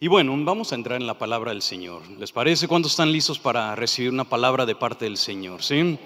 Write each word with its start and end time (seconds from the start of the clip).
Y 0.00 0.06
bueno, 0.06 0.32
vamos 0.44 0.70
a 0.70 0.76
entrar 0.76 1.00
en 1.00 1.08
la 1.08 1.18
palabra 1.18 1.50
del 1.50 1.60
Señor. 1.60 2.02
¿Les 2.20 2.30
parece? 2.30 2.68
¿Cuántos 2.68 2.92
están 2.92 3.10
listos 3.10 3.40
para 3.40 3.74
recibir 3.74 4.12
una 4.12 4.22
palabra 4.22 4.64
de 4.64 4.76
parte 4.76 5.06
del 5.06 5.16
Señor? 5.16 5.60
¿Sí? 5.60 5.98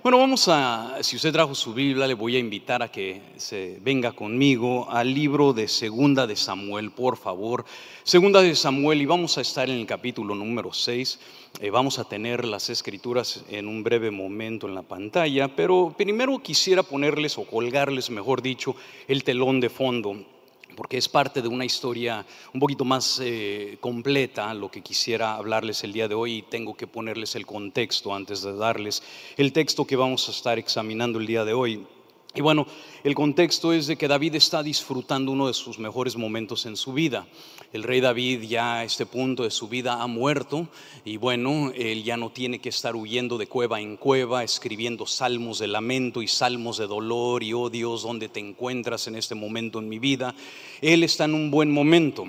Bueno, 0.00 0.18
vamos 0.18 0.46
a, 0.46 0.98
si 1.00 1.16
usted 1.16 1.32
trajo 1.32 1.52
su 1.56 1.74
Biblia, 1.74 2.06
le 2.06 2.14
voy 2.14 2.36
a 2.36 2.38
invitar 2.38 2.84
a 2.84 2.92
que 2.92 3.20
se 3.38 3.80
venga 3.82 4.12
conmigo 4.12 4.88
al 4.88 5.12
libro 5.12 5.52
de 5.52 5.66
Segunda 5.66 6.28
de 6.28 6.36
Samuel, 6.36 6.92
por 6.92 7.16
favor. 7.16 7.64
Segunda 8.04 8.40
de 8.40 8.54
Samuel, 8.54 9.02
y 9.02 9.06
vamos 9.06 9.36
a 9.36 9.40
estar 9.40 9.68
en 9.68 9.76
el 9.76 9.86
capítulo 9.86 10.36
número 10.36 10.72
6. 10.72 11.18
Eh, 11.58 11.70
vamos 11.70 11.98
a 11.98 12.04
tener 12.04 12.44
las 12.44 12.70
escrituras 12.70 13.44
en 13.48 13.66
un 13.66 13.82
breve 13.82 14.12
momento 14.12 14.68
en 14.68 14.76
la 14.76 14.82
pantalla, 14.82 15.48
pero 15.48 15.92
primero 15.98 16.38
quisiera 16.38 16.84
ponerles 16.84 17.36
o 17.38 17.42
colgarles, 17.42 18.08
mejor 18.08 18.40
dicho, 18.40 18.76
el 19.08 19.24
telón 19.24 19.58
de 19.58 19.68
fondo 19.68 20.26
porque 20.76 20.98
es 20.98 21.08
parte 21.08 21.42
de 21.42 21.48
una 21.48 21.64
historia 21.64 22.24
un 22.52 22.60
poquito 22.60 22.84
más 22.84 23.20
eh, 23.22 23.78
completa, 23.80 24.52
lo 24.54 24.70
que 24.70 24.80
quisiera 24.80 25.34
hablarles 25.34 25.84
el 25.84 25.92
día 25.92 26.08
de 26.08 26.14
hoy 26.14 26.38
y 26.38 26.42
tengo 26.42 26.74
que 26.74 26.86
ponerles 26.86 27.34
el 27.36 27.46
contexto 27.46 28.14
antes 28.14 28.42
de 28.42 28.54
darles 28.54 29.02
el 29.36 29.52
texto 29.52 29.86
que 29.86 29.96
vamos 29.96 30.28
a 30.28 30.32
estar 30.32 30.58
examinando 30.58 31.18
el 31.18 31.26
día 31.26 31.44
de 31.44 31.52
hoy. 31.52 31.86
Y 32.34 32.40
bueno, 32.40 32.66
el 33.04 33.14
contexto 33.14 33.74
es 33.74 33.86
de 33.86 33.96
que 33.96 34.08
David 34.08 34.36
está 34.36 34.62
disfrutando 34.62 35.32
uno 35.32 35.48
de 35.48 35.52
sus 35.52 35.78
mejores 35.78 36.16
momentos 36.16 36.64
en 36.64 36.78
su 36.78 36.94
vida. 36.94 37.26
El 37.74 37.82
rey 37.82 38.00
David 38.00 38.42
ya 38.44 38.76
a 38.76 38.84
este 38.84 39.04
punto 39.04 39.42
de 39.42 39.50
su 39.50 39.68
vida 39.68 40.00
ha 40.00 40.06
muerto 40.06 40.66
y 41.04 41.18
bueno, 41.18 41.72
él 41.74 42.04
ya 42.04 42.16
no 42.16 42.30
tiene 42.30 42.58
que 42.58 42.70
estar 42.70 42.96
huyendo 42.96 43.36
de 43.36 43.48
cueva 43.48 43.82
en 43.82 43.98
cueva, 43.98 44.44
escribiendo 44.44 45.06
salmos 45.06 45.58
de 45.58 45.66
lamento 45.66 46.22
y 46.22 46.28
salmos 46.28 46.78
de 46.78 46.86
dolor 46.86 47.42
y 47.42 47.52
oh 47.52 47.68
Dios, 47.68 48.02
¿dónde 48.02 48.30
te 48.30 48.40
encuentras 48.40 49.06
en 49.08 49.16
este 49.16 49.34
momento 49.34 49.78
en 49.78 49.90
mi 49.90 49.98
vida? 49.98 50.34
Él 50.80 51.04
está 51.04 51.26
en 51.26 51.34
un 51.34 51.50
buen 51.50 51.70
momento. 51.70 52.26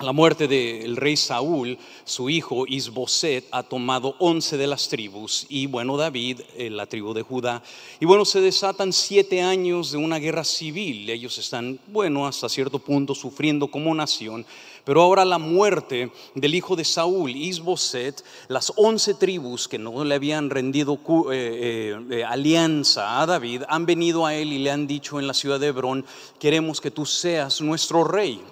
La 0.00 0.12
muerte 0.12 0.46
del 0.46 0.94
rey 0.94 1.16
Saúl, 1.16 1.78
su 2.04 2.28
hijo 2.28 2.66
Isboset 2.66 3.46
ha 3.50 3.62
tomado 3.62 4.14
once 4.18 4.58
de 4.58 4.66
las 4.66 4.90
tribus 4.90 5.46
y 5.48 5.66
bueno, 5.68 5.96
David, 5.96 6.42
eh, 6.54 6.68
la 6.68 6.84
tribu 6.84 7.14
de 7.14 7.22
Judá. 7.22 7.62
Y 7.98 8.04
bueno, 8.04 8.26
se 8.26 8.42
desatan 8.42 8.92
siete 8.92 9.40
años 9.40 9.92
de 9.92 9.96
una 9.96 10.18
guerra 10.18 10.44
civil. 10.44 11.08
Ellos 11.08 11.38
están, 11.38 11.80
bueno, 11.86 12.26
hasta 12.26 12.50
cierto 12.50 12.78
punto 12.78 13.14
sufriendo 13.14 13.68
como 13.68 13.94
nación. 13.94 14.44
Pero 14.84 15.00
ahora 15.00 15.24
la 15.24 15.38
muerte 15.38 16.12
del 16.34 16.54
hijo 16.54 16.76
de 16.76 16.84
Saúl, 16.84 17.30
Isboset, 17.30 18.22
las 18.48 18.74
once 18.76 19.14
tribus 19.14 19.66
que 19.66 19.78
no 19.78 20.04
le 20.04 20.14
habían 20.14 20.50
rendido 20.50 21.00
eh, 21.32 21.96
eh, 22.10 22.22
alianza 22.22 23.22
a 23.22 23.24
David, 23.24 23.62
han 23.66 23.86
venido 23.86 24.26
a 24.26 24.34
él 24.34 24.52
y 24.52 24.58
le 24.58 24.70
han 24.70 24.86
dicho 24.86 25.18
en 25.18 25.26
la 25.26 25.32
ciudad 25.32 25.58
de 25.58 25.68
Hebrón, 25.68 26.04
queremos 26.38 26.82
que 26.82 26.90
tú 26.90 27.06
seas 27.06 27.62
nuestro 27.62 28.04
rey. 28.04 28.42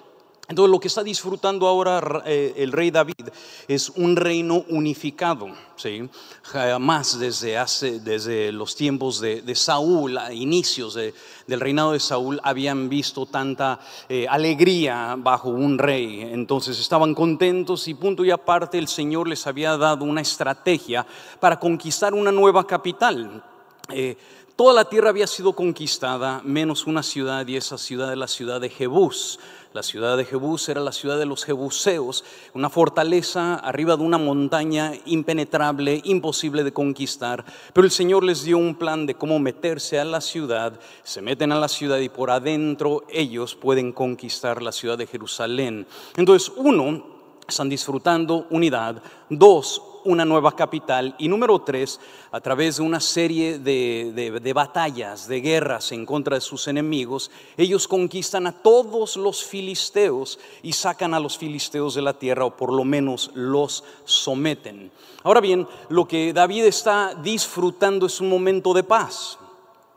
Entonces 0.47 0.71
lo 0.71 0.79
que 0.79 0.89
está 0.89 1.03
disfrutando 1.03 1.67
ahora 1.67 2.21
eh, 2.25 2.53
el 2.57 2.71
rey 2.71 2.91
David 2.91 3.29
es 3.67 3.89
un 3.89 4.15
reino 4.15 4.63
unificado. 4.69 5.47
¿sí? 5.75 6.07
Jamás 6.43 7.17
desde, 7.19 7.57
hace, 7.57 7.99
desde 7.99 8.51
los 8.51 8.75
tiempos 8.75 9.19
de, 9.19 9.55
Saúl, 9.55 10.17
a 10.19 10.31
inicios 10.31 10.93
del 10.93 11.59
reinado 11.59 11.93
de 11.93 11.99
Saúl, 11.99 12.39
habían 12.43 12.89
visto 12.89 13.25
tanta 13.25 13.79
eh, 14.07 14.27
alegría 14.29 15.15
bajo 15.17 15.49
un 15.49 15.79
rey. 15.79 16.21
Entonces 16.21 16.79
estaban 16.79 17.15
contentos 17.15 17.87
y 17.87 17.95
punto 17.95 18.23
y 18.23 18.29
aparte 18.29 18.77
el 18.77 18.87
Señor 18.87 19.27
les 19.27 19.47
había 19.47 19.77
dado 19.77 20.05
una 20.05 20.21
estrategia 20.21 21.07
para 21.39 21.59
conquistar 21.59 22.13
una 22.13 22.31
nueva 22.31 22.67
capital. 22.67 23.43
Eh, 23.89 24.17
toda 24.55 24.73
la 24.73 24.85
tierra 24.85 25.09
había 25.09 25.27
sido 25.27 25.53
conquistada, 25.53 26.41
menos 26.43 26.87
una 26.87 27.03
ciudad, 27.03 27.45
y 27.47 27.57
esa 27.57 27.77
ciudad 27.77 28.11
es 28.11 28.17
la 28.17 28.27
ciudad 28.27 28.61
de 28.61 28.69
Jebús. 28.69 29.39
La 29.73 29.83
ciudad 29.83 30.15
de 30.15 30.23
Jebús 30.23 30.69
era 30.69 30.79
la 30.79 30.93
ciudad 30.93 31.19
de 31.19 31.25
los 31.25 31.43
jebuseos, 31.43 32.23
una 32.53 32.69
fortaleza 32.69 33.55
arriba 33.55 33.97
de 33.97 34.03
una 34.03 34.17
montaña 34.17 34.93
impenetrable, 35.05 35.99
imposible 36.05 36.63
de 36.63 36.71
conquistar. 36.71 37.43
Pero 37.73 37.83
el 37.83 37.91
Señor 37.91 38.23
les 38.23 38.45
dio 38.45 38.57
un 38.57 38.75
plan 38.75 39.05
de 39.05 39.15
cómo 39.15 39.37
meterse 39.37 39.99
a 39.99 40.05
la 40.05 40.21
ciudad. 40.21 40.79
Se 41.03 41.21
meten 41.21 41.51
a 41.51 41.59
la 41.59 41.67
ciudad 41.67 41.99
y 41.99 42.07
por 42.07 42.31
adentro 42.31 43.03
ellos 43.09 43.55
pueden 43.55 43.91
conquistar 43.91 44.61
la 44.61 44.71
ciudad 44.71 44.97
de 44.97 45.07
Jerusalén. 45.07 45.85
Entonces, 46.15 46.53
uno, 46.55 47.14
están 47.47 47.69
disfrutando 47.69 48.47
unidad. 48.49 49.01
Dos, 49.29 49.81
una 50.05 50.25
nueva 50.25 50.55
capital. 50.55 51.15
Y 51.17 51.27
número 51.27 51.59
tres, 51.59 51.99
a 52.31 52.39
través 52.39 52.77
de 52.77 52.83
una 52.83 52.99
serie 52.99 53.59
de, 53.59 54.51
batallas, 54.53 55.27
de 55.27 55.41
guerras 55.41 55.91
en 55.91 56.05
contra 56.05 56.35
de 56.35 56.41
sus 56.41 56.67
enemigos, 56.67 57.31
ellos 57.57 57.87
conquistan 57.87 58.47
a 58.47 58.51
todos 58.51 59.17
los 59.17 59.43
filisteos 59.43 60.39
y 60.63 60.73
sacan 60.73 61.13
a 61.13 61.19
los 61.19 61.37
filisteos 61.37 61.95
de 61.95 62.01
la 62.01 62.13
tierra 62.13 62.45
o 62.45 62.55
por 62.55 62.71
lo 62.71 62.83
menos 62.83 63.31
los 63.33 63.83
someten. 64.05 64.91
Ahora 65.23 65.41
bien, 65.41 65.67
lo 65.89 66.07
que 66.07 66.33
David 66.33 66.65
está 66.65 67.15
disfrutando 67.15 68.05
es 68.05 68.21
un 68.21 68.29
momento 68.29 68.73
de 68.73 68.83
paz 68.83 69.39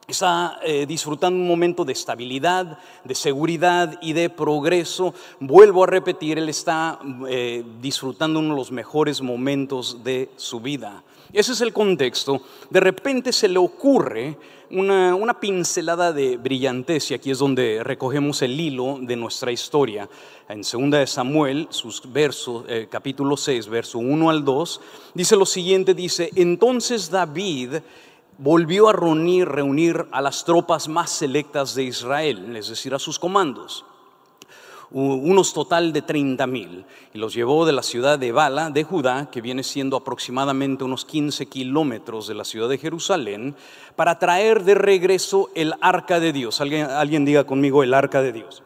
está 0.09 0.59
eh, 0.65 0.87
disfrutando 0.87 1.39
un 1.39 1.47
momento 1.47 1.85
de 1.85 1.93
estabilidad, 1.93 2.79
de 3.05 3.15
seguridad 3.15 3.99
y 4.01 4.15
de 4.15 4.31
progreso. 4.31 5.13
Vuelvo 5.39 5.85
a 5.85 5.87
repetir, 5.87 6.39
él 6.39 6.49
está 6.49 6.99
eh, 7.29 7.63
disfrutando 7.83 8.41
uno 8.41 8.55
de 8.55 8.57
los 8.57 8.73
mejores 8.73 9.21
momentos 9.21 10.03
de 10.03 10.31
su 10.37 10.61
vida. 10.61 11.03
Ese 11.31 11.53
es 11.53 11.61
el 11.61 11.75
contexto. 11.75 12.41
De 12.71 12.81
repente 12.81 13.35
se 13.35 13.49
le 13.49 13.59
ocurre 13.59 14.39
una, 14.71 15.39
pincelada 15.41 16.13
de 16.13 16.39
brillantez 16.39 17.11
y 17.11 17.15
aquí 17.15 17.31
es 17.31 17.39
donde 17.39 17.83
recogemos 17.85 18.41
el 18.41 18.59
hilo 18.59 18.99
de 19.03 19.15
nuestra 19.15 19.53
historia. 19.53 20.09
En 20.49 20.63
2 20.63 20.91
de 20.91 21.07
Samuel, 21.07 21.67
sus 21.69 22.11
versos, 22.11 22.65
eh, 22.67 22.89
capítulo 22.91 23.37
6, 23.37 23.69
verso 23.69 23.99
1 23.99 24.31
al 24.31 24.43
2, 24.43 24.81
dice 25.13 25.37
lo 25.37 25.45
siguiente, 25.45 25.93
dice, 25.93 26.31
entonces 26.35 27.11
David 27.11 27.75
volvió 28.39 28.89
a 28.89 28.93
reunir, 28.93 30.07
a 30.13 30.23
las 30.23 30.45
tropas 30.45 30.89
más 30.89 31.11
selectas 31.11 31.75
de 31.75 31.85
Israel, 31.85 32.57
es 32.57 32.69
decir, 32.69 32.95
a 32.95 32.99
sus 32.99 33.19
comandos, 33.19 33.85
unos 34.91 35.53
total 35.53 35.93
de 35.93 36.01
30 36.01 36.47
mil, 36.47 36.87
y 37.13 37.19
los 37.19 37.35
llevó 37.35 37.67
de 37.67 37.73
la 37.73 37.83
ciudad 37.83 38.19
de 38.19 38.33
Bala, 38.33 38.71
de 38.71 38.85
Judá, 38.85 39.29
que 39.31 39.43
viene 39.43 39.63
siendo 39.63 39.97
aproximadamente 39.97 40.85
unos 40.85 41.05
15 41.05 41.47
kilómetros 41.47 42.27
de 42.27 42.35
la 42.35 42.45
ciudad 42.45 42.69
de 42.69 42.79
Jerusalén, 42.79 43.55
para 43.97 44.19
traer 44.19 44.65
de 44.65 44.75
regreso 44.75 45.51
el 45.55 45.75
arca 45.81 46.21
de 46.21 46.33
Dios. 46.33 46.61
Alguien, 46.61 46.87
alguien 46.87 47.25
diga 47.25 47.45
conmigo 47.45 47.83
el 47.83 47.93
arca 47.93 48.23
de 48.23 48.33
Dios. 48.33 48.63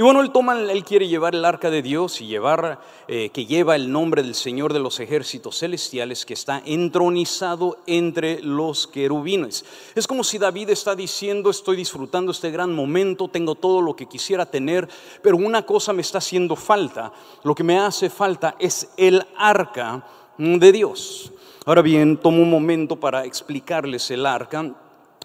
Y 0.00 0.02
bueno, 0.02 0.22
él 0.22 0.30
toma, 0.30 0.58
él 0.58 0.82
quiere 0.82 1.08
llevar 1.08 1.34
el 1.34 1.44
arca 1.44 1.68
de 1.68 1.82
Dios 1.82 2.22
y 2.22 2.26
llevar, 2.26 2.80
eh, 3.06 3.28
que 3.34 3.44
lleva 3.44 3.76
el 3.76 3.92
nombre 3.92 4.22
del 4.22 4.34
Señor 4.34 4.72
de 4.72 4.78
los 4.78 4.98
ejércitos 4.98 5.58
celestiales 5.58 6.24
que 6.24 6.32
está 6.32 6.62
entronizado 6.64 7.76
entre 7.86 8.40
los 8.40 8.86
querubines. 8.86 9.62
Es 9.94 10.06
como 10.06 10.24
si 10.24 10.38
David 10.38 10.70
está 10.70 10.96
diciendo, 10.96 11.50
estoy 11.50 11.76
disfrutando 11.76 12.32
este 12.32 12.50
gran 12.50 12.74
momento, 12.74 13.28
tengo 13.28 13.56
todo 13.56 13.82
lo 13.82 13.94
que 13.94 14.06
quisiera 14.06 14.46
tener, 14.46 14.88
pero 15.20 15.36
una 15.36 15.66
cosa 15.66 15.92
me 15.92 16.00
está 16.00 16.16
haciendo 16.16 16.56
falta. 16.56 17.12
Lo 17.42 17.54
que 17.54 17.62
me 17.62 17.78
hace 17.78 18.08
falta 18.08 18.56
es 18.58 18.88
el 18.96 19.22
arca 19.36 20.06
de 20.38 20.72
Dios. 20.72 21.30
Ahora 21.66 21.82
bien, 21.82 22.16
tomo 22.16 22.40
un 22.40 22.48
momento 22.48 22.96
para 22.96 23.26
explicarles 23.26 24.10
el 24.10 24.24
arca. 24.24 24.64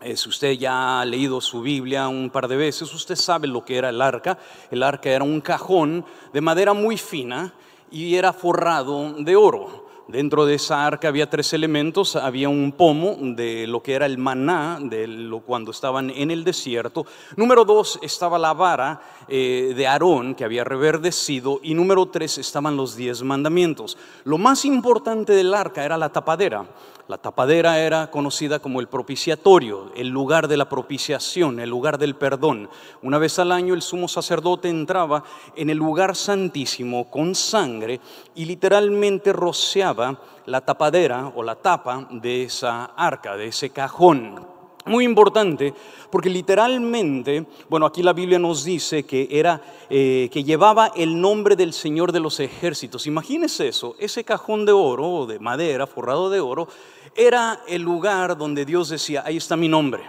Eh, 0.02 0.18
si 0.18 0.28
usted 0.28 0.52
ya 0.54 1.00
ha 1.00 1.06
leído 1.06 1.40
su 1.40 1.62
Biblia 1.62 2.08
un 2.10 2.30
par 2.30 2.48
de 2.48 2.58
veces, 2.58 2.94
usted 2.94 3.16
sabe 3.16 3.48
lo 3.48 3.64
que 3.64 3.78
era 3.78 3.90
el 3.90 4.02
arca. 4.02 4.38
El 4.70 4.84
arca 4.84 5.10
era 5.10 5.24
un 5.24 5.40
cajón 5.40 6.06
de 6.34 6.42
madera 6.42 6.74
muy 6.74 6.98
fina 6.98 7.54
y 7.90 8.16
era 8.16 8.34
forrado 8.34 9.14
de 9.14 9.36
oro. 9.36 9.86
Dentro 10.08 10.46
de 10.46 10.56
esa 10.56 10.86
arca 10.86 11.08
había 11.08 11.30
tres 11.32 11.52
elementos, 11.54 12.16
había 12.16 12.48
un 12.48 12.74
pomo 12.74 13.18
de 13.20 13.66
lo 13.66 13.82
que 13.82 13.94
era 13.94 14.06
el 14.06 14.20
maná, 14.20 14.78
de 14.80 15.08
lo, 15.08 15.40
cuando 15.40 15.72
estaban 15.72 16.12
en 16.12 16.30
el 16.30 16.44
desierto. 16.44 17.08
Número 17.38 17.66
dos 17.66 17.98
estaba 18.04 18.38
la 18.38 18.54
vara 18.54 19.02
eh, 19.28 19.74
de 19.76 19.88
Aarón 19.88 20.36
que 20.36 20.44
había 20.44 20.64
reverdecido 20.64 21.60
y 21.64 21.74
número 21.74 22.06
tres 22.08 22.38
estaban 22.38 22.78
los 22.78 22.96
diez 22.96 23.24
mandamientos. 23.24 23.98
Lo 24.26 24.38
más 24.38 24.66
importante 24.66 25.34
del 25.34 25.54
arca 25.54 25.84
era 25.84 25.98
la 25.98 26.10
tapadera. 26.10 26.68
La 27.08 27.20
tapadera 27.20 27.78
era 27.80 28.10
conocida 28.10 28.58
como 28.58 28.80
el 28.80 28.88
propiciatorio, 28.88 29.92
el 29.96 30.08
lugar 30.08 30.48
de 30.48 30.58
la 30.58 30.68
propiciación, 30.68 31.60
el 31.60 31.70
lugar 31.70 32.00
del 32.00 32.16
perdón. 32.16 32.68
Una 33.04 33.20
vez 33.20 33.38
al 33.38 33.52
año 33.52 33.76
el 33.76 33.84
sumo 33.84 34.08
sacerdote 34.08 34.70
entraba 34.70 35.24
en 35.56 35.70
el 35.70 35.78
lugar 35.78 36.16
santísimo 36.16 37.12
con 37.12 37.36
sangre 37.36 38.02
y 38.34 38.46
literalmente 38.46 39.34
rociaba 39.34 40.20
la 40.48 40.62
tapadera 40.62 41.32
o 41.36 41.44
la 41.44 41.56
tapa 41.56 42.08
de 42.10 42.44
esa 42.44 42.86
arca, 42.86 43.38
de 43.38 43.48
ese 43.48 43.70
cajón. 43.70 44.55
Muy 44.86 45.04
importante, 45.04 45.74
porque 46.12 46.30
literalmente, 46.30 47.46
bueno, 47.70 47.88
aquí 47.88 48.04
la 48.04 48.14
Biblia 48.14 48.38
nos 48.38 48.64
dice 48.64 49.04
que 49.04 49.28
era 49.32 49.60
eh, 49.90 50.30
que 50.32 50.44
llevaba 50.44 50.92
el 50.96 51.20
nombre 51.20 51.56
del 51.56 51.74
Señor 51.74 52.12
de 52.12 52.20
los 52.20 52.40
ejércitos. 52.40 53.08
Imagínese 53.08 53.68
eso, 53.68 53.96
ese 54.00 54.24
cajón 54.24 54.66
de 54.66 54.74
oro 54.74 55.10
o 55.10 55.26
de 55.26 55.40
madera 55.40 55.88
forrado 55.88 56.30
de 56.30 56.40
oro 56.40 56.68
era 57.16 57.62
el 57.68 57.82
lugar 57.82 58.38
donde 58.38 58.64
Dios 58.64 58.90
decía, 58.90 59.24
ahí 59.26 59.38
está 59.38 59.56
mi 59.56 59.68
nombre. 59.68 60.04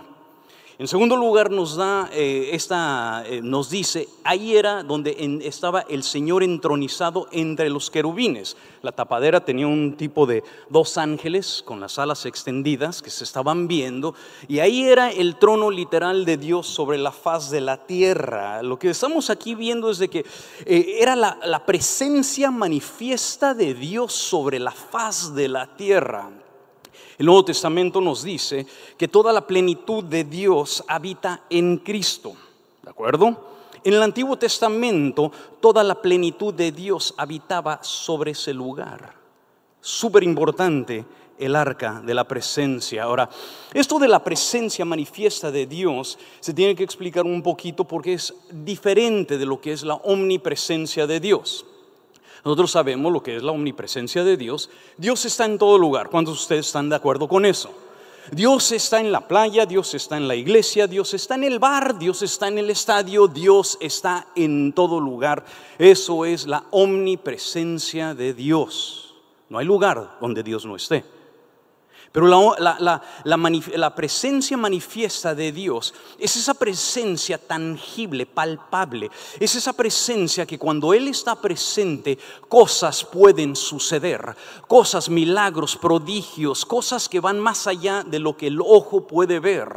En 0.78 0.88
segundo 0.88 1.16
lugar, 1.16 1.50
nos 1.50 1.74
da 1.76 2.10
eh, 2.12 2.50
esta, 2.52 3.24
eh, 3.26 3.40
nos 3.42 3.70
dice, 3.70 4.10
ahí 4.24 4.56
era 4.56 4.82
donde 4.82 5.40
estaba 5.42 5.80
el 5.88 6.02
Señor 6.02 6.42
entronizado 6.42 7.28
entre 7.32 7.70
los 7.70 7.90
querubines. 7.90 8.58
La 8.82 8.92
tapadera 8.92 9.42
tenía 9.42 9.66
un 9.66 9.96
tipo 9.96 10.26
de 10.26 10.44
dos 10.68 10.98
ángeles 10.98 11.62
con 11.64 11.80
las 11.80 11.98
alas 11.98 12.26
extendidas 12.26 13.00
que 13.00 13.08
se 13.08 13.24
estaban 13.24 13.68
viendo, 13.68 14.14
y 14.48 14.58
ahí 14.58 14.82
era 14.82 15.10
el 15.10 15.36
trono 15.36 15.70
literal 15.70 16.26
de 16.26 16.36
Dios 16.36 16.66
sobre 16.66 16.98
la 16.98 17.10
faz 17.10 17.50
de 17.50 17.62
la 17.62 17.86
tierra. 17.86 18.62
Lo 18.62 18.78
que 18.78 18.90
estamos 18.90 19.30
aquí 19.30 19.54
viendo 19.54 19.90
es 19.90 19.96
de 19.96 20.08
que 20.08 20.26
eh, 20.66 20.98
era 21.00 21.16
la, 21.16 21.38
la 21.42 21.64
presencia 21.64 22.50
manifiesta 22.50 23.54
de 23.54 23.72
Dios 23.72 24.12
sobre 24.12 24.58
la 24.58 24.72
faz 24.72 25.34
de 25.34 25.48
la 25.48 25.74
tierra. 25.74 26.28
El 27.18 27.26
Nuevo 27.26 27.44
Testamento 27.44 28.00
nos 28.00 28.22
dice 28.22 28.66
que 28.98 29.08
toda 29.08 29.32
la 29.32 29.46
plenitud 29.46 30.04
de 30.04 30.24
Dios 30.24 30.84
habita 30.86 31.44
en 31.48 31.78
Cristo. 31.78 32.34
¿De 32.82 32.90
acuerdo? 32.90 33.54
En 33.82 33.94
el 33.94 34.02
Antiguo 34.02 34.36
Testamento 34.36 35.32
toda 35.60 35.82
la 35.82 35.94
plenitud 35.94 36.52
de 36.52 36.72
Dios 36.72 37.14
habitaba 37.16 37.78
sobre 37.82 38.32
ese 38.32 38.52
lugar. 38.52 39.14
Súper 39.80 40.24
importante 40.24 41.04
el 41.38 41.54
arca 41.54 42.02
de 42.04 42.14
la 42.14 42.24
presencia. 42.24 43.04
Ahora, 43.04 43.28
esto 43.72 43.98
de 43.98 44.08
la 44.08 44.22
presencia 44.22 44.84
manifiesta 44.84 45.50
de 45.50 45.66
Dios 45.66 46.18
se 46.40 46.54
tiene 46.54 46.74
que 46.74 46.84
explicar 46.84 47.24
un 47.24 47.42
poquito 47.42 47.84
porque 47.84 48.14
es 48.14 48.34
diferente 48.50 49.38
de 49.38 49.46
lo 49.46 49.60
que 49.60 49.72
es 49.72 49.82
la 49.82 49.94
omnipresencia 49.94 51.06
de 51.06 51.20
Dios. 51.20 51.64
Nosotros 52.46 52.70
sabemos 52.70 53.12
lo 53.12 53.24
que 53.24 53.34
es 53.34 53.42
la 53.42 53.50
omnipresencia 53.50 54.22
de 54.22 54.36
Dios. 54.36 54.70
Dios 54.96 55.24
está 55.24 55.46
en 55.46 55.58
todo 55.58 55.78
lugar. 55.78 56.10
¿Cuántos 56.10 56.36
de 56.36 56.42
ustedes 56.42 56.66
están 56.66 56.88
de 56.88 56.94
acuerdo 56.94 57.26
con 57.26 57.44
eso? 57.44 57.74
Dios 58.30 58.70
está 58.70 59.00
en 59.00 59.10
la 59.10 59.26
playa, 59.26 59.66
Dios 59.66 59.94
está 59.94 60.16
en 60.16 60.28
la 60.28 60.36
iglesia, 60.36 60.86
Dios 60.86 61.12
está 61.12 61.34
en 61.34 61.42
el 61.42 61.58
bar, 61.58 61.98
Dios 61.98 62.22
está 62.22 62.46
en 62.46 62.58
el 62.58 62.70
estadio, 62.70 63.26
Dios 63.26 63.76
está 63.80 64.28
en 64.36 64.72
todo 64.72 65.00
lugar. 65.00 65.44
Eso 65.76 66.24
es 66.24 66.46
la 66.46 66.62
omnipresencia 66.70 68.14
de 68.14 68.32
Dios. 68.32 69.16
No 69.48 69.58
hay 69.58 69.66
lugar 69.66 70.16
donde 70.20 70.44
Dios 70.44 70.64
no 70.64 70.76
esté. 70.76 71.04
Pero 72.16 72.56
la, 72.56 73.94
presencia 73.94 74.56
manifiesta 74.56 75.34
de 75.34 75.52
Dios 75.52 75.92
es 76.18 76.34
esa 76.36 76.54
presencia 76.54 77.36
tangible, 77.36 78.24
palpable. 78.24 79.10
Es 79.38 79.54
esa 79.54 79.74
presencia 79.74 80.46
que 80.46 80.58
cuando 80.58 80.94
Él 80.94 81.08
está 81.08 81.38
presente, 81.38 82.16
cosas 82.48 83.04
pueden 83.04 83.54
suceder. 83.54 84.34
Cosas, 84.66 85.10
milagros, 85.10 85.76
prodigios, 85.76 86.64
cosas 86.64 87.06
que 87.06 87.20
van 87.20 87.38
más 87.38 87.66
allá 87.66 88.02
de 88.02 88.18
lo 88.18 88.34
que 88.34 88.46
el 88.46 88.62
ojo 88.62 89.06
puede 89.06 89.38
ver. 89.38 89.68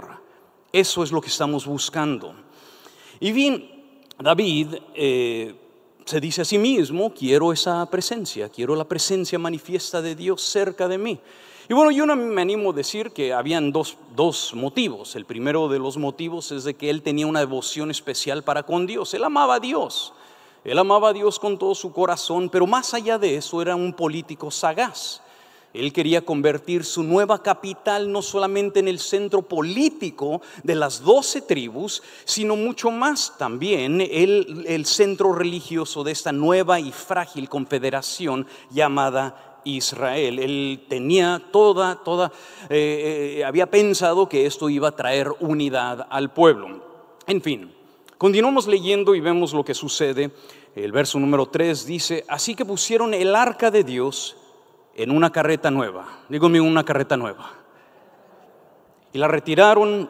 Eso 0.71 1.03
es 1.03 1.11
lo 1.11 1.19
que 1.19 1.27
estamos 1.27 1.65
buscando. 1.65 2.35
Y 3.19 3.33
bien, 3.33 3.69
David... 4.17 4.75
Eh, 4.95 5.65
se 6.05 6.19
dice 6.19 6.41
a 6.41 6.45
sí 6.45 6.57
mismo, 6.57 7.13
quiero 7.13 7.53
esa 7.53 7.87
presencia, 7.87 8.49
quiero 8.49 8.75
la 8.75 8.83
presencia 8.85 9.37
manifiesta 9.37 10.01
de 10.01 10.15
Dios 10.15 10.41
cerca 10.41 10.87
de 10.87 10.97
mí. 10.97 11.19
Y 11.69 11.75
bueno, 11.75 11.91
yo 11.91 12.07
no 12.07 12.15
me 12.15 12.41
animo 12.41 12.71
a 12.71 12.73
decir 12.73 13.11
que 13.11 13.31
habían 13.31 13.71
dos, 13.71 13.95
dos, 14.15 14.55
motivos. 14.55 15.15
El 15.15 15.25
primero 15.25 15.67
de 15.67 15.77
los 15.77 15.97
motivos 15.97 16.51
es 16.51 16.63
de 16.63 16.73
que 16.73 16.89
él 16.89 17.03
tenía 17.03 17.27
una 17.27 17.41
devoción 17.41 17.91
especial 17.91 18.41
para 18.41 18.63
con 18.63 18.87
Dios. 18.87 19.13
Él 19.13 19.23
amaba 19.23 19.53
a 19.53 19.59
Dios. 19.59 20.11
Él 20.63 20.79
amaba 20.79 21.09
a 21.09 21.13
Dios 21.13 21.37
con 21.37 21.59
todo 21.59 21.75
su 21.75 21.93
corazón, 21.93 22.49
pero 22.49 22.65
más 22.65 22.95
allá 22.95 23.19
de 23.19 23.35
eso 23.35 23.61
era 23.61 23.75
un 23.75 23.93
político 23.93 24.49
sagaz. 24.49 25.21
Él 25.71 25.93
quería 25.93 26.25
convertir 26.25 26.83
su 26.83 27.03
nueva 27.03 27.43
capital 27.43 28.11
no 28.11 28.23
solamente 28.23 28.79
en 28.79 28.87
el 28.87 28.97
centro 28.97 29.43
político 29.43 30.41
de 30.63 30.73
las 30.73 31.01
doce 31.01 31.43
tribus, 31.43 32.01
sino 32.25 32.55
mucho 32.55 32.89
más 32.89 33.37
también 33.37 34.01
el, 34.01 34.65
el 34.67 34.87
centro 34.87 35.33
religioso 35.33 36.03
de 36.03 36.13
esta 36.13 36.31
nueva 36.31 36.79
y 36.79 36.91
frágil 36.91 37.47
confederación 37.47 38.47
llamada 38.71 39.48
Israel. 39.63 40.39
Él 40.39 40.85
tenía 40.87 41.41
toda, 41.51 42.03
toda, 42.03 42.31
eh, 42.69 43.37
eh, 43.39 43.45
había 43.45 43.69
pensado 43.69 44.29
que 44.29 44.45
esto 44.45 44.69
iba 44.69 44.89
a 44.89 44.95
traer 44.95 45.31
unidad 45.39 46.07
al 46.09 46.31
pueblo. 46.31 46.83
En 47.27 47.41
fin, 47.41 47.73
continuamos 48.17 48.67
leyendo 48.67 49.15
y 49.15 49.19
vemos 49.19 49.53
lo 49.53 49.63
que 49.63 49.73
sucede. 49.73 50.31
El 50.75 50.91
verso 50.91 51.19
número 51.19 51.47
3 51.47 51.85
dice, 51.85 52.25
así 52.27 52.55
que 52.55 52.65
pusieron 52.65 53.13
el 53.13 53.35
arca 53.35 53.71
de 53.71 53.83
Dios 53.83 54.37
en 54.95 55.11
una 55.11 55.31
carreta 55.31 55.71
nueva. 55.71 56.05
Dígame 56.29 56.61
una 56.61 56.83
carreta 56.83 57.17
nueva. 57.17 57.51
Y 59.11 59.17
la 59.17 59.27
retiraron 59.27 60.09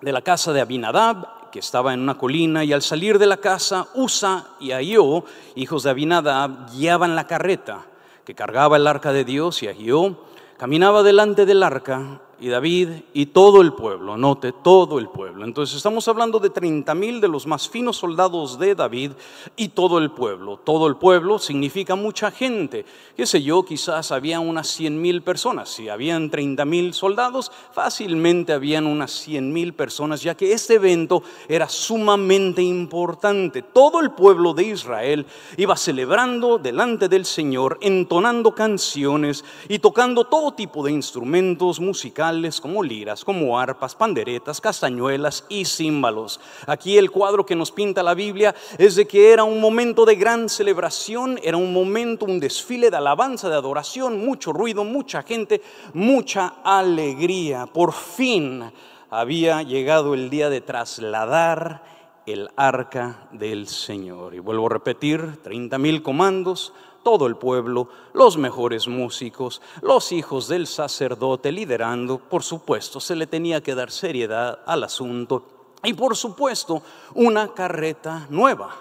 de 0.00 0.12
la 0.12 0.22
casa 0.22 0.52
de 0.52 0.60
Abinadab, 0.60 1.50
que 1.50 1.60
estaba 1.60 1.94
en 1.94 2.00
una 2.00 2.18
colina, 2.18 2.64
y 2.64 2.72
al 2.72 2.82
salir 2.82 3.18
de 3.18 3.26
la 3.26 3.38
casa, 3.38 3.88
Usa 3.94 4.48
y 4.60 4.72
Ahio, 4.72 5.24
hijos 5.54 5.84
de 5.84 5.90
Abinadab, 5.90 6.70
guiaban 6.72 7.14
la 7.14 7.26
carreta 7.26 7.86
que 8.24 8.34
cargaba 8.34 8.76
el 8.76 8.86
arca 8.86 9.12
de 9.12 9.24
Dios 9.24 9.62
y 9.62 9.68
Agio, 9.68 10.18
caminaba 10.56 11.02
delante 11.02 11.46
del 11.46 11.62
arca 11.62 12.20
y 12.44 12.50
David 12.50 12.90
y 13.14 13.24
todo 13.24 13.62
el 13.62 13.72
pueblo, 13.72 14.18
note, 14.18 14.52
todo 14.52 14.98
el 14.98 15.08
pueblo. 15.08 15.46
Entonces 15.46 15.78
estamos 15.78 16.06
hablando 16.08 16.38
de 16.38 16.50
30 16.50 16.94
mil 16.94 17.18
de 17.18 17.26
los 17.26 17.46
más 17.46 17.70
finos 17.70 17.96
soldados 17.96 18.58
de 18.58 18.74
David 18.74 19.12
y 19.56 19.68
todo 19.68 19.96
el 19.96 20.10
pueblo. 20.10 20.58
Todo 20.62 20.86
el 20.86 20.96
pueblo 20.96 21.38
significa 21.38 21.94
mucha 21.94 22.30
gente. 22.30 22.84
Qué 23.16 23.24
sé 23.24 23.42
yo, 23.42 23.64
quizás 23.64 24.12
había 24.12 24.40
unas 24.40 24.68
100 24.68 25.00
mil 25.00 25.22
personas. 25.22 25.70
Si 25.70 25.88
habían 25.88 26.28
30 26.28 26.66
mil 26.66 26.92
soldados, 26.92 27.50
fácilmente 27.72 28.52
habían 28.52 28.86
unas 28.86 29.10
100 29.12 29.50
mil 29.50 29.72
personas, 29.72 30.20
ya 30.20 30.34
que 30.34 30.52
este 30.52 30.74
evento 30.74 31.22
era 31.48 31.66
sumamente 31.66 32.60
importante. 32.60 33.62
Todo 33.62 34.00
el 34.00 34.10
pueblo 34.10 34.52
de 34.52 34.64
Israel 34.64 35.24
iba 35.56 35.78
celebrando 35.78 36.58
delante 36.58 37.08
del 37.08 37.24
Señor, 37.24 37.78
entonando 37.80 38.54
canciones 38.54 39.46
y 39.66 39.78
tocando 39.78 40.24
todo 40.24 40.52
tipo 40.52 40.84
de 40.84 40.92
instrumentos 40.92 41.80
musicales 41.80 42.33
como 42.60 42.82
liras, 42.82 43.24
como 43.24 43.58
arpas, 43.58 43.94
panderetas, 43.94 44.60
castañuelas 44.60 45.44
y 45.48 45.64
címbalos. 45.64 46.40
Aquí 46.66 46.98
el 46.98 47.10
cuadro 47.10 47.46
que 47.46 47.54
nos 47.54 47.70
pinta 47.70 48.02
la 48.02 48.14
Biblia 48.14 48.54
es 48.78 48.96
de 48.96 49.06
que 49.06 49.32
era 49.32 49.44
un 49.44 49.60
momento 49.60 50.04
de 50.04 50.16
gran 50.16 50.48
celebración, 50.48 51.38
era 51.42 51.56
un 51.56 51.72
momento, 51.72 52.26
un 52.26 52.40
desfile 52.40 52.90
de 52.90 52.96
alabanza, 52.96 53.48
de 53.48 53.56
adoración, 53.56 54.24
mucho 54.24 54.52
ruido, 54.52 54.84
mucha 54.84 55.22
gente, 55.22 55.62
mucha 55.92 56.54
alegría. 56.64 57.66
Por 57.66 57.92
fin 57.92 58.72
había 59.10 59.62
llegado 59.62 60.14
el 60.14 60.30
día 60.30 60.50
de 60.50 60.60
trasladar 60.60 61.82
el 62.26 62.48
arca 62.56 63.28
del 63.32 63.68
Señor. 63.68 64.34
Y 64.34 64.38
vuelvo 64.38 64.66
a 64.66 64.70
repetir, 64.70 65.42
30 65.42 65.78
mil 65.78 66.02
comandos, 66.02 66.72
todo 67.04 67.26
el 67.26 67.36
pueblo, 67.36 67.88
los 68.12 68.36
mejores 68.36 68.88
músicos, 68.88 69.62
los 69.82 70.10
hijos 70.10 70.48
del 70.48 70.66
sacerdote 70.66 71.52
liderando, 71.52 72.18
por 72.18 72.42
supuesto, 72.42 72.98
se 72.98 73.14
le 73.14 73.28
tenía 73.28 73.62
que 73.62 73.76
dar 73.76 73.92
seriedad 73.92 74.58
al 74.66 74.82
asunto 74.82 75.44
y 75.84 75.92
por 75.92 76.16
supuesto 76.16 76.82
una 77.14 77.54
carreta 77.54 78.26
nueva. 78.30 78.74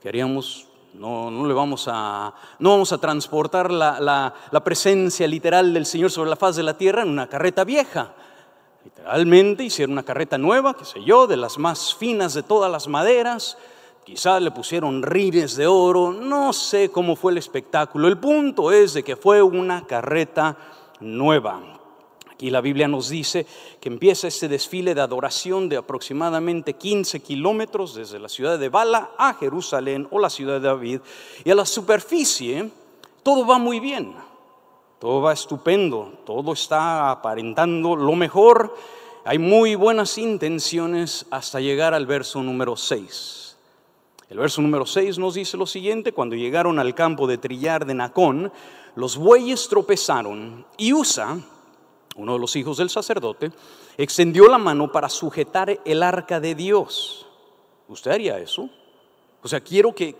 Queríamos, 0.00 0.66
no, 0.94 1.30
no 1.30 1.46
le 1.46 1.54
vamos 1.54 1.86
a, 1.86 2.34
no 2.58 2.70
vamos 2.70 2.92
a 2.92 2.98
transportar 2.98 3.70
la, 3.70 4.34
la 4.50 4.64
presencia 4.64 5.28
literal 5.28 5.72
del 5.72 5.86
Señor 5.86 6.10
sobre 6.10 6.30
la 6.30 6.36
faz 6.36 6.56
de 6.56 6.64
la 6.64 6.76
tierra 6.76 7.02
en 7.02 7.10
una 7.10 7.28
carreta 7.28 7.62
vieja. 7.62 8.14
Literalmente 8.84 9.62
hicieron 9.62 9.92
una 9.92 10.02
carreta 10.02 10.38
nueva, 10.38 10.74
qué 10.74 10.84
sé 10.84 11.04
yo, 11.04 11.28
de 11.28 11.36
las 11.36 11.56
más 11.56 11.94
finas 11.94 12.34
de 12.34 12.42
todas 12.42 12.72
las 12.72 12.88
maderas, 12.88 13.56
Quizás 14.04 14.42
le 14.42 14.50
pusieron 14.50 15.02
rines 15.02 15.54
de 15.54 15.66
oro, 15.68 16.12
no 16.12 16.52
sé 16.52 16.90
cómo 16.90 17.14
fue 17.14 17.32
el 17.32 17.38
espectáculo. 17.38 18.08
El 18.08 18.18
punto 18.18 18.72
es 18.72 18.94
de 18.94 19.04
que 19.04 19.14
fue 19.14 19.40
una 19.42 19.86
carreta 19.86 20.56
nueva. 20.98 21.62
Aquí 22.28 22.50
la 22.50 22.60
Biblia 22.60 22.88
nos 22.88 23.08
dice 23.08 23.46
que 23.80 23.88
empieza 23.88 24.26
este 24.26 24.48
desfile 24.48 24.96
de 24.96 25.00
adoración 25.00 25.68
de 25.68 25.76
aproximadamente 25.76 26.72
15 26.72 27.20
kilómetros 27.20 27.94
desde 27.94 28.18
la 28.18 28.28
ciudad 28.28 28.58
de 28.58 28.68
Bala 28.68 29.12
a 29.16 29.34
Jerusalén 29.34 30.08
o 30.10 30.18
la 30.18 30.30
ciudad 30.30 30.54
de 30.54 30.66
David. 30.66 31.00
Y 31.44 31.50
a 31.50 31.54
la 31.54 31.64
superficie 31.64 32.68
todo 33.22 33.46
va 33.46 33.58
muy 33.58 33.78
bien, 33.78 34.16
todo 34.98 35.22
va 35.22 35.32
estupendo, 35.32 36.14
todo 36.26 36.54
está 36.54 37.12
aparentando 37.12 37.94
lo 37.94 38.16
mejor. 38.16 38.74
Hay 39.24 39.38
muy 39.38 39.76
buenas 39.76 40.18
intenciones 40.18 41.24
hasta 41.30 41.60
llegar 41.60 41.94
al 41.94 42.06
verso 42.06 42.42
número 42.42 42.76
6. 42.76 43.51
El 44.32 44.38
verso 44.38 44.62
número 44.62 44.86
6 44.86 45.18
nos 45.18 45.34
dice 45.34 45.58
lo 45.58 45.66
siguiente, 45.66 46.12
cuando 46.12 46.34
llegaron 46.34 46.78
al 46.78 46.94
campo 46.94 47.26
de 47.26 47.36
trillar 47.36 47.84
de 47.84 47.92
Nacón, 47.92 48.50
los 48.94 49.18
bueyes 49.18 49.68
tropezaron 49.68 50.64
y 50.78 50.94
Usa, 50.94 51.36
uno 52.16 52.32
de 52.32 52.38
los 52.38 52.56
hijos 52.56 52.78
del 52.78 52.88
sacerdote, 52.88 53.52
extendió 53.98 54.48
la 54.48 54.56
mano 54.56 54.90
para 54.90 55.10
sujetar 55.10 55.78
el 55.84 56.02
arca 56.02 56.40
de 56.40 56.54
Dios. 56.54 57.26
¿Usted 57.88 58.10
haría 58.10 58.38
eso? 58.38 58.70
O 59.42 59.48
sea, 59.48 59.60
quiero 59.60 59.94
que, 59.94 60.14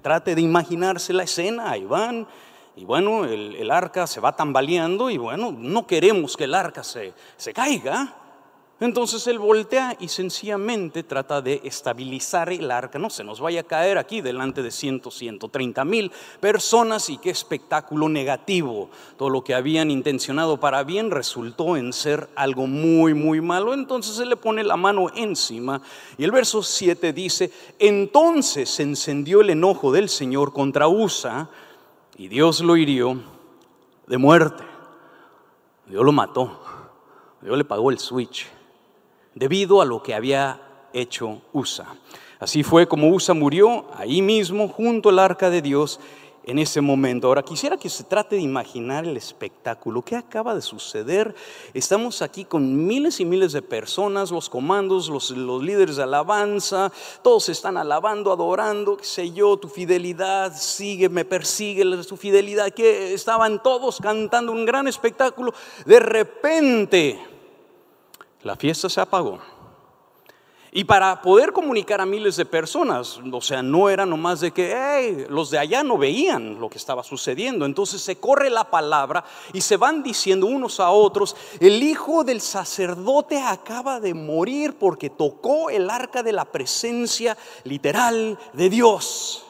trate 0.00 0.36
de 0.36 0.40
imaginarse 0.40 1.12
la 1.12 1.24
escena, 1.24 1.72
ahí 1.72 1.84
van, 1.84 2.28
y 2.76 2.84
bueno, 2.84 3.24
el, 3.24 3.68
arca 3.72 4.06
se 4.06 4.20
va 4.20 4.36
tambaleando 4.36 5.10
y 5.10 5.18
bueno, 5.18 5.50
no 5.50 5.84
queremos 5.84 6.36
que 6.36 6.44
el 6.44 6.54
arca 6.54 6.84
se, 6.84 7.12
se 7.36 7.52
caiga. 7.52 8.21
Entonces 8.82 9.24
él 9.28 9.38
voltea 9.38 9.96
y 10.00 10.08
sencillamente 10.08 11.04
trata 11.04 11.40
de 11.40 11.60
estabilizar 11.62 12.52
el 12.52 12.68
arca. 12.68 12.98
No 12.98 13.10
se 13.10 13.22
nos 13.22 13.38
vaya 13.38 13.60
a 13.60 13.62
caer 13.62 13.96
aquí 13.96 14.20
delante 14.20 14.60
de 14.60 14.72
100, 14.72 15.02
130 15.08 15.84
mil 15.84 16.10
personas 16.40 17.08
y 17.08 17.18
qué 17.18 17.30
espectáculo 17.30 18.08
negativo. 18.08 18.90
Todo 19.16 19.30
lo 19.30 19.44
que 19.44 19.54
habían 19.54 19.88
intencionado 19.92 20.58
para 20.58 20.82
bien 20.82 21.12
resultó 21.12 21.76
en 21.76 21.92
ser 21.92 22.28
algo 22.34 22.66
muy, 22.66 23.14
muy 23.14 23.40
malo. 23.40 23.72
Entonces 23.72 24.18
él 24.18 24.30
le 24.30 24.36
pone 24.36 24.64
la 24.64 24.76
mano 24.76 25.10
encima 25.14 25.80
y 26.18 26.24
el 26.24 26.32
verso 26.32 26.60
7 26.60 27.12
dice, 27.12 27.52
entonces 27.78 28.68
se 28.68 28.82
encendió 28.82 29.42
el 29.42 29.50
enojo 29.50 29.92
del 29.92 30.08
Señor 30.08 30.52
contra 30.52 30.88
Usa 30.88 31.50
y 32.16 32.26
Dios 32.26 32.60
lo 32.60 32.76
hirió 32.76 33.16
de 34.08 34.18
muerte. 34.18 34.64
Dios 35.86 36.04
lo 36.04 36.10
mató. 36.10 36.58
Dios 37.42 37.56
le 37.56 37.64
pagó 37.64 37.92
el 37.92 38.00
switch 38.00 38.48
debido 39.34 39.80
a 39.80 39.84
lo 39.84 40.02
que 40.02 40.14
había 40.14 40.60
hecho 40.92 41.42
Usa. 41.52 41.86
Así 42.38 42.62
fue 42.62 42.88
como 42.88 43.08
Usa 43.08 43.34
murió 43.34 43.86
ahí 43.96 44.20
mismo 44.20 44.68
junto 44.68 45.08
al 45.08 45.18
arca 45.18 45.48
de 45.48 45.62
Dios 45.62 46.00
en 46.44 46.58
ese 46.58 46.80
momento. 46.80 47.28
Ahora 47.28 47.42
quisiera 47.42 47.76
que 47.76 47.88
se 47.88 48.04
trate 48.04 48.36
de 48.36 48.42
imaginar 48.42 49.04
el 49.04 49.16
espectáculo. 49.16 50.02
¿Qué 50.02 50.16
acaba 50.16 50.54
de 50.54 50.62
suceder? 50.62 51.34
Estamos 51.72 52.20
aquí 52.20 52.44
con 52.44 52.86
miles 52.86 53.20
y 53.20 53.24
miles 53.24 53.52
de 53.52 53.62
personas, 53.62 54.30
los 54.30 54.48
comandos, 54.48 55.08
los, 55.08 55.30
los 55.30 55.62
líderes 55.62 55.96
de 55.96 56.02
alabanza, 56.02 56.92
todos 57.22 57.48
están 57.48 57.76
alabando, 57.76 58.32
adorando, 58.32 58.96
qué 58.96 59.04
sé 59.04 59.30
yo, 59.30 59.56
tu 59.56 59.68
fidelidad, 59.68 60.52
sigue, 60.56 61.08
me 61.08 61.24
persigue 61.24 61.84
tu 62.02 62.16
fidelidad, 62.16 62.70
que 62.70 63.14
estaban 63.14 63.62
todos 63.62 63.98
cantando 64.00 64.52
un 64.52 64.64
gran 64.64 64.88
espectáculo. 64.88 65.54
De 65.86 66.00
repente 66.00 67.31
la 68.44 68.56
fiesta 68.56 68.88
se 68.88 69.00
apagó. 69.00 69.38
Y 70.74 70.84
para 70.84 71.20
poder 71.20 71.52
comunicar 71.52 72.00
a 72.00 72.06
miles 72.06 72.36
de 72.36 72.46
personas, 72.46 73.20
o 73.30 73.40
sea, 73.42 73.62
no 73.62 73.90
era 73.90 74.06
nomás 74.06 74.40
de 74.40 74.52
que 74.52 75.26
los 75.28 75.50
de 75.50 75.58
allá 75.58 75.84
no 75.84 75.98
veían 75.98 76.58
lo 76.58 76.70
que 76.70 76.78
estaba 76.78 77.04
sucediendo. 77.04 77.66
Entonces 77.66 78.00
se 78.00 78.16
corre 78.16 78.48
la 78.48 78.64
palabra 78.70 79.22
y 79.52 79.60
se 79.60 79.76
van 79.76 80.02
diciendo 80.02 80.46
unos 80.46 80.80
a 80.80 80.88
otros, 80.88 81.36
el 81.60 81.82
hijo 81.82 82.24
del 82.24 82.40
sacerdote 82.40 83.38
acaba 83.38 84.00
de 84.00 84.14
morir 84.14 84.78
porque 84.78 85.10
tocó 85.10 85.68
el 85.68 85.90
arca 85.90 86.22
de 86.22 86.32
la 86.32 86.46
presencia 86.46 87.36
literal 87.64 88.38
de 88.54 88.70
Dios. 88.70 89.44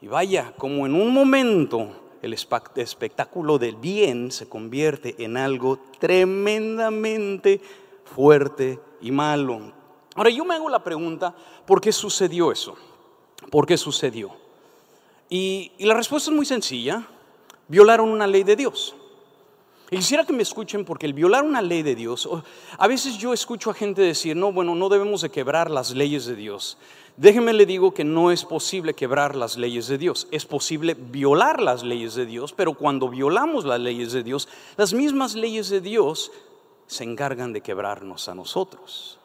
Y 0.00 0.06
vaya, 0.06 0.54
como 0.56 0.86
en 0.86 0.94
un 0.94 1.12
momento 1.12 1.99
el 2.22 2.34
espectáculo 2.34 3.58
del 3.58 3.76
bien 3.76 4.30
se 4.30 4.48
convierte 4.48 5.14
en 5.18 5.36
algo 5.36 5.78
tremendamente 5.98 7.60
fuerte 8.04 8.80
y 9.00 9.10
malo. 9.10 9.72
Ahora 10.14 10.30
yo 10.30 10.44
me 10.44 10.54
hago 10.54 10.68
la 10.68 10.84
pregunta, 10.84 11.34
¿por 11.66 11.80
qué 11.80 11.92
sucedió 11.92 12.52
eso? 12.52 12.76
¿Por 13.50 13.66
qué 13.66 13.76
sucedió? 13.76 14.32
Y, 15.28 15.72
la 15.78 15.94
respuesta 15.94 16.30
es 16.30 16.36
muy 16.36 16.44
sencilla, 16.44 17.06
violaron 17.68 18.08
una 18.10 18.26
ley 18.26 18.42
de 18.42 18.56
Dios. 18.56 18.94
Y 19.90 19.96
quisiera 19.96 20.24
que 20.24 20.32
me 20.32 20.42
escuchen 20.42 20.84
porque 20.84 21.06
el 21.06 21.14
violar 21.14 21.44
una 21.44 21.62
ley 21.62 21.82
de 21.82 21.94
Dios, 21.94 22.28
a 22.78 22.86
veces 22.86 23.16
yo 23.18 23.32
escucho 23.32 23.70
a 23.70 23.74
gente 23.74 24.02
decir, 24.02 24.36
no, 24.36 24.52
bueno, 24.52 24.74
no 24.74 24.88
debemos 24.88 25.22
de 25.22 25.30
quebrar 25.30 25.70
las 25.70 25.92
leyes 25.92 26.26
de 26.26 26.36
Dios. 26.36 26.78
Déjeme 27.20 27.52
le 27.52 27.66
digo 27.66 27.92
que 27.92 28.02
no 28.02 28.30
es 28.30 28.46
posible 28.46 28.94
quebrar 28.94 29.36
las 29.36 29.58
leyes 29.58 29.88
de 29.88 29.98
Dios, 29.98 30.26
es 30.30 30.46
posible 30.46 30.94
violar 30.94 31.60
las 31.60 31.82
leyes 31.82 32.14
de 32.14 32.24
Dios, 32.24 32.54
pero 32.54 32.72
cuando 32.72 33.10
violamos 33.10 33.66
las 33.66 33.78
leyes 33.78 34.12
de 34.12 34.22
Dios, 34.22 34.48
las 34.78 34.94
mismas 34.94 35.34
leyes 35.34 35.68
de 35.68 35.82
Dios 35.82 36.32
se 36.86 37.04
encargan 37.04 37.52
de 37.52 37.60
quebrarnos 37.60 38.30
a 38.30 38.34
nosotros. 38.34 39.18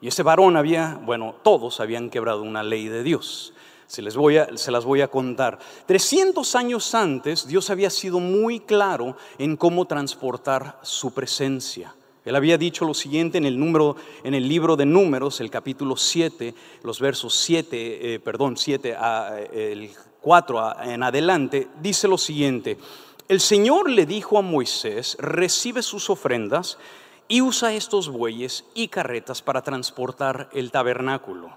Y 0.00 0.06
ese 0.06 0.22
varón 0.22 0.56
había, 0.56 1.00
bueno, 1.04 1.34
todos 1.42 1.80
habían 1.80 2.08
quebrado 2.08 2.42
una 2.42 2.62
ley 2.62 2.86
de 2.86 3.02
Dios. 3.02 3.52
Se, 3.88 4.00
les 4.00 4.14
voy 4.14 4.36
a, 4.36 4.56
se 4.56 4.70
las 4.70 4.84
voy 4.84 5.00
a 5.00 5.08
contar. 5.08 5.58
300 5.86 6.54
años 6.54 6.94
antes, 6.94 7.48
Dios 7.48 7.68
había 7.70 7.90
sido 7.90 8.20
muy 8.20 8.60
claro 8.60 9.16
en 9.38 9.56
cómo 9.56 9.86
transportar 9.86 10.78
su 10.82 11.12
presencia. 11.12 11.96
Él 12.24 12.36
había 12.36 12.58
dicho 12.58 12.84
lo 12.84 12.94
siguiente 12.94 13.38
en 13.38 13.46
el, 13.46 13.58
número, 13.58 13.96
en 14.22 14.34
el 14.34 14.48
libro 14.48 14.76
de 14.76 14.84
Números, 14.84 15.40
el 15.40 15.50
capítulo 15.50 15.96
7, 15.96 16.54
los 16.82 17.00
versos 17.00 17.34
7, 17.34 18.14
eh, 18.14 18.20
perdón, 18.20 18.56
7 18.56 18.94
a, 18.94 19.40
el 19.52 19.90
4 20.20 20.82
en 20.84 21.02
adelante, 21.02 21.68
dice 21.80 22.08
lo 22.08 22.18
siguiente. 22.18 22.76
El 23.28 23.40
Señor 23.40 23.90
le 23.90 24.06
dijo 24.06 24.38
a 24.38 24.42
Moisés, 24.42 25.16
recibe 25.20 25.82
sus 25.82 26.10
ofrendas 26.10 26.78
y 27.28 27.42
usa 27.42 27.74
estos 27.74 28.08
bueyes 28.08 28.64
y 28.74 28.88
carretas 28.88 29.42
para 29.42 29.62
transportar 29.62 30.48
el 30.52 30.70
tabernáculo. 30.70 31.50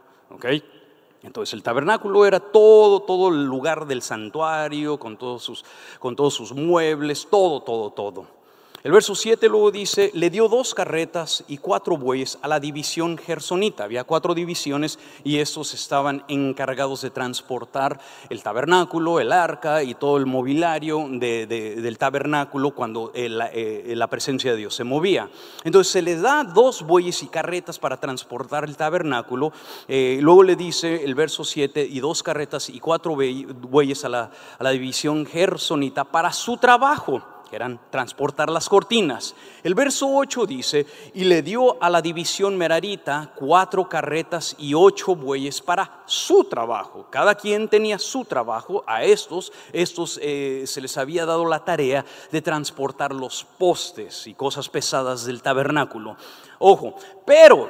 Entonces 1.24 1.53
el 1.53 1.63
tabernáculo 1.63 2.25
era 2.25 2.39
todo, 2.39 3.01
todo 3.01 3.30
el 3.30 3.46
lugar 3.46 3.86
del 3.86 4.01
santuario, 4.01 4.98
con 4.98 5.18
todos 5.18 5.44
sus, 5.44 5.63
con 6.00 6.15
todos 6.15 6.34
sus 6.34 6.51
muebles, 6.51 7.27
todo, 7.30 7.62
todo, 7.62 7.91
todo. 7.91 8.40
El 8.84 8.94
verso 8.94 9.14
7 9.14 9.48
luego 9.48 9.70
dice, 9.70 10.10
le 10.16 10.32
dio 10.32 10.48
dos 10.48 10.74
carretas 10.74 11.44
y 11.48 11.60
cuatro 11.60 11.98
bueyes 11.98 12.40
a 12.42 12.48
la 12.48 12.60
división 12.60 13.16
gersonita. 13.16 13.84
Había 13.84 14.06
cuatro 14.06 14.34
divisiones 14.34 14.98
y 15.24 15.38
estos 15.38 15.76
estaban 15.76 16.24
encargados 16.28 17.04
de 17.04 17.12
transportar 17.12 18.00
el 18.32 18.42
tabernáculo, 18.42 19.20
el 19.20 19.34
arca 19.34 19.84
y 19.84 19.94
todo 19.94 20.18
el 20.18 20.26
mobiliario 20.26 21.08
del 21.12 21.98
tabernáculo 22.00 22.72
cuando 22.72 23.12
eh, 23.14 23.30
eh, 23.54 23.94
la, 23.96 24.08
presencia 24.08 24.50
de 24.50 24.58
Dios 24.58 24.74
se 24.74 24.84
movía. 24.84 25.30
Entonces 25.64 25.94
se 25.94 26.02
le 26.02 26.16
da 26.16 26.44
dos 26.44 26.82
bueyes 26.82 27.22
y 27.22 27.28
carretas 27.28 27.78
para 27.78 28.00
transportar 28.00 28.64
el 28.64 28.78
tabernáculo. 28.78 29.54
Eh, 29.88 30.18
luego 30.22 30.42
le 30.42 30.56
dice 30.56 31.04
el 31.04 31.14
verso 31.14 31.44
7 31.44 31.88
y 31.88 32.00
dos 32.00 32.24
carretas 32.24 32.68
y 32.68 32.80
cuatro 32.80 33.16
bueyes 33.16 34.06
a 34.06 34.10
la, 34.10 34.32
a 34.58 34.64
la 34.64 34.72
división 34.72 35.28
gersonita 35.28 36.04
para 36.04 36.34
su 36.34 36.58
trabajo 36.58 37.31
que 37.51 37.58
eran 37.58 37.81
transportar 37.89 38.50
las 38.50 38.70
cortinas. 38.70 39.36
El 39.62 39.75
verso 39.75 40.08
8 40.10 40.46
dice, 40.46 40.86
y 41.13 41.25
le 41.25 41.41
dio 41.41 41.84
a 41.84 41.89
la 41.89 42.01
división 42.01 42.58
merarita 42.58 43.34
cuatro 43.36 43.89
carretas 43.89 44.55
y 44.58 44.74
ocho 44.74 45.17
bueyes 45.17 45.62
para 45.62 46.01
su 46.05 46.46
trabajo. 46.46 47.08
Cada 47.10 47.36
quien 47.36 47.67
tenía 47.67 48.00
su 48.00 48.24
trabajo. 48.24 48.86
A 48.88 49.03
estos, 49.03 49.51
estos 49.74 50.17
eh, 50.24 50.63
se 50.65 50.79
les 50.79 50.98
había 50.98 51.25
dado 51.25 51.46
la 51.46 51.65
tarea 51.65 52.05
de 52.31 52.41
transportar 52.41 53.13
los 53.13 53.43
postes 53.43 54.27
y 54.27 54.34
cosas 54.34 54.70
pesadas 54.70 55.25
del 55.25 55.41
tabernáculo. 55.41 56.15
Ojo, 56.58 56.96
pero 57.25 57.70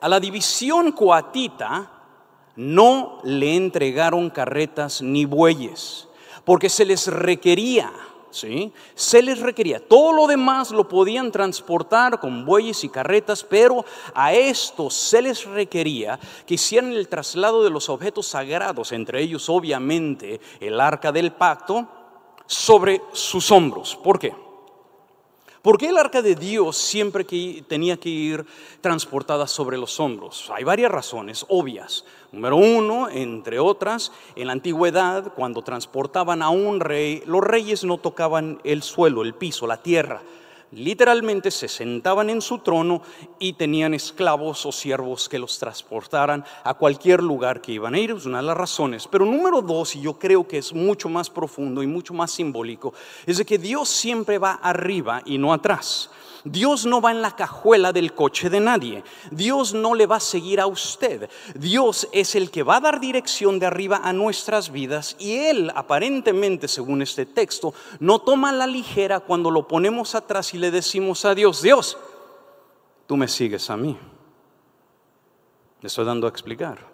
a 0.00 0.08
la 0.08 0.20
división 0.20 0.92
coatita 0.92 1.90
no 2.54 3.18
le 3.24 3.56
entregaron 3.56 4.30
carretas 4.30 5.02
ni 5.02 5.24
bueyes, 5.24 6.06
porque 6.44 6.68
se 6.68 6.84
les 6.84 7.08
requería 7.08 7.92
¿sí? 8.34 8.72
Se 8.94 9.22
les 9.22 9.40
requería. 9.40 9.80
Todo 9.80 10.12
lo 10.12 10.26
demás 10.26 10.70
lo 10.70 10.88
podían 10.88 11.32
transportar 11.32 12.20
con 12.20 12.44
bueyes 12.44 12.84
y 12.84 12.88
carretas, 12.88 13.44
pero 13.44 13.84
a 14.14 14.32
estos 14.32 14.94
se 14.94 15.22
les 15.22 15.44
requería 15.44 16.18
que 16.46 16.54
hicieran 16.54 16.92
el 16.92 17.08
traslado 17.08 17.62
de 17.62 17.70
los 17.70 17.88
objetos 17.88 18.26
sagrados, 18.26 18.92
entre 18.92 19.22
ellos 19.22 19.48
obviamente 19.48 20.40
el 20.60 20.80
arca 20.80 21.12
del 21.12 21.32
pacto, 21.32 21.88
sobre 22.46 23.00
sus 23.12 23.50
hombros. 23.50 23.96
¿Por 23.96 24.18
qué? 24.18 24.43
¿Por 25.64 25.78
qué 25.78 25.86
el 25.86 25.96
arca 25.96 26.20
de 26.20 26.34
Dios 26.34 26.76
siempre 26.76 27.24
que 27.24 27.64
tenía 27.66 27.96
que 27.96 28.10
ir 28.10 28.44
transportada 28.82 29.46
sobre 29.46 29.78
los 29.78 29.98
hombros? 29.98 30.52
Hay 30.54 30.62
varias 30.62 30.92
razones 30.92 31.46
obvias. 31.48 32.04
Número 32.32 32.56
uno, 32.56 33.08
entre 33.08 33.58
otras, 33.58 34.12
en 34.36 34.48
la 34.48 34.52
antigüedad, 34.52 35.32
cuando 35.32 35.62
transportaban 35.62 36.42
a 36.42 36.50
un 36.50 36.80
rey, 36.80 37.22
los 37.24 37.40
reyes 37.40 37.82
no 37.82 37.96
tocaban 37.96 38.60
el 38.62 38.82
suelo, 38.82 39.22
el 39.22 39.32
piso, 39.32 39.66
la 39.66 39.82
tierra 39.82 40.20
Literalmente 40.74 41.50
se 41.50 41.68
sentaban 41.68 42.30
en 42.30 42.40
su 42.40 42.58
trono 42.58 43.02
y 43.38 43.54
tenían 43.54 43.94
esclavos 43.94 44.66
o 44.66 44.72
siervos 44.72 45.28
que 45.28 45.38
los 45.38 45.58
transportaran 45.58 46.44
a 46.64 46.74
cualquier 46.74 47.22
lugar 47.22 47.60
que 47.60 47.72
iban 47.72 47.94
a 47.94 47.98
ir. 47.98 48.10
Es 48.10 48.26
una 48.26 48.38
de 48.38 48.44
las 48.44 48.56
razones. 48.56 49.06
Pero 49.06 49.24
número 49.24 49.62
dos, 49.62 49.96
y 49.96 50.00
yo 50.00 50.18
creo 50.18 50.46
que 50.46 50.58
es 50.58 50.72
mucho 50.72 51.08
más 51.08 51.30
profundo 51.30 51.82
y 51.82 51.86
mucho 51.86 52.14
más 52.14 52.30
simbólico, 52.30 52.92
es 53.26 53.38
de 53.38 53.44
que 53.44 53.58
Dios 53.58 53.88
siempre 53.88 54.38
va 54.38 54.52
arriba 54.52 55.22
y 55.24 55.38
no 55.38 55.52
atrás. 55.52 56.10
Dios 56.44 56.84
no 56.84 57.00
va 57.00 57.10
en 57.10 57.22
la 57.22 57.34
cajuela 57.34 57.92
del 57.92 58.14
coche 58.14 58.50
de 58.50 58.60
nadie. 58.60 59.02
Dios 59.30 59.72
no 59.72 59.94
le 59.94 60.06
va 60.06 60.16
a 60.16 60.20
seguir 60.20 60.60
a 60.60 60.66
usted. 60.66 61.30
Dios 61.54 62.06
es 62.12 62.34
el 62.34 62.50
que 62.50 62.62
va 62.62 62.76
a 62.76 62.80
dar 62.80 63.00
dirección 63.00 63.58
de 63.58 63.66
arriba 63.66 64.00
a 64.04 64.12
nuestras 64.12 64.70
vidas 64.70 65.16
y 65.18 65.36
Él 65.36 65.72
aparentemente, 65.74 66.68
según 66.68 67.02
este 67.02 67.24
texto, 67.26 67.72
no 67.98 68.18
toma 68.18 68.52
la 68.52 68.66
ligera 68.66 69.20
cuando 69.20 69.50
lo 69.50 69.66
ponemos 69.66 70.14
atrás 70.14 70.52
y 70.54 70.58
le 70.58 70.70
decimos 70.70 71.24
a 71.24 71.34
Dios, 71.34 71.62
Dios, 71.62 71.96
tú 73.06 73.16
me 73.16 73.26
sigues 73.26 73.70
a 73.70 73.76
mí. 73.76 73.98
Le 75.80 75.86
estoy 75.86 76.04
dando 76.04 76.26
a 76.26 76.30
explicar. 76.30 76.93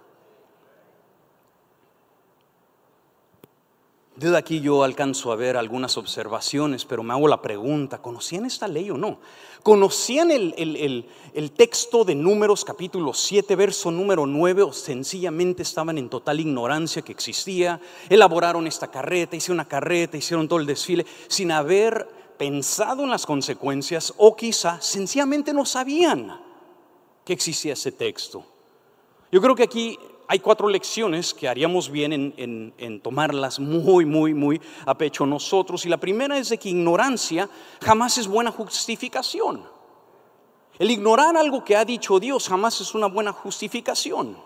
Desde 4.20 4.36
aquí 4.36 4.60
yo 4.60 4.84
alcanzo 4.84 5.32
a 5.32 5.36
ver 5.36 5.56
algunas 5.56 5.96
observaciones, 5.96 6.84
pero 6.84 7.02
me 7.02 7.14
hago 7.14 7.26
la 7.26 7.40
pregunta, 7.40 8.02
¿conocían 8.02 8.44
esta 8.44 8.68
ley 8.68 8.90
o 8.90 8.98
no? 8.98 9.18
¿Conocían 9.62 10.30
el, 10.30 11.06
texto 11.56 12.04
de 12.04 12.14
Números 12.14 12.62
capítulo 12.62 13.14
7, 13.14 13.56
verso 13.56 13.90
número 13.90 14.26
9 14.26 14.60
o 14.60 14.74
sencillamente 14.74 15.62
estaban 15.62 15.96
en 15.96 16.10
total 16.10 16.38
ignorancia 16.38 17.00
que 17.00 17.12
existía? 17.12 17.80
Elaboraron 18.10 18.66
esta 18.66 18.90
carreta, 18.90 19.36
hicieron 19.36 19.56
una 19.56 19.68
carreta, 19.68 20.18
hicieron 20.18 20.46
todo 20.46 20.58
el 20.58 20.66
desfile 20.66 21.06
sin 21.26 21.50
haber 21.50 22.06
pensado 22.36 23.04
en 23.04 23.10
las 23.10 23.24
consecuencias 23.24 24.12
o 24.18 24.36
quizá 24.36 24.82
sencillamente 24.82 25.54
no 25.54 25.64
sabían 25.64 26.38
que 27.24 27.32
existía 27.32 27.72
ese 27.72 27.92
texto. 27.92 28.44
Yo 29.32 29.40
creo 29.40 29.54
que 29.54 29.62
aquí 29.62 29.98
hay 30.30 30.38
cuatro 30.38 30.68
lecciones 30.68 31.34
que 31.34 31.48
haríamos 31.48 31.90
bien 31.90 32.12
en, 32.36 33.00
tomarlas 33.00 33.58
muy, 33.58 34.04
muy, 34.04 34.32
muy 34.32 34.60
a 34.86 34.96
pecho 34.96 35.26
nosotros. 35.26 35.84
Y 35.86 35.88
la 35.88 35.96
primera 35.96 36.38
es 36.38 36.50
de 36.50 36.58
que 36.58 36.68
ignorancia 36.68 37.50
jamás 37.82 38.16
es 38.16 38.28
buena 38.28 38.52
justificación. 38.52 39.64
El 40.78 40.92
ignorar 40.92 41.36
algo 41.36 41.64
que 41.64 41.74
ha 41.74 41.84
dicho 41.84 42.20
Dios 42.20 42.48
jamás 42.48 42.80
es 42.80 42.94
una 42.94 43.08
buena 43.08 43.32
justificación. 43.32 44.38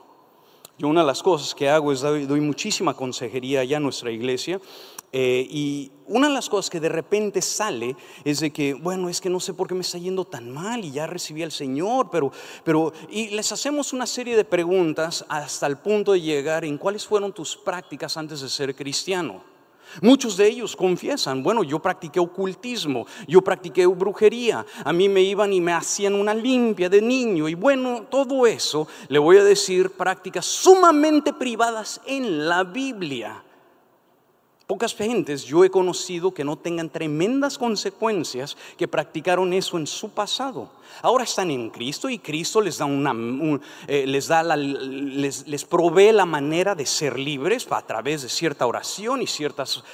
Yo 0.78 0.88
una 0.88 1.02
de 1.02 1.06
las 1.06 1.22
cosas 1.22 1.54
que 1.54 1.68
hago 1.68 1.92
es 1.92 2.00
doy, 2.00 2.40
muchísima 2.40 2.94
consejería 2.94 3.60
allá 3.60 3.76
en 3.76 3.82
nuestra 3.82 4.10
iglesia 4.10 4.62
eh, 5.16 5.46
y 5.48 5.92
una 6.08 6.26
de 6.26 6.34
las 6.34 6.48
cosas 6.48 6.68
que 6.68 6.80
de 6.80 6.88
repente 6.88 7.40
sale 7.40 7.94
es 8.24 8.40
de 8.40 8.50
que, 8.50 8.74
bueno, 8.74 9.08
es 9.08 9.20
que 9.20 9.30
no 9.30 9.38
sé 9.38 9.54
por 9.54 9.68
qué 9.68 9.74
me 9.76 9.82
está 9.82 9.96
yendo 9.96 10.24
tan 10.24 10.50
mal 10.50 10.84
y 10.84 10.90
ya 10.90 11.06
recibí 11.06 11.44
al 11.44 11.52
Señor, 11.52 12.08
pero, 12.10 12.32
pero, 12.64 12.92
y 13.08 13.28
les 13.28 13.52
hacemos 13.52 13.92
una 13.92 14.08
serie 14.08 14.36
de 14.36 14.44
preguntas 14.44 15.24
hasta 15.28 15.68
el 15.68 15.76
punto 15.76 16.14
de 16.14 16.20
llegar 16.20 16.64
en 16.64 16.78
cuáles 16.78 17.06
fueron 17.06 17.32
tus 17.32 17.56
prácticas 17.56 18.16
antes 18.16 18.40
de 18.40 18.48
ser 18.48 18.74
cristiano. 18.74 19.44
Muchos 20.02 20.36
de 20.36 20.48
ellos 20.48 20.74
confiesan, 20.74 21.44
bueno, 21.44 21.62
yo 21.62 21.78
practiqué 21.78 22.18
ocultismo, 22.18 23.06
yo 23.28 23.40
practiqué 23.40 23.86
brujería, 23.86 24.66
a 24.84 24.92
mí 24.92 25.08
me 25.08 25.20
iban 25.20 25.52
y 25.52 25.60
me 25.60 25.74
hacían 25.74 26.14
una 26.14 26.34
limpia 26.34 26.88
de 26.88 27.00
niño 27.00 27.48
y 27.48 27.54
bueno, 27.54 28.02
todo 28.10 28.48
eso, 28.48 28.88
le 29.06 29.20
voy 29.20 29.36
a 29.36 29.44
decir, 29.44 29.90
prácticas 29.90 30.44
sumamente 30.44 31.32
privadas 31.32 32.00
en 32.04 32.48
la 32.48 32.64
Biblia 32.64 33.43
Pocas 34.66 34.94
gentes 34.94 35.44
yo 35.44 35.62
he 35.62 35.70
conocido 35.70 36.32
que 36.32 36.42
no 36.42 36.56
tengan 36.56 36.88
tremendas 36.88 37.58
consecuencias 37.58 38.56
que 38.78 38.88
practicaron 38.88 39.52
eso 39.52 39.76
en 39.76 39.86
su 39.86 40.08
pasado. 40.08 40.70
Ahora 41.02 41.24
están 41.24 41.50
en 41.50 41.68
Cristo 41.68 42.08
y 42.08 42.18
Cristo 42.18 42.62
les 42.62 42.78
da 42.78 42.86
una, 42.86 43.12
eh, 43.86 44.06
les 44.06 44.26
da 44.26 44.42
les, 44.56 45.46
les, 45.46 45.64
provee 45.66 46.12
la 46.12 46.24
manera 46.24 46.74
de 46.74 46.86
ser 46.86 47.18
libres 47.18 47.66
a 47.70 47.82
través 47.82 48.22
de 48.22 48.30
cierta 48.30 48.66
oración 48.66 49.20
y 49.20 49.26
ciertas 49.26 49.84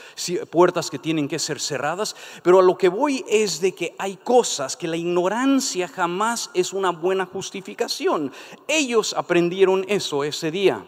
puertas 0.50 0.89
que 0.89 1.00
tienen 1.00 1.27
que 1.27 1.41
ser 1.41 1.59
cerradas. 1.59 2.15
Pero 2.45 2.61
a 2.61 2.62
lo 2.62 2.79
que 2.79 2.89
voy 2.89 3.25
es 3.29 3.61
de 3.61 3.75
que 3.75 3.97
hay 3.99 4.19
cosas 4.19 4.77
que 4.77 4.87
la 4.87 4.97
ignorancia 4.97 5.89
jamás 5.89 6.49
es 6.55 6.73
una 6.73 6.91
buena 6.91 7.27
justificación. 7.27 8.31
Ellos 8.69 9.15
aprendieron 9.17 9.85
eso 9.89 10.23
ese 10.23 10.53
día. 10.53 10.85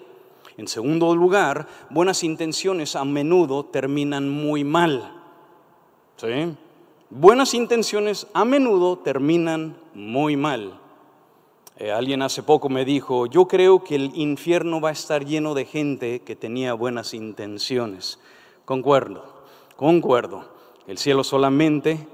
En 0.56 0.68
segundo 0.68 1.14
lugar, 1.16 1.66
buenas 1.90 2.22
intenciones 2.24 2.96
a 2.96 3.04
menudo 3.04 3.64
terminan 3.64 4.28
muy 4.28 4.64
mal. 4.64 5.22
Buenas 7.10 7.52
intenciones 7.54 8.26
a 8.32 8.44
menudo 8.44 8.98
terminan 8.98 9.76
muy 9.94 10.36
mal. 10.36 10.78
Eh, 11.78 11.90
alguien 11.90 12.22
hace 12.22 12.42
poco 12.42 12.68
me 12.68 12.84
dijo, 12.84 13.26
yo 13.26 13.48
creo 13.48 13.82
que 13.82 13.96
el 13.96 14.12
infierno 14.14 14.80
va 14.80 14.90
a 14.90 14.92
estar 14.92 15.24
lleno 15.24 15.54
de 15.54 15.64
gente 15.64 16.20
que 16.20 16.36
tenía 16.36 16.74
buenas 16.74 17.12
intenciones. 17.12 18.20
Concuerdo, 18.64 19.24
concuerdo. 19.76 20.44
El 20.86 20.98
cielo 20.98 21.24
solamente 21.24 22.06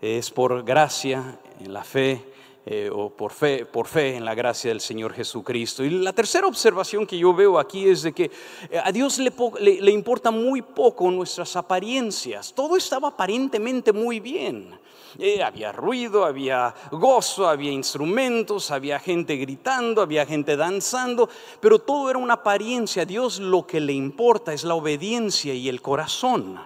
es 0.00 0.30
por 0.30 0.62
gracia, 0.62 1.40
en 1.58 1.72
la 1.72 1.82
fe 1.82 2.24
eh, 2.70 2.90
o 2.92 3.08
por 3.08 3.32
fe, 3.32 3.64
por 3.64 3.86
fe 3.86 4.16
en 4.16 4.26
la 4.26 4.34
gracia 4.34 4.68
del 4.68 4.82
Señor 4.82 5.14
Jesucristo. 5.14 5.82
Y 5.82 5.88
la 5.88 6.12
tercera 6.12 6.46
observación 6.46 7.06
que 7.06 7.16
yo 7.16 7.32
veo 7.32 7.58
aquí 7.58 7.88
es 7.88 8.02
de 8.02 8.12
que 8.12 8.30
eh, 8.70 8.78
a 8.84 8.92
Dios 8.92 9.18
le, 9.18 9.32
le, 9.58 9.90
importa 9.90 10.30
muy 10.30 10.60
poco 10.60 11.10
nuestras 11.10 11.56
apariencias. 11.56 12.52
Todo 12.52 12.76
estaba 12.76 13.08
aparentemente 13.08 13.90
muy 13.90 14.20
bien. 14.20 14.78
Eh, 15.18 15.42
había 15.42 15.72
ruido, 15.72 16.26
había 16.26 16.74
gozo, 16.90 17.48
había 17.48 17.72
instrumentos, 17.72 18.70
había 18.70 18.98
gente 18.98 19.36
gritando, 19.36 20.02
había 20.02 20.26
gente 20.26 20.54
danzando, 20.54 21.30
pero 21.60 21.78
todo 21.78 22.10
era 22.10 22.18
una 22.18 22.34
apariencia. 22.34 23.04
A 23.04 23.06
Dios 23.06 23.40
lo 23.40 23.66
que 23.66 23.80
le 23.80 23.94
importa 23.94 24.52
es 24.52 24.64
la 24.64 24.74
obediencia 24.74 25.54
y 25.54 25.70
el 25.70 25.80
corazón. 25.80 26.60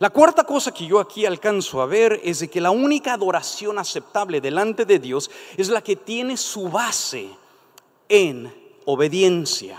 La 0.00 0.08
cuarta 0.08 0.44
cosa 0.44 0.72
que 0.72 0.86
yo 0.86 0.98
aquí 0.98 1.26
alcanzo 1.26 1.82
a 1.82 1.86
ver 1.86 2.22
es 2.24 2.38
de 2.38 2.48
que 2.48 2.58
la 2.58 2.70
única 2.70 3.12
adoración 3.12 3.78
aceptable 3.78 4.40
delante 4.40 4.86
de 4.86 4.98
Dios 4.98 5.30
es 5.58 5.68
la 5.68 5.82
que 5.82 5.94
tiene 5.94 6.38
su 6.38 6.70
base 6.70 7.28
en 8.08 8.50
obediencia. 8.86 9.78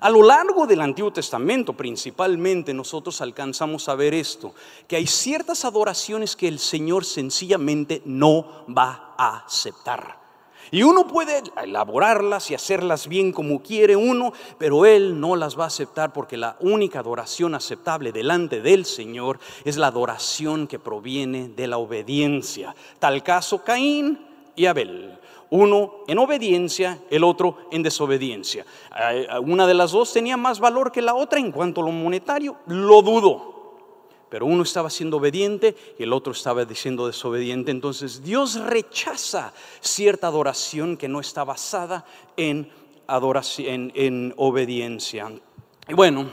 A 0.00 0.10
lo 0.10 0.22
largo 0.22 0.64
del 0.68 0.80
Antiguo 0.80 1.12
Testamento 1.12 1.72
principalmente 1.72 2.72
nosotros 2.72 3.20
alcanzamos 3.20 3.88
a 3.88 3.96
ver 3.96 4.14
esto, 4.14 4.54
que 4.86 4.94
hay 4.94 5.08
ciertas 5.08 5.64
adoraciones 5.64 6.36
que 6.36 6.46
el 6.46 6.60
Señor 6.60 7.04
sencillamente 7.04 8.02
no 8.04 8.64
va 8.68 9.16
a 9.18 9.38
aceptar. 9.44 10.25
Y 10.70 10.82
uno 10.82 11.06
puede 11.06 11.42
elaborarlas 11.62 12.50
y 12.50 12.54
hacerlas 12.54 13.08
bien 13.08 13.32
como 13.32 13.62
quiere 13.62 13.96
uno, 13.96 14.32
pero 14.58 14.86
Él 14.86 15.20
no 15.20 15.36
las 15.36 15.58
va 15.58 15.64
a 15.64 15.68
aceptar 15.68 16.12
porque 16.12 16.36
la 16.36 16.56
única 16.60 17.00
adoración 17.00 17.54
aceptable 17.54 18.12
delante 18.12 18.60
del 18.60 18.84
Señor 18.84 19.38
es 19.64 19.76
la 19.76 19.88
adoración 19.88 20.66
que 20.66 20.78
proviene 20.78 21.48
de 21.48 21.66
la 21.66 21.78
obediencia. 21.78 22.74
Tal 22.98 23.22
caso 23.22 23.62
Caín 23.62 24.18
y 24.54 24.66
Abel. 24.66 25.18
Uno 25.48 25.98
en 26.08 26.18
obediencia, 26.18 26.98
el 27.08 27.22
otro 27.22 27.58
en 27.70 27.84
desobediencia. 27.84 28.66
Una 29.42 29.66
de 29.66 29.74
las 29.74 29.92
dos 29.92 30.12
tenía 30.12 30.36
más 30.36 30.58
valor 30.58 30.90
que 30.90 31.02
la 31.02 31.14
otra 31.14 31.38
en 31.38 31.52
cuanto 31.52 31.82
a 31.82 31.84
lo 31.84 31.92
monetario, 31.92 32.56
lo 32.66 33.00
dudo. 33.02 33.55
Pero 34.28 34.46
uno 34.46 34.62
estaba 34.62 34.90
siendo 34.90 35.18
obediente 35.18 35.76
y 35.98 36.02
el 36.02 36.12
otro 36.12 36.32
estaba 36.32 36.66
siendo 36.74 37.06
desobediente. 37.06 37.70
Entonces 37.70 38.22
Dios 38.22 38.60
rechaza 38.60 39.52
cierta 39.80 40.26
adoración 40.26 40.96
que 40.96 41.08
no 41.08 41.20
está 41.20 41.44
basada 41.44 42.04
en, 42.36 42.70
adoración, 43.06 43.92
en, 43.94 44.34
obediencia. 44.36 45.30
Y 45.88 45.94
bueno, 45.94 46.26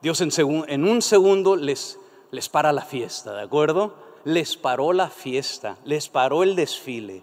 Dios 0.00 0.20
en, 0.20 0.84
un 0.84 1.02
segundo 1.02 1.56
les, 1.56 1.98
les 2.30 2.48
para 2.48 2.72
la 2.72 2.82
fiesta, 2.82 3.34
¿de 3.34 3.42
acuerdo? 3.42 3.94
Les 4.24 4.56
paró 4.56 4.92
la 4.92 5.10
fiesta, 5.10 5.76
les 5.84 6.08
paró 6.08 6.42
el 6.42 6.56
desfile. 6.56 7.22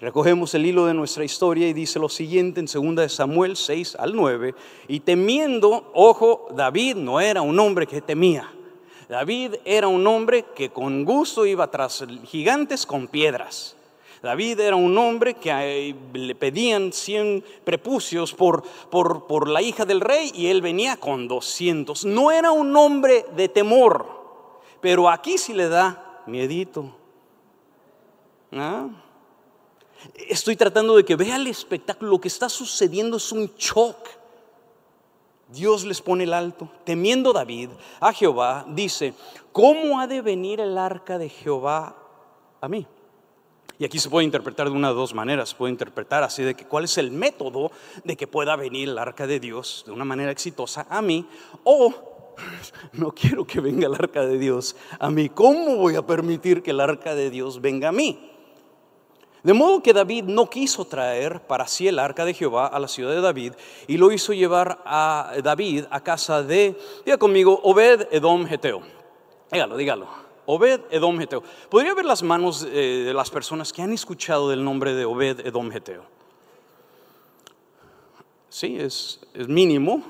Recogemos 0.00 0.52
el 0.54 0.66
hilo 0.66 0.86
de 0.86 0.94
nuestra 0.94 1.24
historia 1.24 1.68
y 1.68 1.72
dice 1.72 2.00
lo 2.00 2.08
siguiente 2.08 2.58
en 2.58 2.66
2 2.66 2.96
de 2.96 3.08
Samuel 3.08 3.56
6 3.56 3.94
al 3.96 4.16
9, 4.16 4.52
y 4.88 4.98
temiendo, 4.98 5.92
ojo, 5.94 6.48
David 6.56 6.96
no 6.96 7.20
era 7.20 7.42
un 7.42 7.58
hombre 7.60 7.86
que 7.86 8.00
temía. 8.00 8.52
David 9.12 9.56
era 9.66 9.88
un 9.88 10.06
hombre 10.06 10.46
que 10.54 10.70
con 10.70 11.04
gusto 11.04 11.44
iba 11.44 11.70
tras 11.70 12.02
gigantes 12.24 12.86
con 12.86 13.08
piedras. 13.08 13.76
David 14.22 14.58
era 14.60 14.74
un 14.74 14.96
hombre 14.96 15.34
que 15.34 15.50
eh, 15.50 15.94
le 16.14 16.34
pedían 16.34 16.94
100 16.94 17.44
prepucios 17.62 18.32
por, 18.32 18.62
por, 18.90 19.26
por, 19.26 19.48
la 19.48 19.60
hija 19.60 19.84
del 19.84 20.00
rey 20.00 20.32
y 20.34 20.46
él 20.46 20.62
venía 20.62 20.96
con 20.96 21.28
200. 21.28 22.06
No 22.06 22.30
era 22.30 22.52
un 22.52 22.74
hombre 22.74 23.26
de 23.36 23.50
temor, 23.50 24.06
pero 24.80 25.10
aquí 25.10 25.36
sí 25.36 25.52
le 25.52 25.68
da 25.68 26.22
miedito. 26.26 26.96
¿Ah? 28.50 28.88
Estoy 30.26 30.56
tratando 30.56 30.96
de 30.96 31.04
que 31.04 31.16
vea 31.16 31.36
el 31.36 31.48
espectáculo, 31.48 32.12
lo 32.12 32.18
que 32.18 32.28
está 32.28 32.48
sucediendo 32.48 33.18
es 33.18 33.30
un 33.30 33.52
shock. 33.58 34.21
Dios 35.52 35.84
les 35.84 36.00
pone 36.00 36.24
el 36.24 36.34
alto. 36.34 36.68
Temiendo 36.84 37.32
David 37.32 37.70
a 38.00 38.12
Jehová, 38.12 38.64
dice, 38.68 39.14
¿cómo 39.52 40.00
ha 40.00 40.06
de 40.06 40.22
venir 40.22 40.60
el 40.60 40.78
arca 40.78 41.18
de 41.18 41.28
Jehová 41.28 41.96
a 42.60 42.68
mí? 42.68 42.86
Y 43.78 43.84
aquí 43.84 43.98
se 43.98 44.10
puede 44.10 44.24
interpretar 44.24 44.70
de 44.70 44.76
una 44.76 44.88
de 44.88 44.94
dos 44.94 45.14
maneras. 45.14 45.50
Se 45.50 45.56
puede 45.56 45.72
interpretar 45.72 46.22
así 46.22 46.42
de 46.42 46.54
que 46.54 46.64
cuál 46.64 46.84
es 46.84 46.98
el 46.98 47.10
método 47.10 47.72
de 48.04 48.16
que 48.16 48.26
pueda 48.26 48.54
venir 48.56 48.88
el 48.88 48.98
arca 48.98 49.26
de 49.26 49.40
Dios 49.40 49.82
de 49.86 49.92
una 49.92 50.04
manera 50.04 50.30
exitosa 50.30 50.86
a 50.88 51.02
mí. 51.02 51.26
O 51.64 51.92
no 52.92 53.12
quiero 53.12 53.46
que 53.46 53.60
venga 53.60 53.86
el 53.86 53.94
arca 53.94 54.24
de 54.24 54.38
Dios 54.38 54.76
a 54.98 55.10
mí. 55.10 55.28
¿Cómo 55.28 55.76
voy 55.76 55.96
a 55.96 56.06
permitir 56.06 56.62
que 56.62 56.70
el 56.70 56.80
arca 56.80 57.14
de 57.14 57.30
Dios 57.30 57.60
venga 57.60 57.88
a 57.88 57.92
mí? 57.92 58.31
De 59.42 59.52
modo 59.52 59.82
que 59.82 59.92
David 59.92 60.24
no 60.24 60.48
quiso 60.48 60.84
traer 60.84 61.40
para 61.40 61.66
sí 61.66 61.88
el 61.88 61.98
arca 61.98 62.24
de 62.24 62.32
Jehová 62.32 62.68
a 62.68 62.78
la 62.78 62.86
ciudad 62.86 63.10
de 63.10 63.20
David 63.20 63.54
y 63.88 63.96
lo 63.96 64.12
hizo 64.12 64.32
llevar 64.32 64.80
a 64.84 65.32
David 65.42 65.84
a 65.90 66.00
casa 66.00 66.44
de, 66.44 66.78
diga 67.04 67.18
conmigo, 67.18 67.60
Obed 67.64 68.06
Edom 68.12 68.46
Geteo. 68.46 68.82
Dígalo, 69.50 69.76
dígalo. 69.76 70.06
Obed 70.46 70.82
Edom 70.90 71.18
Geteo. 71.18 71.42
¿Podría 71.68 71.94
ver 71.94 72.04
las 72.04 72.22
manos 72.22 72.66
eh, 72.70 73.02
de 73.04 73.14
las 73.14 73.30
personas 73.30 73.72
que 73.72 73.82
han 73.82 73.92
escuchado 73.92 74.48
del 74.48 74.62
nombre 74.62 74.94
de 74.94 75.04
Obed 75.04 75.40
Edom 75.44 75.70
Geteo? 75.70 76.04
Sí, 78.48 78.76
es, 78.78 79.20
es 79.34 79.48
mínimo. 79.48 80.02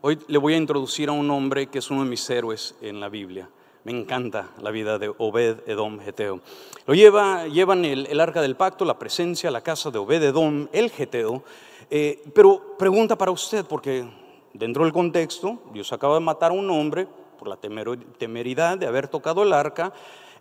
Hoy 0.00 0.18
le 0.26 0.38
voy 0.38 0.54
a 0.54 0.56
introducir 0.56 1.08
a 1.08 1.12
un 1.12 1.30
hombre 1.30 1.68
que 1.68 1.78
es 1.78 1.90
uno 1.90 2.02
de 2.02 2.10
mis 2.10 2.28
héroes 2.28 2.74
en 2.80 2.98
la 2.98 3.08
Biblia. 3.08 3.48
Me 3.84 3.92
encanta 3.92 4.48
la 4.62 4.70
vida 4.70 4.98
de 4.98 5.12
Obed 5.18 5.68
Edom 5.68 6.00
Geteo. 6.00 6.40
Lo 6.86 6.94
lleva, 6.94 7.46
llevan 7.48 7.84
el, 7.84 8.18
arca 8.18 8.40
del 8.40 8.56
pacto, 8.56 8.86
la 8.86 8.98
presencia, 8.98 9.50
la 9.50 9.60
casa 9.60 9.90
de 9.90 9.98
Obed 9.98 10.22
Edom, 10.22 10.68
el 10.72 10.90
Geteo. 10.90 11.44
Eh, 11.90 12.22
pero 12.34 12.78
pregunta 12.78 13.16
para 13.16 13.30
usted, 13.30 13.66
porque 13.66 14.06
dentro 14.54 14.84
del 14.84 14.92
contexto, 14.94 15.58
Dios 15.74 15.92
acaba 15.92 16.14
de 16.14 16.20
matar 16.20 16.50
a 16.50 16.54
un 16.54 16.70
hombre 16.70 17.06
por 17.38 17.46
la 17.46 17.58
temeridad 17.58 18.78
de 18.78 18.86
haber 18.86 19.06
tocado 19.08 19.42
el 19.42 19.52
arca. 19.52 19.92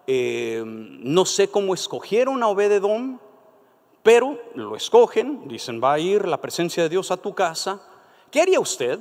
Eh, 0.08 0.64
no 0.66 1.26
sé 1.26 1.50
cómo 1.50 1.74
escogieron 1.74 2.42
a 2.44 2.48
Obed 2.48 2.72
Edom, 2.72 3.20
pero 4.04 4.40
lo 4.56 4.78
escogen, 4.78 5.50
dicen, 5.50 5.82
va 5.84 5.92
a 5.92 6.00
ir 6.00 6.30
la 6.30 6.40
presencia 6.40 6.84
de 6.84 6.88
Dios 6.88 7.12
a 7.12 7.18
tu 7.18 7.36
casa. 7.36 7.82
¿Qué 8.32 8.42
haría 8.42 8.62
usted? 8.62 9.00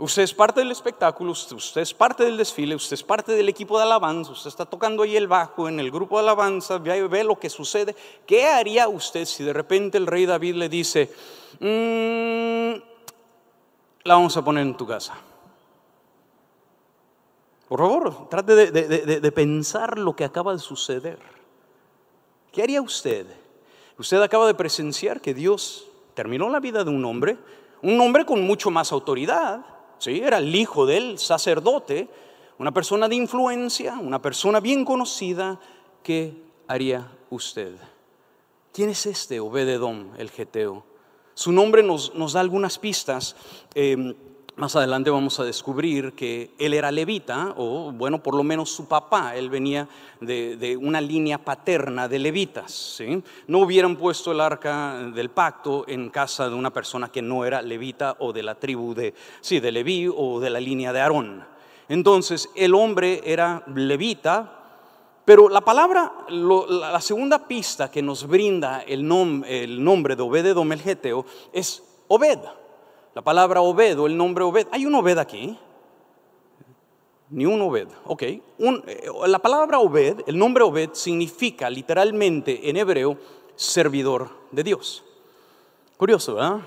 Usted 0.00 0.22
es 0.22 0.32
parte 0.32 0.60
del 0.60 0.70
espectáculo, 0.70 1.32
usted 1.32 1.82
es 1.82 1.92
parte 1.92 2.24
del 2.24 2.38
desfile, 2.38 2.74
usted 2.74 2.94
es 2.94 3.02
parte 3.02 3.32
del 3.32 3.50
equipo 3.50 3.76
de 3.76 3.82
alabanza, 3.82 4.32
usted 4.32 4.48
está 4.48 4.64
tocando 4.64 5.02
ahí 5.02 5.14
el 5.14 5.28
bajo 5.28 5.68
en 5.68 5.78
el 5.78 5.90
grupo 5.90 6.16
de 6.16 6.22
alabanza, 6.22 6.78
ve, 6.78 7.22
lo 7.22 7.38
que 7.38 7.50
sucede. 7.50 7.94
¿Qué 8.26 8.46
haría 8.46 8.88
usted 8.88 9.26
si 9.26 9.44
de 9.44 9.52
repente 9.52 9.98
el 9.98 10.06
rey 10.06 10.24
David 10.24 10.54
le 10.54 10.70
dice, 10.70 11.12
mm, 11.60 12.80
la 14.04 14.14
vamos 14.14 14.34
a 14.38 14.42
poner 14.42 14.62
en 14.62 14.74
tu 14.74 14.86
casa? 14.86 15.18
Por 17.68 17.78
favor, 17.78 18.28
trate 18.30 18.54
de 18.72 19.32
pensar 19.32 19.98
lo 19.98 20.16
que 20.16 20.24
acaba 20.24 20.54
de 20.54 20.60
suceder. 20.60 21.18
¿Qué 22.50 22.62
haría 22.62 22.80
usted? 22.80 23.26
Usted 23.98 24.22
acaba 24.22 24.46
de 24.46 24.54
presenciar 24.54 25.20
que 25.20 25.34
Dios 25.34 25.86
terminó 26.14 26.48
la 26.48 26.58
vida 26.58 26.84
de 26.84 26.90
un 26.90 27.04
hombre, 27.04 27.36
un 27.82 28.00
hombre 28.00 28.24
con 28.24 28.40
mucho 28.40 28.70
más 28.70 28.92
autoridad, 28.92 29.62
¿sí? 30.00 30.20
era 30.20 30.38
el 30.38 30.54
hijo 30.54 30.86
del 30.86 31.18
sacerdote, 31.18 32.08
una 32.58 32.72
persona 32.72 33.08
de 33.08 33.14
influencia, 33.14 33.98
una 34.00 34.20
persona 34.20 34.58
bien 34.58 34.84
conocida. 34.84 35.60
¿Qué 36.02 36.34
haría 36.66 37.12
usted? 37.30 37.74
¿Quién 38.72 38.90
es 38.90 39.06
este 39.06 39.38
Obededom, 39.38 40.10
el 40.18 40.30
Geteo? 40.30 40.84
Su 41.34 41.52
nombre 41.52 41.82
nos, 41.82 42.14
nos 42.14 42.32
da 42.32 42.40
algunas 42.40 42.78
pistas. 42.78 43.36
Eh, 43.74 44.14
más 44.56 44.76
adelante 44.76 45.10
vamos 45.10 45.40
a 45.40 45.44
descubrir 45.44 46.12
que 46.12 46.50
él 46.58 46.74
era 46.74 46.90
levita, 46.90 47.54
o 47.56 47.92
bueno, 47.92 48.22
por 48.22 48.34
lo 48.34 48.42
menos 48.42 48.70
su 48.70 48.86
papá, 48.86 49.34
él 49.36 49.48
venía 49.48 49.88
de, 50.20 50.78
una 50.80 51.00
línea 51.00 51.38
paterna 51.38 52.08
de 52.08 52.18
levitas. 52.18 52.72
¿sí? 52.72 53.22
No 53.46 53.60
hubieran 53.60 53.96
puesto 53.96 54.32
el 54.32 54.40
arca 54.40 55.10
del 55.14 55.30
pacto 55.30 55.84
en 55.88 56.10
casa 56.10 56.48
de 56.48 56.54
una 56.54 56.70
persona 56.70 57.08
que 57.08 57.22
no 57.22 57.44
era 57.44 57.62
levita 57.62 58.16
o 58.18 58.32
de 58.32 58.42
la 58.42 58.54
tribu 58.54 58.94
de, 58.94 59.14
sí, 59.40 59.60
de 59.60 59.72
Leví 59.72 60.08
o 60.14 60.40
de 60.40 60.50
la 60.50 60.60
línea 60.60 60.92
de 60.92 61.00
Aarón. 61.00 61.44
Entonces, 61.88 62.48
el 62.54 62.74
hombre 62.74 63.20
era 63.24 63.64
levita, 63.74 64.58
pero 65.24 65.48
la 65.48 65.60
palabra, 65.60 66.12
la 66.28 67.00
segunda 67.00 67.46
pista 67.46 67.90
que 67.90 68.02
nos 68.02 68.26
brinda 68.26 68.82
el, 68.82 69.10
el 69.46 69.82
nombre 69.82 70.16
de 70.16 70.22
Obed 70.22 70.46
el 70.46 70.80
Geteo 70.82 71.24
es 71.52 71.82
Obed. 72.08 72.59
La 73.14 73.22
palabra 73.22 73.60
Obed 73.60 73.98
o 73.98 74.06
el 74.06 74.16
nombre 74.16 74.44
Obed. 74.44 74.68
¿Hay 74.70 74.86
un 74.86 74.94
Obed 74.94 75.18
aquí? 75.18 75.58
Ni 77.30 77.46
un 77.46 77.60
Obed. 77.60 77.88
Ok. 78.06 78.22
Eh, 78.22 78.42
la 79.26 79.38
palabra 79.38 79.80
Obed, 79.80 80.22
el 80.26 80.38
nombre 80.38 80.64
Obed, 80.64 80.90
significa 80.92 81.68
literalmente 81.68 82.68
en 82.68 82.76
hebreo 82.76 83.18
servidor 83.56 84.30
de 84.50 84.62
Dios. 84.62 85.04
Curioso, 85.96 86.34
¿verdad? 86.34 86.60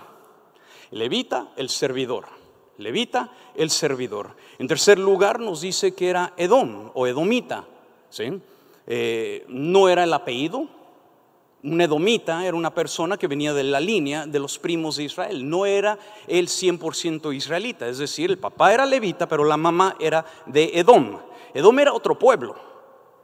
Levita, 0.91 1.53
el 1.56 1.69
servidor. 1.69 2.25
Levita, 2.77 3.32
el 3.56 3.69
servidor. 3.69 4.36
En 4.60 4.67
tercer 4.67 4.99
lugar, 4.99 5.39
nos 5.39 5.62
dice 5.62 5.95
que 5.95 6.10
era 6.10 6.34
Edom 6.38 6.91
o 6.93 7.08
Edomita. 7.08 7.65
¿sí? 8.10 8.41
Eh, 8.86 9.45
no 9.47 9.89
era 9.89 10.03
el 10.03 10.13
apellido, 10.13 10.67
un 11.63 11.80
edomita 11.80 12.45
era 12.45 12.58
una 12.58 12.73
persona 12.73 13.17
que 13.17 13.28
venía 13.28 13.54
de 13.54 13.63
la 13.63 13.80
línea 13.80 14.26
de 14.26 14.39
los 14.39 14.60
primos 14.60 14.97
de 14.97 15.04
Israel. 15.04 15.49
No 15.49 15.65
era 15.65 15.97
el 16.28 16.47
100% 16.47 17.34
israelita. 17.34 17.88
Es 17.88 17.97
decir, 17.99 18.30
el 18.30 18.38
papá 18.38 18.73
era 18.73 18.86
levita, 18.86 19.28
pero 19.28 19.45
la 19.45 19.56
mamá 19.56 19.95
era 19.99 20.26
de 20.45 20.71
Edom. 20.73 21.19
Edom 21.54 21.80
era 21.80 21.93
otro 21.93 22.19
pueblo. 22.19 22.56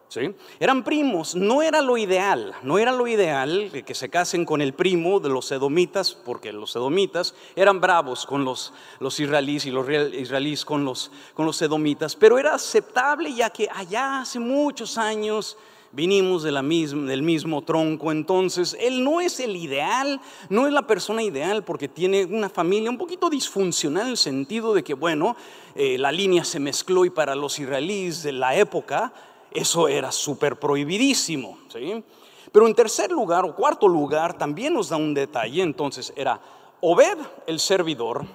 ¿sí? 0.08 0.34
Eran 0.58 0.86
primos. 0.86 1.36
No 1.36 1.62
era 1.62 1.82
lo 1.82 1.98
ideal. 1.98 2.54
No 2.64 2.80
era 2.80 2.94
lo 2.94 3.08
ideal 3.08 3.72
que 3.86 3.94
se 3.94 4.08
casen 4.08 4.46
con 4.46 4.62
el 4.62 4.74
primo 4.74 5.20
de 5.20 5.28
los 5.28 5.52
edomitas, 5.52 6.14
porque 6.14 6.54
los 6.54 6.74
edomitas 6.78 7.36
eran 7.58 7.82
bravos 7.82 8.26
con 8.26 8.46
los, 8.46 8.74
los 9.02 9.20
israelíes 9.20 9.66
y 9.66 9.72
los 9.72 9.86
israelíes 10.14 10.64
con 10.64 10.86
los, 10.86 11.12
con 11.34 11.46
los 11.46 11.62
edomitas. 11.62 12.16
Pero 12.16 12.40
era 12.40 12.54
aceptable 12.54 13.34
ya 13.34 13.50
que 13.50 13.68
allá 13.70 14.22
hace 14.22 14.40
muchos 14.40 14.98
años 14.98 15.58
vinimos 15.92 16.44
del 16.44 17.22
mismo 17.24 17.62
tronco, 17.64 18.12
entonces 18.12 18.78
él 18.80 19.04
no 19.04 19.22
es 19.22 19.40
el 19.40 19.56
ideal, 19.56 20.22
no 20.50 20.68
es 20.68 20.74
la 20.74 20.86
persona 20.86 21.24
ideal 21.24 21.64
porque 21.64 21.88
tiene 21.88 22.26
una 22.26 22.50
familia 22.50 22.90
un 22.90 22.98
poquito 22.98 23.30
disfuncional 23.30 24.04
en 24.04 24.12
el 24.12 24.18
sentido 24.18 24.74
de 24.74 24.84
que, 24.84 24.94
bueno, 24.94 25.36
eh, 25.76 25.98
la 25.98 26.12
línea 26.12 26.44
se 26.44 26.60
mezcló 26.60 27.06
y 27.06 27.10
para 27.10 27.36
los 27.36 27.58
israelíes 27.60 28.24
de 28.24 28.34
la 28.34 28.56
época 28.56 29.14
eso 29.52 29.88
era 29.88 30.12
súper 30.12 30.60
prohibidísimo. 30.60 31.58
¿sí? 31.72 32.04
Pero 32.52 32.68
en 32.68 32.76
tercer 32.76 33.12
lugar 33.12 33.46
o 33.46 33.56
cuarto 33.56 33.88
lugar 33.88 34.38
también 34.38 34.74
nos 34.74 34.90
da 34.90 34.98
un 34.98 35.14
detalle, 35.14 35.62
entonces 35.62 36.14
era 36.16 36.40
Obed 36.82 37.18
el 37.46 37.60
servidor, 37.60 38.26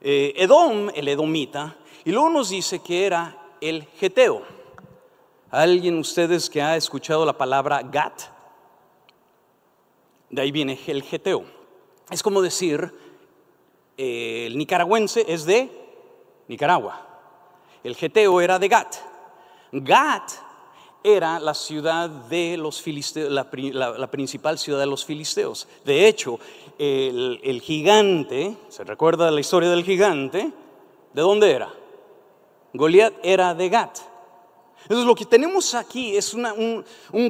eh, 0.00 0.34
Edom 0.36 0.90
el 0.94 1.08
edomita, 1.08 1.76
y 2.04 2.12
luego 2.12 2.28
nos 2.28 2.50
dice 2.50 2.80
que 2.80 3.06
era 3.06 3.38
el 3.60 3.84
geteo. 3.98 4.42
¿Alguien 5.54 5.98
ustedes 5.98 6.50
que 6.50 6.60
ha 6.60 6.76
escuchado 6.76 7.24
la 7.24 7.38
palabra 7.38 7.80
GAT? 7.80 8.22
De 10.28 10.42
ahí 10.42 10.50
viene 10.50 10.76
el 10.88 11.04
geteo. 11.04 11.44
Es 12.10 12.24
como 12.24 12.42
decir, 12.42 12.92
eh, 13.96 14.46
el 14.46 14.58
nicaragüense 14.58 15.24
es 15.28 15.46
de 15.46 15.70
Nicaragua. 16.48 17.06
El 17.84 17.94
geteo 17.94 18.40
era 18.40 18.58
de 18.58 18.66
Gat. 18.66 18.96
Gat 19.70 20.32
era 21.04 21.38
la 21.38 21.54
ciudad 21.54 22.10
de 22.10 22.56
los 22.56 22.82
filisteos, 22.82 23.30
la, 23.30 23.48
principal 24.10 24.58
ciudad 24.58 24.80
de 24.80 24.86
los 24.86 25.04
filisteos. 25.04 25.68
De 25.84 26.08
hecho, 26.08 26.40
el, 26.80 27.38
el, 27.44 27.60
gigante, 27.60 28.56
¿se 28.70 28.82
recuerda 28.82 29.30
la 29.30 29.38
historia 29.38 29.70
del 29.70 29.84
gigante? 29.84 30.50
¿De 31.12 31.22
dónde 31.22 31.52
era? 31.52 31.72
Goliat 32.72 33.14
era 33.22 33.54
de 33.54 33.68
Gat. 33.68 34.13
Entonces 34.84 35.06
lo 35.06 35.14
que 35.14 35.24
tenemos 35.24 35.74
aquí 35.74 36.16
es 36.16 36.34
un, 36.34 36.84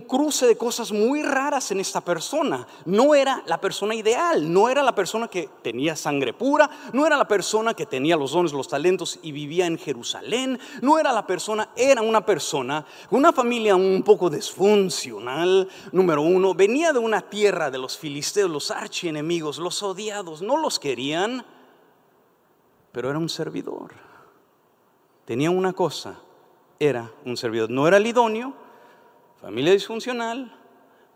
cruce 0.06 0.46
de 0.46 0.56
cosas 0.56 0.92
muy 0.92 1.22
raras 1.22 1.70
en 1.70 1.80
esta 1.80 2.00
persona. 2.00 2.66
No 2.84 3.14
era 3.14 3.42
la 3.46 3.60
persona 3.60 3.94
ideal, 3.94 4.52
no 4.52 4.68
era 4.68 4.82
la 4.82 4.94
persona 4.94 5.28
que 5.28 5.48
tenía 5.62 5.96
sangre 5.96 6.32
pura, 6.32 6.68
no 6.92 7.06
era 7.06 7.16
la 7.16 7.26
persona 7.26 7.74
que 7.74 7.86
tenía 7.86 8.16
los 8.16 8.32
dones, 8.32 8.52
los 8.52 8.68
talentos 8.68 9.18
y 9.22 9.32
vivía 9.32 9.66
en 9.66 9.78
Jerusalén, 9.78 10.58
no 10.82 10.98
era 10.98 11.12
la 11.12 11.26
persona, 11.26 11.70
era 11.76 12.02
una 12.02 12.24
persona 12.24 12.84
una 13.10 13.32
familia 13.32 13.76
un 13.76 14.02
poco 14.02 14.30
disfuncional, 14.30 15.68
número 15.92 16.22
uno, 16.22 16.54
venía 16.54 16.92
de 16.92 16.98
una 16.98 17.22
tierra 17.22 17.70
de 17.70 17.78
los 17.78 17.96
filisteos, 17.96 18.50
los 18.50 18.70
archienemigos, 18.70 19.58
los 19.58 19.82
odiados, 19.82 20.42
no 20.42 20.56
los 20.56 20.78
querían, 20.78 21.44
pero 22.92 23.10
era 23.10 23.18
un 23.18 23.28
servidor. 23.28 23.92
Tenía 25.24 25.50
una 25.50 25.72
cosa 25.72 26.20
era 26.85 27.11
un 27.25 27.37
servidor. 27.37 27.70
No 27.70 27.88
era 27.88 27.97
el 27.97 28.07
idóneo, 28.07 28.55
familia 29.40 29.73
disfuncional, 29.73 30.55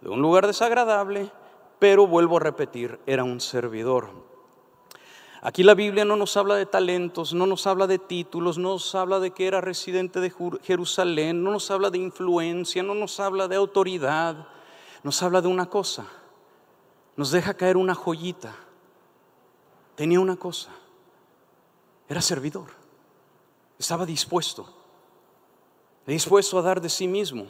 de 0.00 0.08
un 0.08 0.20
lugar 0.20 0.46
desagradable, 0.46 1.30
pero 1.78 2.06
vuelvo 2.06 2.36
a 2.36 2.40
repetir, 2.40 2.98
era 3.06 3.24
un 3.24 3.40
servidor. 3.40 4.10
Aquí 5.40 5.62
la 5.62 5.74
Biblia 5.74 6.04
no 6.04 6.16
nos 6.16 6.36
habla 6.36 6.56
de 6.56 6.66
talentos, 6.66 7.32
no 7.32 7.46
nos 7.46 7.66
habla 7.66 7.86
de 7.86 7.98
títulos, 7.98 8.58
no 8.58 8.70
nos 8.70 8.94
habla 8.94 9.20
de 9.20 9.30
que 9.30 9.46
era 9.46 9.60
residente 9.60 10.20
de 10.20 10.32
Jerusalén, 10.62 11.44
no 11.44 11.52
nos 11.52 11.70
habla 11.70 11.90
de 11.90 11.98
influencia, 11.98 12.82
no 12.82 12.94
nos 12.94 13.20
habla 13.20 13.46
de 13.46 13.56
autoridad, 13.56 14.48
nos 15.04 15.22
habla 15.22 15.40
de 15.40 15.48
una 15.48 15.66
cosa, 15.66 16.06
nos 17.16 17.30
deja 17.30 17.54
caer 17.54 17.76
una 17.76 17.94
joyita. 17.94 18.54
Tenía 19.94 20.20
una 20.20 20.36
cosa, 20.36 20.70
era 22.08 22.20
servidor, 22.20 22.68
estaba 23.78 24.06
dispuesto 24.06 24.77
dispuesto 26.14 26.58
a 26.58 26.62
dar 26.62 26.80
de 26.80 26.88
sí 26.88 27.06
mismo, 27.06 27.46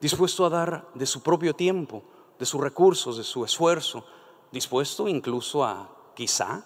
dispuesto 0.00 0.46
a 0.46 0.50
dar 0.50 0.88
de 0.94 1.06
su 1.06 1.22
propio 1.22 1.54
tiempo, 1.54 2.02
de 2.38 2.46
sus 2.46 2.60
recursos, 2.60 3.16
de 3.16 3.24
su 3.24 3.44
esfuerzo, 3.44 4.04
dispuesto 4.52 5.08
incluso 5.08 5.64
a 5.64 5.90
quizá 6.14 6.64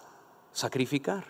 sacrificar. 0.51 1.25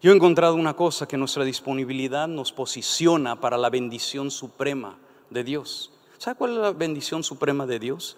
Yo 0.00 0.12
he 0.12 0.14
encontrado 0.14 0.54
una 0.54 0.76
cosa 0.76 1.08
que 1.08 1.16
nuestra 1.16 1.44
disponibilidad 1.44 2.28
nos 2.28 2.52
posiciona 2.52 3.40
para 3.40 3.56
la 3.56 3.70
bendición 3.70 4.30
suprema 4.30 4.98
de 5.30 5.42
Dios. 5.42 5.90
¿Sabe 6.18 6.36
cuál 6.36 6.52
es 6.52 6.58
la 6.58 6.72
bendición 6.72 7.24
suprema 7.24 7.66
de 7.66 7.78
Dios? 7.78 8.16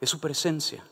Es 0.00 0.10
su 0.10 0.20
presencia. 0.20 0.84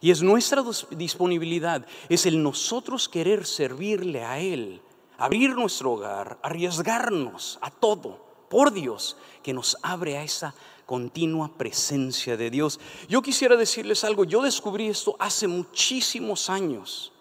Y 0.00 0.10
es 0.10 0.22
nuestra 0.22 0.62
disponibilidad, 0.90 1.86
es 2.08 2.26
el 2.26 2.42
nosotros 2.42 3.08
querer 3.08 3.46
servirle 3.46 4.24
a 4.24 4.38
Él, 4.38 4.82
abrir 5.18 5.54
nuestro 5.54 5.92
hogar, 5.92 6.38
arriesgarnos 6.42 7.58
a 7.62 7.70
todo 7.70 8.24
por 8.48 8.72
Dios, 8.72 9.16
que 9.42 9.52
nos 9.52 9.76
abre 9.82 10.18
a 10.18 10.22
esa 10.22 10.54
continua 10.86 11.56
presencia 11.56 12.36
de 12.36 12.50
Dios. 12.50 12.78
Yo 13.08 13.22
quisiera 13.22 13.56
decirles 13.56 14.04
algo, 14.04 14.24
yo 14.24 14.42
descubrí 14.42 14.88
esto 14.88 15.16
hace 15.18 15.48
muchísimos 15.48 16.50
años. 16.50 17.13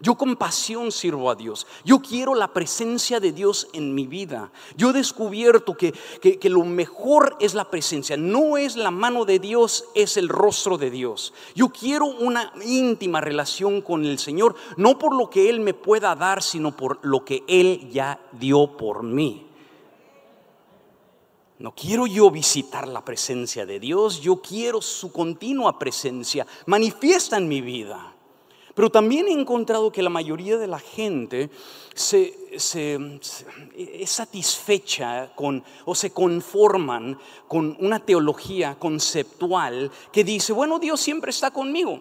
Yo 0.00 0.16
con 0.16 0.36
pasión 0.36 0.92
sirvo 0.92 1.30
a 1.30 1.34
Dios. 1.34 1.66
Yo 1.84 2.00
quiero 2.00 2.34
la 2.34 2.52
presencia 2.52 3.20
de 3.20 3.32
Dios 3.32 3.68
en 3.72 3.94
mi 3.94 4.06
vida. 4.06 4.50
Yo 4.76 4.90
he 4.90 4.92
descubierto 4.92 5.76
que, 5.76 5.92
que, 5.92 6.50
lo 6.50 6.64
mejor 6.64 7.36
es 7.40 7.54
la 7.54 7.70
presencia. 7.70 8.16
No 8.16 8.56
es 8.56 8.76
la 8.76 8.90
mano 8.90 9.24
de 9.24 9.38
Dios, 9.38 9.86
es 9.94 10.16
el 10.16 10.28
rostro 10.28 10.76
de 10.78 10.90
Dios. 10.90 11.32
Yo 11.54 11.68
quiero 11.68 12.06
una 12.06 12.52
íntima 12.64 13.20
relación 13.20 13.80
con 13.82 14.04
el 14.04 14.18
Señor, 14.18 14.56
no 14.76 14.98
por 14.98 15.14
lo 15.14 15.30
que 15.30 15.48
Él 15.48 15.60
me 15.60 15.74
pueda 15.74 16.14
dar, 16.14 16.42
sino 16.42 16.76
por 16.76 16.98
lo 17.02 17.24
que 17.24 17.42
Él 17.46 17.88
ya 17.90 18.20
dio 18.32 18.76
por 18.76 19.02
mí. 19.02 19.46
No 21.58 21.72
quiero 21.74 22.06
yo 22.06 22.30
visitar 22.30 22.88
la 22.88 23.04
presencia 23.04 23.64
de 23.64 23.78
Dios, 23.78 24.20
yo 24.20 24.42
quiero 24.42 24.82
su 24.82 25.12
continua 25.12 25.78
presencia 25.78 26.46
manifiesta 26.66 27.36
en 27.36 27.48
mi 27.48 27.60
vida. 27.60 28.13
Pero 28.74 28.90
también 28.90 29.28
he 29.28 29.32
encontrado 29.32 29.92
que 29.92 30.02
la 30.02 30.10
mayoría 30.10 30.58
de 30.58 30.66
la 30.66 30.80
gente 30.80 31.48
se, 31.94 32.34
es 32.52 34.10
satisfecha 34.10 35.30
con 35.36 35.62
o 35.84 35.94
se 35.94 36.10
conforman 36.10 37.16
con 37.46 37.76
una 37.78 38.00
teología 38.00 38.76
conceptual 38.76 39.92
que 40.12 40.24
dice, 40.24 40.52
bueno, 40.52 40.80
Dios 40.80 41.00
siempre 41.00 41.30
está 41.30 41.52
conmigo. 41.52 42.00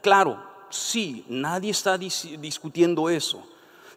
Claro, 0.00 0.42
sí, 0.70 1.24
nadie 1.28 1.70
está 1.70 1.98
discutiendo 1.98 3.10
eso. 3.10 3.42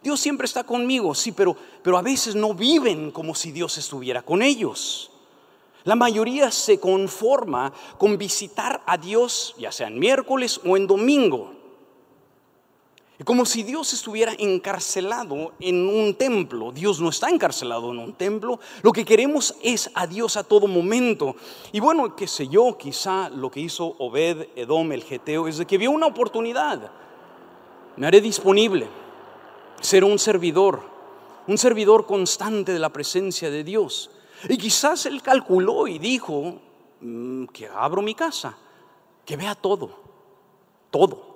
Dios 0.02 0.20
siempre 0.20 0.44
está 0.44 0.64
conmigo, 0.64 1.14
sí, 1.14 1.32
pero, 1.32 1.56
pero 1.82 1.96
a 1.98 2.02
veces 2.02 2.34
no 2.34 2.54
viven 2.54 3.10
como 3.10 3.34
si 3.34 3.52
Dios 3.52 3.78
estuviera 3.78 4.22
con 4.22 4.42
ellos. 4.42 5.10
La 5.84 5.96
mayoría 5.96 6.50
se 6.50 6.78
conforma 6.78 7.72
con 7.96 8.18
visitar 8.18 8.82
a 8.86 8.98
Dios, 8.98 9.54
ya 9.58 9.72
sea 9.72 9.88
en 9.88 9.98
miércoles 9.98 10.60
o 10.64 10.76
en 10.76 10.86
domingo. 10.86 11.57
Como 13.24 13.44
si 13.44 13.64
Dios 13.64 13.92
estuviera 13.92 14.32
encarcelado 14.38 15.52
en 15.58 15.88
un 15.88 16.14
templo. 16.14 16.70
Dios 16.70 17.00
no 17.00 17.08
está 17.08 17.28
encarcelado 17.28 17.90
en 17.90 17.98
un 17.98 18.12
templo. 18.12 18.60
Lo 18.82 18.92
que 18.92 19.04
queremos 19.04 19.56
es 19.60 19.90
a 19.94 20.06
Dios 20.06 20.36
a 20.36 20.44
todo 20.44 20.68
momento. 20.68 21.34
Y 21.72 21.80
bueno, 21.80 22.14
qué 22.14 22.28
sé 22.28 22.46
yo, 22.46 22.78
quizá 22.78 23.28
lo 23.28 23.50
que 23.50 23.58
hizo 23.58 23.96
Obed 23.98 24.50
Edom, 24.54 24.92
el 24.92 25.02
Geteo, 25.02 25.48
es 25.48 25.58
de 25.58 25.66
que 25.66 25.78
vio 25.78 25.90
una 25.90 26.06
oportunidad. 26.06 26.92
Me 27.96 28.06
haré 28.06 28.20
disponible. 28.20 28.88
Ser 29.80 30.04
un 30.04 30.18
servidor. 30.20 30.80
Un 31.48 31.58
servidor 31.58 32.06
constante 32.06 32.72
de 32.72 32.78
la 32.78 32.90
presencia 32.90 33.50
de 33.50 33.64
Dios. 33.64 34.12
Y 34.48 34.56
quizás 34.56 35.06
él 35.06 35.22
calculó 35.22 35.88
y 35.88 35.98
dijo 35.98 36.60
mm, 37.00 37.46
que 37.46 37.66
abro 37.66 38.00
mi 38.00 38.14
casa. 38.14 38.56
Que 39.26 39.36
vea 39.36 39.56
todo. 39.56 39.90
Todo. 40.92 41.26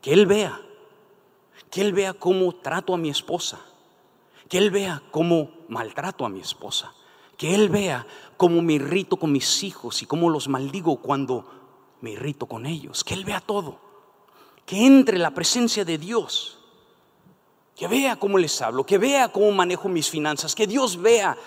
Que 0.00 0.14
él 0.14 0.24
vea 0.24 0.58
que 1.72 1.80
Él 1.80 1.94
vea 1.94 2.12
cómo 2.12 2.54
trato 2.56 2.92
a 2.92 2.98
mi 2.98 3.08
esposa, 3.08 3.58
que 4.46 4.58
Él 4.58 4.70
vea 4.70 5.02
cómo 5.10 5.50
maltrato 5.68 6.26
a 6.26 6.28
mi 6.28 6.38
esposa, 6.38 6.92
que 7.38 7.54
Él 7.54 7.70
vea 7.70 8.06
cómo 8.36 8.60
me 8.60 8.74
irrito 8.74 9.16
con 9.16 9.32
mis 9.32 9.62
hijos 9.62 10.02
y 10.02 10.06
cómo 10.06 10.28
los 10.28 10.48
maldigo 10.48 10.98
cuando 10.98 11.46
me 12.02 12.10
irrito 12.10 12.44
con 12.44 12.66
ellos, 12.66 13.02
que 13.02 13.14
Él 13.14 13.24
vea 13.24 13.40
todo, 13.40 13.78
que 14.66 14.84
entre 14.84 15.18
la 15.18 15.30
presencia 15.30 15.82
de 15.82 15.96
Dios, 15.96 16.58
que 17.74 17.88
vea 17.88 18.16
cómo 18.16 18.36
les 18.36 18.60
hablo, 18.60 18.84
que 18.84 18.98
vea 18.98 19.32
cómo 19.32 19.50
manejo 19.50 19.88
mis 19.88 20.10
finanzas, 20.10 20.54
que 20.54 20.66
Dios 20.66 21.00
vea 21.00 21.38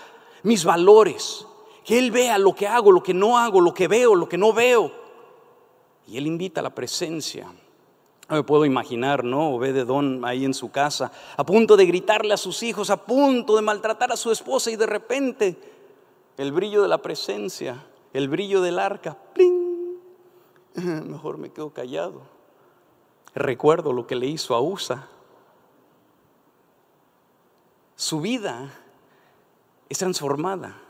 mis 0.41 0.65
valores, 0.65 1.45
que 1.85 1.99
Él 1.99 2.09
vea 2.09 2.39
lo 2.39 2.55
que 2.55 2.67
hago, 2.67 2.91
lo 2.91 3.03
que 3.03 3.13
no 3.13 3.38
hago, 3.38 3.61
lo 3.61 3.75
que 3.75 3.88
veo, 3.88 4.15
lo 4.15 4.27
que 4.27 4.39
no 4.39 4.53
veo. 4.53 4.91
Y 6.07 6.17
Él 6.17 6.25
invita 6.25 6.61
a 6.61 6.63
la 6.63 6.73
presencia 6.73 7.47
me 8.29 8.43
puedo 8.43 8.65
imaginar, 8.65 9.23
¿no? 9.23 9.51
Obededón 9.51 10.25
ahí 10.25 10.45
en 10.45 10.53
su 10.53 10.71
casa, 10.71 11.11
a 11.38 11.45
punto 11.45 11.77
de 11.77 11.85
gritarle 11.85 12.33
a 12.33 12.38
sus 12.38 12.63
hijos, 12.63 12.89
a 12.89 13.05
punto 13.05 13.55
de 13.55 13.61
maltratar 13.61 14.11
a 14.11 14.17
su 14.17 14.31
esposa 14.31 14.71
y 14.71 14.75
de 14.75 14.88
repente 14.88 15.57
el 16.38 16.51
brillo 16.51 16.81
de 16.81 16.88
la 16.88 17.01
presencia, 17.01 17.85
el 18.13 18.27
brillo 18.27 18.61
del 18.61 18.79
arca, 18.79 19.17
¡pling! 19.33 19.99
Mejor 20.75 21.38
me 21.38 21.51
quedo 21.51 21.71
callado. 21.71 22.21
Recuerdo 23.33 23.93
lo 23.93 24.07
que 24.07 24.15
le 24.15 24.27
hizo 24.27 24.55
a 24.55 24.61
Usa. 24.61 25.07
Su 27.95 28.21
vida 28.21 28.71
es 29.88 29.99
transformada. 29.99 30.81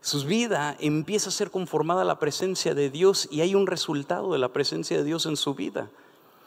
Su 0.00 0.24
vida 0.24 0.76
empieza 0.80 1.30
a 1.30 1.32
ser 1.32 1.50
conformada 1.50 2.02
a 2.02 2.04
la 2.04 2.18
presencia 2.18 2.74
de 2.74 2.90
Dios 2.90 3.26
y 3.30 3.40
hay 3.40 3.54
un 3.54 3.66
resultado 3.66 4.32
de 4.32 4.38
la 4.38 4.52
presencia 4.52 4.98
de 4.98 5.04
Dios 5.04 5.24
en 5.26 5.36
su 5.36 5.54
vida. 5.54 5.90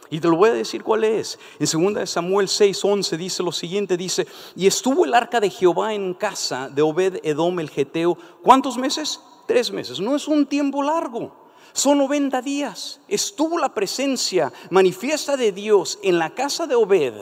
Y 0.09 0.19
te 0.19 0.27
lo 0.27 0.37
voy 0.37 0.49
a 0.49 0.53
decir 0.53 0.83
cuál 0.83 1.03
es. 1.03 1.37
En 1.59 1.67
2 1.67 2.09
Samuel 2.09 2.47
6:11 2.47 3.17
dice 3.17 3.43
lo 3.43 3.51
siguiente, 3.51 3.97
dice, 3.97 4.25
"Y 4.55 4.67
estuvo 4.67 5.05
el 5.05 5.13
arca 5.13 5.39
de 5.39 5.49
Jehová 5.49 5.93
en 5.93 6.13
casa 6.13 6.69
de 6.69 6.81
Obed 6.81 7.19
Edom 7.23 7.59
el 7.59 7.69
geteo, 7.69 8.17
¿cuántos 8.41 8.77
meses? 8.77 9.19
Tres 9.45 9.71
meses. 9.71 9.99
No 9.99 10.15
es 10.15 10.27
un 10.27 10.45
tiempo 10.45 10.81
largo. 10.83 11.31
Son 11.73 11.97
90 11.97 12.41
días. 12.41 12.99
Estuvo 13.07 13.57
la 13.57 13.73
presencia 13.73 14.51
manifiesta 14.69 15.37
de 15.37 15.51
Dios 15.51 15.99
en 16.01 16.17
la 16.17 16.33
casa 16.33 16.67
de 16.67 16.75
Obed. 16.75 17.13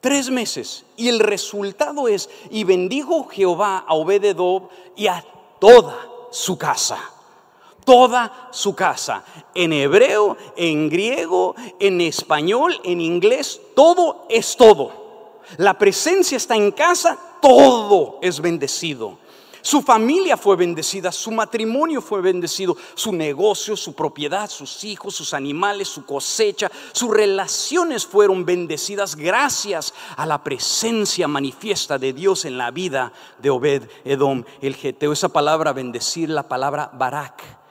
Tres 0.00 0.30
meses. 0.30 0.84
Y 0.96 1.08
el 1.08 1.20
resultado 1.20 2.08
es, 2.08 2.28
y 2.50 2.64
bendijo 2.64 3.26
Jehová 3.28 3.78
a 3.78 3.94
Obed 3.94 4.24
Edom 4.24 4.68
y 4.96 5.06
a 5.06 5.24
toda 5.58 5.96
su 6.30 6.58
casa 6.58 7.13
toda 7.84 8.48
su 8.50 8.74
casa, 8.74 9.24
en 9.54 9.72
hebreo, 9.72 10.36
en 10.56 10.88
griego, 10.88 11.54
en 11.78 12.00
español, 12.00 12.80
en 12.84 13.00
inglés, 13.00 13.60
todo 13.74 14.26
es 14.28 14.56
todo. 14.56 15.40
La 15.58 15.78
presencia 15.78 16.36
está 16.36 16.56
en 16.56 16.72
casa, 16.72 17.18
todo 17.40 18.18
es 18.22 18.40
bendecido. 18.40 19.18
Su 19.64 19.80
familia 19.80 20.36
fue 20.36 20.56
bendecida, 20.56 21.10
su 21.10 21.30
matrimonio 21.30 22.02
fue 22.02 22.20
bendecido, 22.20 22.76
su 22.94 23.14
negocio, 23.14 23.78
su 23.78 23.94
propiedad, 23.94 24.50
sus 24.50 24.84
hijos, 24.84 25.14
sus 25.14 25.32
animales, 25.32 25.88
su 25.88 26.04
cosecha, 26.04 26.70
sus 26.92 27.10
relaciones 27.10 28.04
fueron 28.04 28.44
bendecidas 28.44 29.16
gracias 29.16 29.94
a 30.18 30.26
la 30.26 30.44
presencia 30.44 31.26
manifiesta 31.28 31.98
de 31.98 32.12
Dios 32.12 32.44
en 32.44 32.58
la 32.58 32.70
vida 32.72 33.10
de 33.38 33.48
Obed 33.48 33.88
Edom, 34.04 34.44
el 34.60 34.74
Geteo. 34.74 35.14
Esa 35.14 35.30
palabra 35.30 35.72
bendecir, 35.72 36.28
la 36.28 36.46
palabra 36.46 36.90
barak 36.92 37.63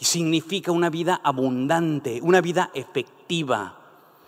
y 0.00 0.04
significa 0.06 0.72
una 0.72 0.88
vida 0.88 1.20
abundante, 1.22 2.20
una 2.22 2.40
vida 2.40 2.70
efectiva. 2.74 3.76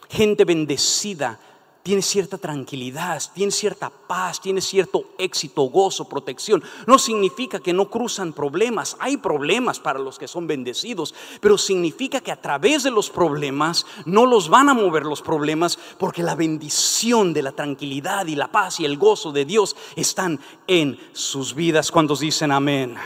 Gente 0.09 0.45
bendecida 0.45 1.41
tiene 1.83 2.03
cierta 2.03 2.39
tranquilidad, 2.39 3.21
tiene 3.35 3.51
cierta 3.51 3.91
paz, 3.91 4.41
tiene 4.41 4.61
cierto 4.61 5.05
éxito, 5.19 5.63
gozo, 5.63 6.09
protección. 6.09 6.63
No 6.87 6.99
significa 6.99 7.59
que 7.59 7.73
no 7.73 7.91
cruzan 7.91 8.35
problemas, 8.35 8.97
hay 9.01 9.17
problemas 9.17 9.81
para 9.81 9.99
los 9.99 10.19
que 10.19 10.29
son 10.29 10.47
bendecidos, 10.47 11.15
pero 11.41 11.59
significa 11.59 12.21
que 12.21 12.31
a 12.31 12.41
través 12.41 12.85
de 12.85 12.91
los 12.91 13.11
problemas 13.11 13.85
no 14.05 14.27
los 14.27 14.49
van 14.49 14.69
a 14.69 14.75
mover 14.75 15.05
los 15.05 15.23
problemas 15.23 15.79
porque 15.99 16.23
la 16.23 16.37
bendición 16.37 17.33
de 17.33 17.43
la 17.43 17.53
tranquilidad 17.53 18.27
y 18.27 18.37
la 18.37 18.53
paz 18.53 18.79
y 18.79 18.85
el 18.85 18.97
gozo 18.97 19.33
de 19.33 19.45
Dios 19.45 19.75
están 19.97 20.39
en 20.69 20.99
sus 21.13 21.55
vidas. 21.55 21.91
¿Cuántos 21.91 22.21
dicen 22.21 22.53
amén? 22.53 22.97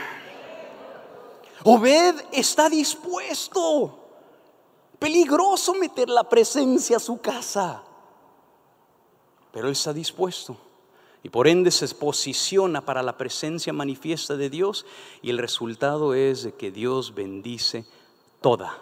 Obed 1.63 2.15
está 2.31 2.69
dispuesto. 2.69 4.03
Peligroso 4.99 5.73
meter 5.73 6.09
la 6.09 6.27
presencia 6.27 6.97
a 6.97 6.99
su 6.99 7.19
casa. 7.19 7.83
Pero 9.51 9.67
él 9.67 9.73
está 9.73 9.93
dispuesto. 9.93 10.57
Y 11.23 11.29
por 11.29 11.47
ende 11.47 11.71
se 11.71 11.87
posiciona 11.95 12.85
para 12.85 13.03
la 13.03 13.17
presencia 13.17 13.73
manifiesta 13.73 14.37
de 14.37 14.49
Dios. 14.49 14.85
Y 15.21 15.29
el 15.29 15.37
resultado 15.37 16.13
es 16.13 16.43
de 16.43 16.53
que 16.53 16.71
Dios 16.71 17.13
bendice 17.13 17.85
toda 18.41 18.77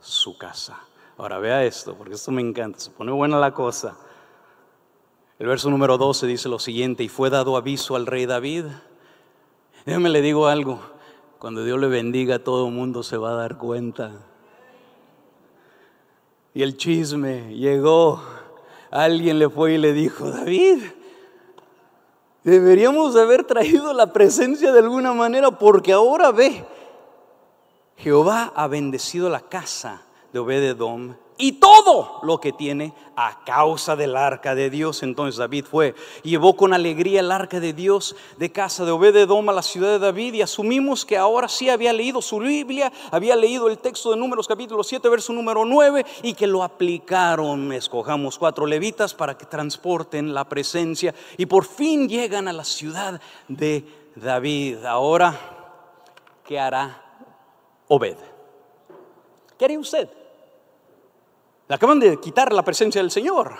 su 0.00 0.38
casa. 0.38 0.80
Ahora 1.18 1.38
vea 1.38 1.64
esto, 1.64 1.94
porque 1.94 2.14
esto 2.14 2.30
me 2.30 2.42
encanta. 2.42 2.78
Se 2.78 2.90
pone 2.90 3.12
buena 3.12 3.38
la 3.38 3.52
cosa. 3.52 3.98
El 5.38 5.46
verso 5.46 5.70
número 5.70 5.98
12 5.98 6.26
dice 6.26 6.48
lo 6.48 6.58
siguiente, 6.58 7.02
y 7.02 7.08
fue 7.08 7.30
dado 7.30 7.56
aviso 7.56 7.96
al 7.96 8.06
rey 8.06 8.26
David. 8.26 8.66
Déjame 9.86 10.10
le 10.10 10.20
digo 10.20 10.46
algo, 10.46 10.80
cuando 11.40 11.64
Dios 11.64 11.80
le 11.80 11.88
bendiga, 11.88 12.38
todo 12.38 12.66
el 12.66 12.74
mundo 12.74 13.02
se 13.02 13.16
va 13.16 13.30
a 13.30 13.34
dar 13.34 13.56
cuenta. 13.56 14.12
Y 16.52 16.62
el 16.62 16.76
chisme 16.76 17.56
llegó. 17.56 18.20
Alguien 18.90 19.38
le 19.38 19.48
fue 19.48 19.72
y 19.72 19.78
le 19.78 19.94
dijo, 19.94 20.30
David, 20.30 20.82
deberíamos 22.44 23.16
haber 23.16 23.44
traído 23.44 23.94
la 23.94 24.12
presencia 24.12 24.70
de 24.70 24.80
alguna 24.80 25.14
manera 25.14 25.50
porque 25.50 25.94
ahora 25.94 26.30
ve. 26.30 26.62
Jehová 27.96 28.52
ha 28.54 28.66
bendecido 28.66 29.30
la 29.30 29.40
casa 29.40 30.02
de 30.34 30.40
Obededom 30.40 31.14
y 31.40 31.52
todo 31.52 32.20
lo 32.22 32.38
que 32.38 32.52
tiene 32.52 32.92
a 33.16 33.42
causa 33.44 33.96
del 33.96 34.16
arca 34.16 34.54
de 34.54 34.70
Dios. 34.70 35.02
Entonces 35.02 35.38
David 35.38 35.64
fue 35.64 35.94
y 36.22 36.30
llevó 36.30 36.54
con 36.54 36.72
alegría 36.72 37.20
el 37.20 37.32
arca 37.32 37.60
de 37.60 37.72
Dios 37.72 38.14
de 38.38 38.52
casa 38.52 38.84
de 38.84 38.92
Obededom 38.92 39.48
a 39.48 39.52
la 39.52 39.62
ciudad 39.62 39.90
de 39.90 39.98
David 39.98 40.34
y 40.34 40.42
asumimos 40.42 41.04
que 41.04 41.16
ahora 41.16 41.48
sí 41.48 41.68
había 41.68 41.92
leído 41.92 42.22
su 42.22 42.38
Biblia, 42.38 42.92
había 43.10 43.36
leído 43.36 43.68
el 43.68 43.78
texto 43.78 44.10
de 44.10 44.16
Números 44.16 44.46
capítulo 44.46 44.84
7, 44.84 45.08
verso 45.08 45.32
número 45.32 45.64
9 45.64 46.04
y 46.22 46.34
que 46.34 46.46
lo 46.46 46.62
aplicaron. 46.62 47.72
Escojamos 47.72 48.38
cuatro 48.38 48.66
levitas 48.66 49.14
para 49.14 49.36
que 49.36 49.46
transporten 49.46 50.34
la 50.34 50.48
presencia 50.48 51.14
y 51.36 51.46
por 51.46 51.64
fin 51.64 52.08
llegan 52.08 52.48
a 52.48 52.52
la 52.52 52.64
ciudad 52.64 53.20
de 53.48 53.84
David. 54.14 54.84
Ahora, 54.84 55.38
¿qué 56.44 56.58
hará 56.58 57.02
Obed? 57.88 58.16
¿Qué 59.58 59.64
haría 59.64 59.78
usted? 59.78 60.19
Le 61.70 61.76
acaban 61.76 62.00
de 62.00 62.18
quitar 62.18 62.52
la 62.52 62.64
presencia 62.64 63.00
del 63.00 63.12
Señor. 63.12 63.54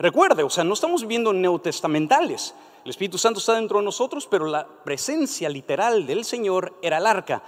Recuerde, 0.00 0.42
o 0.42 0.50
sea, 0.50 0.64
no 0.64 0.74
estamos 0.74 1.02
viviendo 1.02 1.32
neotestamentales. 1.32 2.56
El 2.82 2.90
Espíritu 2.90 3.18
Santo 3.18 3.38
está 3.38 3.54
dentro 3.54 3.78
de 3.78 3.84
nosotros, 3.84 4.26
pero 4.28 4.46
la 4.46 4.66
presencia 4.66 5.48
literal 5.48 6.08
del 6.08 6.24
Señor 6.24 6.76
era 6.82 6.98
el 6.98 7.06
arca. 7.06 7.44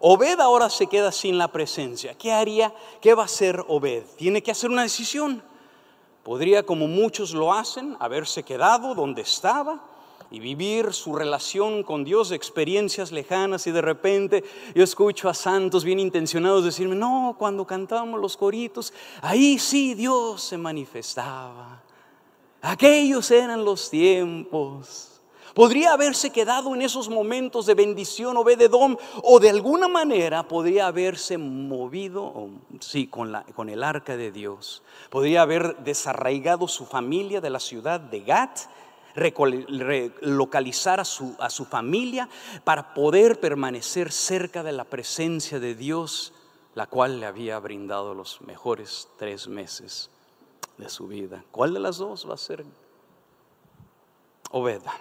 Obed 0.00 0.38
ahora 0.38 0.68
se 0.68 0.86
queda 0.86 1.10
sin 1.12 1.38
la 1.38 1.48
presencia. 1.48 2.12
¿Qué 2.12 2.30
haría? 2.30 2.74
¿Qué 3.00 3.14
va 3.14 3.22
a 3.22 3.24
hacer 3.24 3.64
Obed? 3.68 4.02
Tiene 4.18 4.42
que 4.42 4.50
hacer 4.50 4.68
una 4.68 4.82
decisión. 4.82 5.42
Podría, 6.24 6.66
como 6.66 6.86
muchos 6.86 7.32
lo 7.32 7.54
hacen, 7.54 7.96
haberse 8.00 8.42
quedado 8.42 8.94
donde 8.94 9.22
estaba 9.22 9.82
y 10.30 10.40
vivir 10.40 10.92
su 10.92 11.14
relación 11.14 11.82
con 11.82 12.04
Dios, 12.04 12.32
experiencias 12.32 13.12
lejanas 13.12 13.66
y 13.66 13.72
de 13.72 13.80
repente 13.80 14.44
yo 14.74 14.84
escucho 14.84 15.28
a 15.28 15.34
santos 15.34 15.84
bien 15.84 16.00
intencionados 16.00 16.64
decirme, 16.64 16.96
no, 16.96 17.36
cuando 17.38 17.66
cantábamos 17.66 18.20
los 18.20 18.36
coritos, 18.36 18.92
ahí 19.22 19.58
sí 19.58 19.94
Dios 19.94 20.42
se 20.42 20.58
manifestaba. 20.58 21.82
Aquellos 22.60 23.30
eran 23.30 23.64
los 23.64 23.88
tiempos. 23.88 25.08
Podría 25.54 25.92
haberse 25.92 26.30
quedado 26.30 26.74
en 26.74 26.82
esos 26.82 27.08
momentos 27.08 27.66
de 27.66 27.74
bendición 27.74 28.36
o 28.36 28.40
Obededom 28.42 28.96
o 29.24 29.40
de 29.40 29.50
alguna 29.50 29.88
manera 29.88 30.46
podría 30.46 30.86
haberse 30.86 31.36
movido, 31.36 32.50
sí, 32.78 33.08
con, 33.08 33.32
la, 33.32 33.42
con 33.42 33.68
el 33.68 33.82
arca 33.82 34.16
de 34.16 34.30
Dios. 34.30 34.84
Podría 35.10 35.42
haber 35.42 35.78
desarraigado 35.78 36.68
su 36.68 36.86
familia 36.86 37.40
de 37.40 37.50
la 37.50 37.58
ciudad 37.58 37.98
de 37.98 38.20
Gat 38.20 38.60
relocalizar 39.18 41.00
a 41.00 41.04
su, 41.04 41.36
a 41.38 41.50
su 41.50 41.64
familia 41.64 42.28
para 42.64 42.94
poder 42.94 43.40
permanecer 43.40 44.12
cerca 44.12 44.62
de 44.62 44.72
la 44.72 44.84
presencia 44.84 45.60
de 45.60 45.74
Dios, 45.74 46.32
la 46.74 46.86
cual 46.86 47.20
le 47.20 47.26
había 47.26 47.58
brindado 47.58 48.14
los 48.14 48.40
mejores 48.42 49.08
tres 49.18 49.48
meses 49.48 50.10
de 50.76 50.88
su 50.88 51.08
vida. 51.08 51.44
¿Cuál 51.50 51.74
de 51.74 51.80
las 51.80 51.98
dos 51.98 52.28
va 52.28 52.34
a 52.34 52.38
ser? 52.38 52.64
Obeda. 54.50 54.94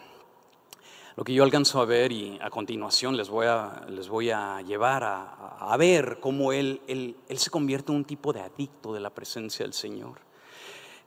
Lo 1.15 1.23
que 1.23 1.33
yo 1.33 1.43
alcanzo 1.43 1.81
a 1.81 1.85
ver 1.85 2.11
y 2.11 2.37
a 2.41 2.51
continuación 2.51 3.17
les 3.17 3.29
voy 3.29 3.47
a, 3.47 3.85
les 3.89 4.07
voy 4.07 4.29
a 4.29 4.61
llevar 4.61 5.03
a, 5.03 5.57
a 5.57 5.75
ver 5.77 6.19
cómo 6.19 6.51
él, 6.51 6.79
él, 6.87 7.15
él 7.27 7.39
se 7.39 7.49
convierte 7.49 7.91
en 7.91 7.97
un 7.97 8.05
tipo 8.05 8.33
de 8.33 8.41
adicto 8.41 8.93
de 8.93 8.99
la 8.99 9.09
presencia 9.09 9.65
del 9.65 9.73
Señor. 9.73 10.26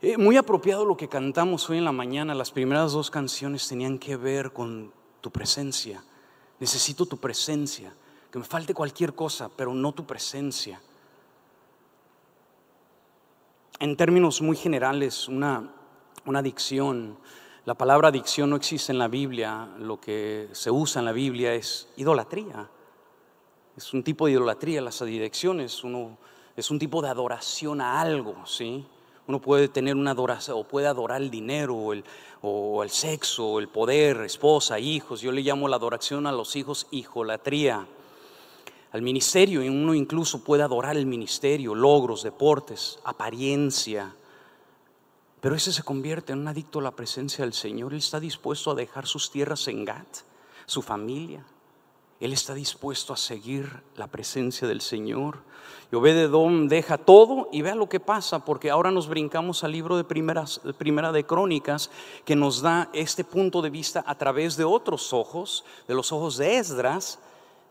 Eh, 0.02 0.16
muy 0.16 0.38
apropiado 0.38 0.86
lo 0.86 0.96
que 0.96 1.10
cantamos 1.10 1.68
hoy 1.68 1.76
en 1.76 1.84
la 1.84 1.92
mañana. 1.92 2.34
Las 2.34 2.50
primeras 2.50 2.92
dos 2.92 3.10
canciones 3.10 3.68
tenían 3.68 3.98
que 3.98 4.16
ver 4.16 4.50
con 4.50 4.90
tu 5.20 5.30
presencia. 5.30 6.02
Necesito 6.58 7.04
tu 7.04 7.18
presencia. 7.18 7.92
Que 8.32 8.38
me 8.38 8.44
falte 8.46 8.72
cualquier 8.72 9.14
cosa, 9.14 9.50
pero 9.54 9.74
no 9.74 9.92
tu 9.92 10.06
presencia. 10.06 10.80
En 13.78 13.94
términos 13.94 14.40
muy 14.40 14.56
generales, 14.56 15.28
una, 15.28 15.70
una 16.24 16.38
adicción, 16.38 17.18
la 17.66 17.74
palabra 17.74 18.08
adicción 18.08 18.48
no 18.48 18.56
existe 18.56 18.92
en 18.92 18.98
la 18.98 19.08
Biblia. 19.08 19.68
Lo 19.78 20.00
que 20.00 20.48
se 20.52 20.70
usa 20.70 21.00
en 21.00 21.04
la 21.04 21.12
Biblia 21.12 21.52
es 21.52 21.90
idolatría. 21.98 22.70
Es 23.76 23.92
un 23.92 24.02
tipo 24.02 24.24
de 24.24 24.32
idolatría, 24.32 24.80
las 24.80 25.02
adicciones. 25.02 25.84
Uno, 25.84 26.16
es 26.56 26.70
un 26.70 26.78
tipo 26.78 27.02
de 27.02 27.10
adoración 27.10 27.82
a 27.82 28.00
algo, 28.00 28.46
¿sí? 28.46 28.86
Uno 29.30 29.40
puede 29.40 29.68
tener 29.68 29.94
una 29.94 30.10
adoración 30.10 30.58
o 30.58 30.64
puede 30.64 30.88
adorar 30.88 31.22
el 31.22 31.30
dinero 31.30 31.76
o 31.76 31.92
el, 31.92 32.04
o 32.42 32.82
el 32.82 32.90
sexo, 32.90 33.60
el 33.60 33.68
poder, 33.68 34.22
esposa, 34.22 34.80
hijos. 34.80 35.20
Yo 35.20 35.30
le 35.30 35.42
llamo 35.42 35.68
la 35.68 35.76
adoración 35.76 36.26
a 36.26 36.32
los 36.32 36.56
hijos 36.56 36.88
hijolatría. 36.90 37.86
Al 38.90 39.02
ministerio, 39.02 39.60
uno 39.60 39.94
incluso 39.94 40.42
puede 40.42 40.64
adorar 40.64 40.96
el 40.96 41.06
ministerio, 41.06 41.76
logros, 41.76 42.24
deportes, 42.24 42.98
apariencia. 43.04 44.16
Pero 45.40 45.54
ese 45.54 45.72
se 45.72 45.84
convierte 45.84 46.32
en 46.32 46.40
un 46.40 46.48
adicto 46.48 46.80
a 46.80 46.82
la 46.82 46.96
presencia 46.96 47.44
del 47.44 47.54
Señor. 47.54 47.92
Él 47.92 47.98
está 47.98 48.18
dispuesto 48.18 48.72
a 48.72 48.74
dejar 48.74 49.06
sus 49.06 49.30
tierras 49.30 49.68
en 49.68 49.84
Gat, 49.84 50.08
su 50.66 50.82
familia, 50.82 51.44
él 52.20 52.34
está 52.34 52.52
dispuesto 52.54 53.14
a 53.14 53.16
seguir 53.16 53.82
la 53.96 54.06
presencia 54.06 54.68
del 54.68 54.82
Señor. 54.82 55.38
Y 55.90 55.96
Obededom 55.96 56.68
deja 56.68 56.98
todo 56.98 57.48
y 57.50 57.62
vea 57.62 57.74
lo 57.74 57.88
que 57.88 57.98
pasa, 57.98 58.44
porque 58.44 58.70
ahora 58.70 58.90
nos 58.90 59.08
brincamos 59.08 59.64
al 59.64 59.72
libro 59.72 59.96
de 59.96 60.04
primera 60.04 61.12
de 61.12 61.24
Crónicas, 61.24 61.90
que 62.24 62.36
nos 62.36 62.60
da 62.60 62.90
este 62.92 63.24
punto 63.24 63.62
de 63.62 63.70
vista 63.70 64.04
a 64.06 64.16
través 64.16 64.56
de 64.56 64.64
otros 64.64 65.12
ojos, 65.12 65.64
de 65.88 65.94
los 65.94 66.12
ojos 66.12 66.36
de 66.36 66.58
Esdras, 66.58 67.18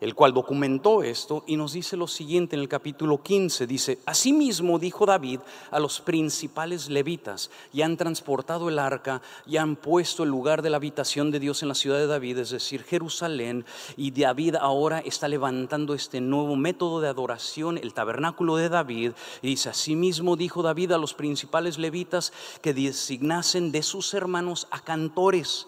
el 0.00 0.14
cual 0.14 0.32
documentó 0.32 1.02
esto 1.02 1.44
y 1.46 1.56
nos 1.56 1.74
dice 1.74 1.96
lo 1.96 2.08
siguiente 2.08 2.56
en 2.56 2.62
el 2.62 2.68
capítulo 2.68 3.22
15, 3.22 3.66
dice, 3.66 3.98
asimismo 4.06 4.78
dijo 4.78 5.06
David 5.06 5.40
a 5.70 5.78
los 5.78 6.00
principales 6.00 6.88
levitas, 6.88 7.50
y 7.72 7.82
han 7.82 7.96
transportado 7.96 8.68
el 8.68 8.78
arca, 8.78 9.20
y 9.46 9.58
han 9.58 9.76
puesto 9.76 10.22
el 10.22 10.30
lugar 10.30 10.62
de 10.62 10.70
la 10.70 10.78
habitación 10.78 11.30
de 11.30 11.40
Dios 11.40 11.62
en 11.62 11.68
la 11.68 11.74
ciudad 11.74 11.98
de 11.98 12.06
David, 12.06 12.38
es 12.38 12.50
decir, 12.50 12.82
Jerusalén, 12.82 13.64
y 13.96 14.10
David 14.10 14.56
ahora 14.56 15.00
está 15.00 15.28
levantando 15.28 15.94
este 15.94 16.20
nuevo 16.20 16.56
método 16.56 17.00
de 17.00 17.08
adoración, 17.08 17.78
el 17.78 17.92
tabernáculo 17.92 18.56
de 18.56 18.68
David, 18.68 19.12
y 19.42 19.48
dice, 19.48 19.68
asimismo 19.68 20.36
dijo 20.36 20.62
David 20.62 20.92
a 20.92 20.98
los 20.98 21.14
principales 21.14 21.78
levitas 21.78 22.32
que 22.62 22.72
designasen 22.72 23.72
de 23.72 23.82
sus 23.82 24.14
hermanos 24.14 24.66
a 24.70 24.80
cantores, 24.80 25.66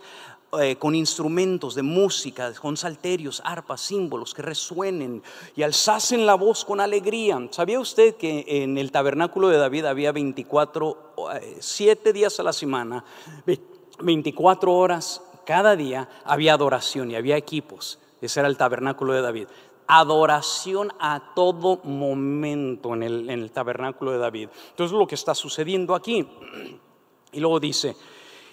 eh, 0.61 0.77
con 0.77 0.95
instrumentos 0.95 1.75
de 1.75 1.81
música, 1.81 2.53
con 2.53 2.77
salterios, 2.77 3.41
arpas, 3.43 3.81
símbolos 3.81 4.35
que 4.35 4.43
resuenen 4.43 5.23
y 5.57 5.63
alzasen 5.63 6.27
la 6.27 6.35
voz 6.35 6.67
con 6.67 6.79
alegría. 6.79 7.41
¿Sabía 7.51 7.81
usted 7.81 8.17
que 8.17 8.45
en 8.47 8.77
el 8.77 8.93
tabernáculo 8.93 9.49
de 9.49 9.57
David 9.57 9.87
había 9.87 10.13
24, 10.13 11.15
7 11.59 12.11
eh, 12.11 12.13
días 12.13 12.39
a 12.39 12.43
la 12.43 12.53
semana, 12.53 13.03
24 14.01 14.75
horas 14.75 15.23
cada 15.47 15.75
día, 15.75 16.07
había 16.23 16.53
adoración 16.53 17.11
y 17.11 17.15
había 17.15 17.39
equipos? 17.39 17.99
Ese 18.21 18.41
era 18.41 18.49
el 18.51 18.59
tabernáculo 18.59 19.15
de 19.15 19.23
David 19.23 19.49
adoración 19.87 20.93
a 21.01 21.33
todo 21.35 21.81
momento 21.85 22.95
en 22.95 23.03
el, 23.03 23.31
en 23.31 23.43
el, 23.43 23.51
tabernáculo 23.51 24.13
de 24.13 24.19
David. 24.19 24.49
Entonces 24.71 24.97
lo 24.97 25.07
que 25.07 25.15
está 25.15 25.35
sucediendo 25.35 25.95
aquí. 25.95 26.29
Y 27.35 27.41
luego 27.41 27.59
dice, 27.59 27.97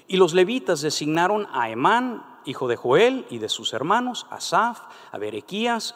y 0.09 0.17
los 0.17 0.33
levitas 0.33 0.81
designaron 0.81 1.47
a 1.53 1.69
Emán, 1.69 2.25
hijo 2.43 2.67
de 2.67 2.75
Joel, 2.75 3.27
y 3.29 3.37
de 3.37 3.47
sus 3.47 3.73
hermanos, 3.73 4.25
a 4.31 4.37
Asaf, 4.37 4.79
a 5.11 5.17
Berequías, 5.19 5.93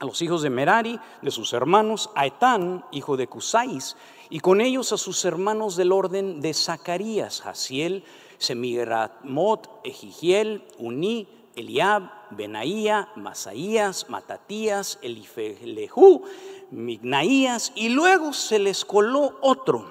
a 0.00 0.04
los 0.04 0.20
hijos 0.20 0.42
de 0.42 0.50
Merari, 0.50 0.98
de 1.22 1.30
sus 1.30 1.52
hermanos, 1.52 2.10
a 2.16 2.26
Etán, 2.26 2.84
hijo 2.90 3.16
de 3.16 3.28
Cusais, 3.28 3.96
y 4.30 4.40
con 4.40 4.60
ellos 4.60 4.92
a 4.92 4.98
sus 4.98 5.24
hermanos 5.24 5.76
del 5.76 5.92
orden 5.92 6.40
de 6.40 6.52
Zacarías, 6.52 7.40
Jaciel, 7.40 8.02
Semiramot, 8.38 9.70
Ejigiel, 9.84 10.66
Uní, 10.78 11.28
Eliab, 11.54 12.10
Benaía, 12.30 13.10
Masaías, 13.14 14.10
Matatías, 14.10 14.98
Elifelejú, 15.02 16.24
Mignaías, 16.72 17.70
y 17.76 17.90
luego 17.90 18.32
se 18.32 18.58
les 18.58 18.84
coló 18.84 19.38
otro, 19.40 19.88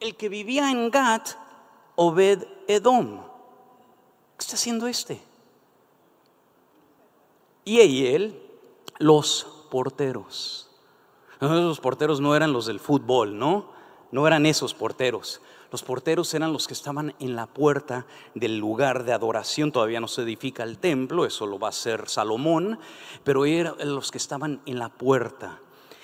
el 0.00 0.16
que 0.16 0.28
vivía 0.28 0.70
en 0.70 0.90
Gat, 0.90 1.45
Obed 1.96 2.44
Edom. 2.68 3.22
¿Qué 4.36 4.42
está 4.42 4.54
haciendo 4.54 4.86
este? 4.86 5.20
Y 7.64 8.06
él, 8.06 8.40
los 8.98 9.46
porteros. 9.70 10.70
Los 11.40 11.80
porteros 11.80 12.20
no 12.20 12.36
eran 12.36 12.52
los 12.52 12.66
del 12.66 12.80
fútbol, 12.80 13.38
¿no? 13.38 13.70
No 14.12 14.26
eran 14.26 14.46
esos 14.46 14.72
porteros. 14.72 15.40
Los 15.72 15.82
porteros 15.82 16.32
eran 16.32 16.52
los 16.52 16.68
que 16.68 16.74
estaban 16.74 17.14
en 17.18 17.34
la 17.34 17.46
puerta 17.46 18.06
del 18.34 18.56
lugar 18.56 19.04
de 19.04 19.12
adoración. 19.12 19.72
Todavía 19.72 20.00
no 20.00 20.08
se 20.08 20.22
edifica 20.22 20.62
el 20.62 20.78
templo, 20.78 21.26
eso 21.26 21.46
lo 21.46 21.58
va 21.58 21.68
a 21.68 21.70
hacer 21.70 22.08
Salomón, 22.08 22.78
pero 23.24 23.44
eran 23.44 23.74
los 23.94 24.10
que 24.10 24.18
estaban 24.18 24.62
en 24.64 24.78
la 24.78 24.88
puerta. 24.88 25.58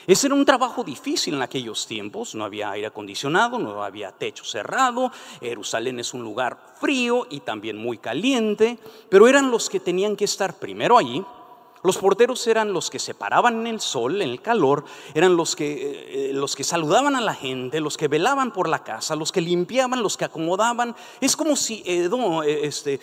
Ese 0.07 0.27
era 0.27 0.35
un 0.35 0.45
trabajo 0.45 0.83
difícil 0.83 1.35
en 1.35 1.43
aquellos 1.43 1.87
tiempos, 1.87 2.35
no 2.35 2.45
había 2.45 2.71
aire 2.71 2.89
acondicionado, 2.89 3.59
no 3.59 3.85
había 3.85 4.11
techo 4.11 4.45
cerrado, 4.45 5.13
Jerusalén 5.41 6.01
es 6.01 6.13
un 6.13 6.23
lugar 6.23 6.59
frío 6.81 7.27
y 7.31 7.41
también 7.41 7.77
muy 7.77 7.99
caliente, 7.99 8.79
pero 9.09 9.29
eran 9.29 9.51
los 9.51 9.71
que 9.71 9.79
tenían 9.79 10.17
que 10.17 10.25
estar 10.25 10.59
primero 10.59 10.99
allí, 10.99 11.25
Los 11.85 11.99
porteros 11.99 12.47
eran 12.47 12.73
los 12.73 12.91
que 12.91 13.01
se 13.01 13.13
paraban 13.13 13.61
en 13.61 13.67
el 13.67 13.81
sol, 13.81 14.23
en 14.23 14.29
el 14.29 14.41
calor, 14.41 14.85
eran 15.15 15.37
los 15.37 15.57
que, 15.57 15.73
eh, 15.73 16.31
eh, 16.31 16.33
los 16.33 16.55
que 16.55 16.63
saludaban 16.63 17.17
a 17.17 17.21
la 17.21 17.35
gente, 17.35 17.81
los 17.81 17.97
que 17.97 18.07
velaban 18.07 18.53
por 18.53 18.69
la 18.69 18.85
casa, 18.85 19.17
los 19.17 19.33
que 19.33 19.41
limpiaban, 19.41 20.01
los 20.01 20.17
que 20.17 20.25
acomodaban. 20.25 20.95
Es 21.21 21.35
como 21.35 21.57
si 21.57 21.83
Edo, 21.85 22.45
eh, 22.45 22.67
este, 22.67 23.01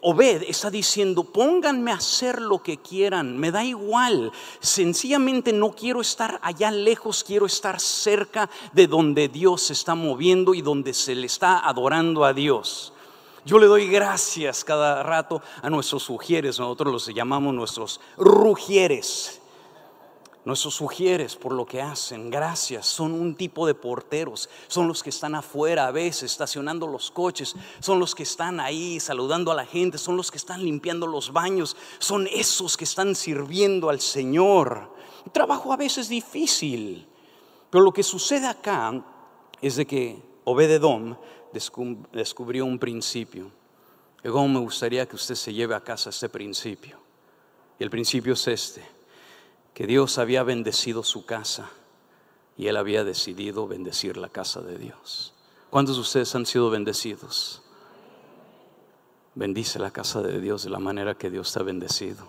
Obed 0.00 0.44
está 0.48 0.70
diciendo, 0.70 1.24
pónganme 1.24 1.90
a 1.90 1.96
hacer 1.96 2.40
lo 2.40 2.62
que 2.62 2.78
quieran, 2.78 3.36
me 3.36 3.50
da 3.50 3.62
igual. 3.62 4.32
Sencillamente 4.60 5.52
no 5.52 5.72
quiero 5.72 6.00
estar 6.00 6.40
allá 6.42 6.70
lejos, 6.70 7.22
quiero 7.22 7.44
estar 7.44 7.80
cerca 7.80 8.48
de 8.72 8.86
donde 8.86 9.28
Dios 9.28 9.64
se 9.64 9.74
está 9.74 9.94
moviendo 9.94 10.54
y 10.54 10.62
donde 10.62 10.94
se 10.94 11.14
le 11.14 11.26
está 11.26 11.58
adorando 11.68 12.24
a 12.24 12.32
Dios. 12.32 12.94
Yo 13.48 13.58
le 13.58 13.64
doy 13.64 13.88
gracias 13.88 14.62
cada 14.62 15.02
rato 15.02 15.40
a 15.62 15.70
nuestros 15.70 16.02
sugieres, 16.02 16.58
nosotros 16.58 16.92
los 16.92 17.06
llamamos 17.14 17.54
nuestros 17.54 17.98
rugieres. 18.18 19.40
Nuestros 20.44 20.74
sugieres 20.74 21.34
por 21.34 21.52
lo 21.54 21.64
que 21.64 21.80
hacen, 21.80 22.28
gracias, 22.28 22.84
son 22.84 23.14
un 23.14 23.34
tipo 23.34 23.66
de 23.66 23.74
porteros, 23.74 24.50
son 24.66 24.86
los 24.86 25.02
que 25.02 25.08
están 25.08 25.34
afuera 25.34 25.86
a 25.86 25.92
veces 25.92 26.30
estacionando 26.30 26.86
los 26.86 27.10
coches, 27.10 27.56
son 27.80 27.98
los 27.98 28.14
que 28.14 28.24
están 28.24 28.60
ahí 28.60 29.00
saludando 29.00 29.50
a 29.50 29.54
la 29.54 29.64
gente, 29.64 29.96
son 29.96 30.18
los 30.18 30.30
que 30.30 30.36
están 30.36 30.62
limpiando 30.62 31.06
los 31.06 31.32
baños, 31.32 31.74
son 32.00 32.28
esos 32.30 32.76
que 32.76 32.84
están 32.84 33.14
sirviendo 33.14 33.88
al 33.88 34.00
Señor. 34.00 34.94
Trabajo 35.32 35.72
a 35.72 35.78
veces 35.78 36.10
difícil, 36.10 37.08
pero 37.70 37.82
lo 37.82 37.92
que 37.92 38.02
sucede 38.02 38.46
acá 38.46 39.02
es 39.62 39.76
de 39.76 39.86
que 39.86 40.28
Obededom 40.44 41.16
descubrió 42.12 42.64
un 42.64 42.78
principio. 42.78 43.50
Y 44.24 44.28
cómo 44.28 44.48
me 44.48 44.60
gustaría 44.60 45.06
que 45.06 45.16
usted 45.16 45.34
se 45.34 45.52
lleve 45.52 45.74
a 45.74 45.80
casa 45.80 46.10
este 46.10 46.28
principio. 46.28 46.98
Y 47.78 47.84
el 47.84 47.90
principio 47.90 48.32
es 48.32 48.48
este, 48.48 48.84
que 49.74 49.86
Dios 49.86 50.18
había 50.18 50.42
bendecido 50.42 51.04
su 51.04 51.24
casa 51.24 51.70
y 52.56 52.66
él 52.66 52.76
había 52.76 53.04
decidido 53.04 53.68
bendecir 53.68 54.16
la 54.16 54.28
casa 54.28 54.60
de 54.60 54.76
Dios. 54.76 55.32
¿Cuántos 55.70 55.96
de 55.96 56.02
ustedes 56.02 56.34
han 56.34 56.46
sido 56.46 56.70
bendecidos? 56.70 57.62
Bendice 59.36 59.78
la 59.78 59.92
casa 59.92 60.20
de 60.22 60.40
Dios 60.40 60.64
de 60.64 60.70
la 60.70 60.80
manera 60.80 61.14
que 61.14 61.30
Dios 61.30 61.52
te 61.52 61.60
ha 61.60 61.62
bendecido. 61.62 62.26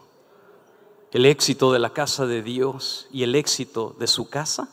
El 1.11 1.25
éxito 1.25 1.73
de 1.73 1.79
la 1.79 1.91
casa 1.91 2.27
de 2.27 2.43
Dios 2.43 3.07
y 3.11 3.23
el 3.23 3.33
éxito 3.33 3.95
de 3.97 4.05
su 4.05 4.29
casa 4.29 4.69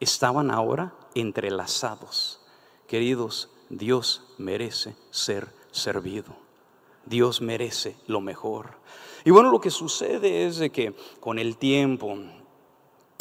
estaban 0.00 0.50
ahora 0.50 0.92
entrelazados. 1.14 2.40
Queridos, 2.88 3.50
Dios 3.70 4.24
merece 4.38 4.96
ser 5.10 5.48
servido. 5.70 6.36
Dios 7.06 7.40
merece 7.40 7.96
lo 8.06 8.20
mejor. 8.20 8.78
Y 9.24 9.30
bueno, 9.30 9.50
lo 9.50 9.60
que 9.60 9.70
sucede 9.70 10.46
es 10.46 10.58
de 10.58 10.70
que 10.70 10.94
con 11.20 11.38
el 11.38 11.56
tiempo 11.56 12.16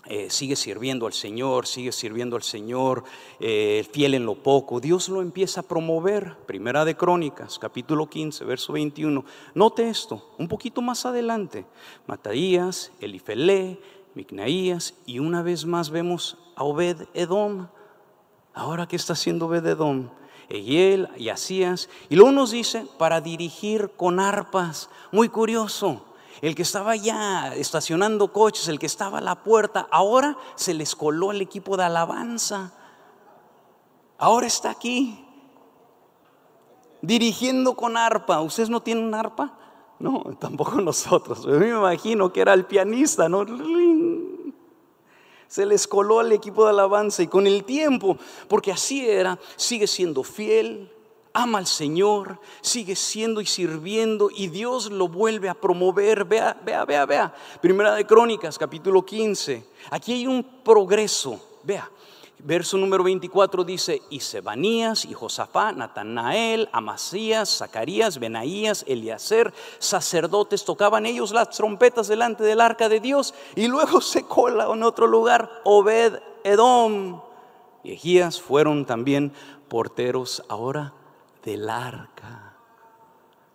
eh, 0.06 0.30
sigue 0.30 0.56
sirviendo 0.56 1.06
al 1.06 1.14
Señor, 1.14 1.68
sigue 1.68 1.92
sirviendo 1.92 2.38
al 2.38 2.44
Señor, 2.44 3.04
eh, 3.40 3.86
fiel 3.92 4.14
en 4.14 4.26
lo 4.26 4.36
poco. 4.36 4.80
Dios 4.80 5.10
lo 5.10 5.22
empieza 5.22 5.62
a 5.62 5.64
promover. 5.64 6.38
Primera 6.46 6.86
de 6.86 6.96
Crónicas, 6.96 7.60
capítulo 7.60 8.10
15, 8.10 8.46
verso 8.46 8.74
21. 8.74 9.26
Note 9.54 9.90
esto, 9.90 10.34
un 10.38 10.48
poquito 10.48 10.82
más 10.82 11.06
adelante. 11.06 11.66
Mataías, 12.06 12.94
Elifelé, 13.02 13.80
Micnaías 14.16 14.94
y 15.06 15.20
una 15.20 15.44
vez 15.44 15.66
más 15.66 15.90
vemos 15.90 16.38
a 16.56 16.64
Obed 16.64 17.08
Edom. 17.14 17.68
Ahora, 18.54 18.88
¿qué 18.88 18.96
está 18.96 19.14
haciendo 19.14 19.48
Obed 19.48 19.66
Edom? 19.66 20.10
Egiel 20.50 21.10
y 21.18 21.30
Asías. 21.30 21.90
Y 22.10 22.16
luego 22.16 22.32
nos 22.32 22.52
dice, 22.52 22.86
para 22.98 23.22
dirigir 23.22 23.92
con 23.96 24.20
arpas. 24.20 24.90
Muy 25.12 25.30
curioso. 25.30 26.04
El 26.42 26.56
que 26.56 26.62
estaba 26.62 26.96
ya 26.96 27.54
estacionando 27.56 28.32
coches, 28.32 28.68
el 28.68 28.80
que 28.80 28.86
estaba 28.86 29.18
a 29.18 29.22
la 29.22 29.44
puerta, 29.44 29.88
ahora 29.92 30.38
se 30.56 30.74
les 30.74 30.96
coló 30.96 31.32
el 31.32 31.42
equipo 31.42 31.78
de 31.78 31.84
alabanza. 31.84 32.74
Ahora 34.20 34.48
está 34.48 34.70
aquí, 34.70 35.26
dirigiendo 37.02 37.76
con 37.76 37.98
arpa. 37.98 38.42
¿Ustedes 38.42 38.70
no 38.70 38.82
tienen 38.82 39.14
arpa? 39.14 39.58
No, 40.00 40.24
tampoco 40.40 40.80
nosotros. 40.82 41.44
Yo 41.44 41.60
me 41.60 41.70
imagino 41.70 42.32
que 42.32 42.42
era 42.42 42.54
el 42.54 42.66
pianista, 42.66 43.28
¿no? 43.30 43.46
Se 45.48 45.66
les 45.66 45.88
coló 45.88 46.20
al 46.20 46.32
equipo 46.32 46.64
de 46.64 46.72
alabanza 46.72 47.24
y 47.24 47.28
con 47.28 47.48
el 47.48 47.64
tiempo, 47.64 48.18
porque 48.48 48.72
así 48.72 49.08
era, 49.08 49.40
sigue 49.56 49.88
siendo 49.88 50.24
fiel, 50.24 50.92
ama 51.38 51.60
al 51.60 51.68
Señor, 51.68 52.40
sigue 52.62 52.96
siendo 52.96 53.42
y 53.42 53.46
sirviendo 53.46 54.30
y 54.36 54.48
Dios 54.48 54.90
lo 54.92 55.08
vuelve 55.08 55.50
a 55.50 55.54
promover. 55.54 56.26
Vea, 56.26 56.60
vea, 56.66 56.84
vea, 56.84 57.06
vea. 57.06 57.36
Primera 57.62 57.94
de 57.94 58.06
Crónicas, 58.06 58.58
capítulo 58.58 59.06
15. 59.06 59.64
Aquí 59.92 60.14
hay 60.14 60.28
un 60.28 60.44
progreso. 60.64 61.40
Vea, 61.64 61.90
Verso 62.40 62.78
número 62.78 63.04
24 63.04 63.64
dice, 63.64 64.02
y 64.12 64.20
Sebanías, 64.20 65.06
y 65.06 65.14
Josafá, 65.14 65.72
Natanael, 65.72 66.70
Amasías, 66.72 67.58
Zacarías, 67.58 68.20
Benaías, 68.20 68.86
Eliaser, 68.88 69.52
sacerdotes, 69.80 70.64
tocaban 70.64 71.08
ellos 71.08 71.32
las 71.32 71.50
trompetas 71.50 72.08
delante 72.08 72.44
del 72.44 72.62
arca 72.62 72.90
de 72.90 73.00
Dios, 73.00 73.34
y 73.56 73.68
luego 73.68 74.02
se 74.02 74.24
cola 74.24 74.68
en 74.72 74.84
otro 74.84 75.08
lugar 75.08 75.62
Obed 75.64 76.20
Edom. 76.44 77.22
Y 77.84 77.94
Egías 77.94 78.40
fueron 78.40 78.86
también 78.86 79.34
porteros 79.68 80.44
ahora 80.48 80.94
del 81.44 81.68
arca 81.70 82.47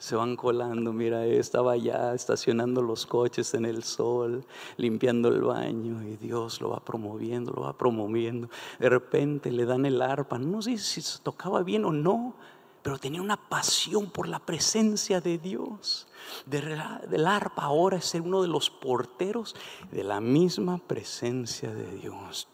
se 0.03 0.16
van 0.16 0.34
colando. 0.34 0.92
Mira, 0.92 1.24
estaba 1.26 1.72
allá 1.72 2.12
estacionando 2.12 2.82
los 2.82 3.07
coches 3.07 3.55
en 3.55 3.64
el 3.64 3.84
sol, 3.84 4.44
limpiando 4.76 5.28
el 5.28 5.42
baño 5.42 6.03
y 6.03 6.16
Dios 6.16 6.61
lo 6.61 6.70
va 6.70 6.80
promoviendo, 6.80 7.53
lo 7.53 7.62
va 7.62 7.78
promoviendo. 7.78 8.48
De 8.80 8.88
repente 8.88 9.53
le 9.53 9.64
dan 9.64 9.86
el 9.86 10.03
arpa, 10.03 10.38
no 10.38 10.61
sé 10.61 10.76
si 10.78 11.00
se 11.03 11.20
tocaba 11.20 11.62
bien 11.62 11.84
o 11.84 11.92
no, 11.92 12.34
pero 12.82 12.98
tenía 12.98 13.22
una 13.22 13.36
pasión 13.36 14.11
por 14.11 14.26
la 14.26 14.40
presencia 14.40 15.20
de 15.20 15.38
Dios. 15.38 16.09
Del 16.46 17.24
arpa 17.24 17.62
ahora 17.62 17.98
es 17.98 18.12
uno 18.14 18.42
de 18.42 18.48
los 18.48 18.70
porteros 18.70 19.55
de 19.92 20.03
la 20.03 20.20
misma 20.20 20.78
presencia 20.78 21.72
de 21.72 21.88
Dios. 21.94 22.48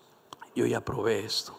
Yo 0.55 0.67
ya 0.67 0.83
probé 0.83 1.25
esto. 1.25 1.57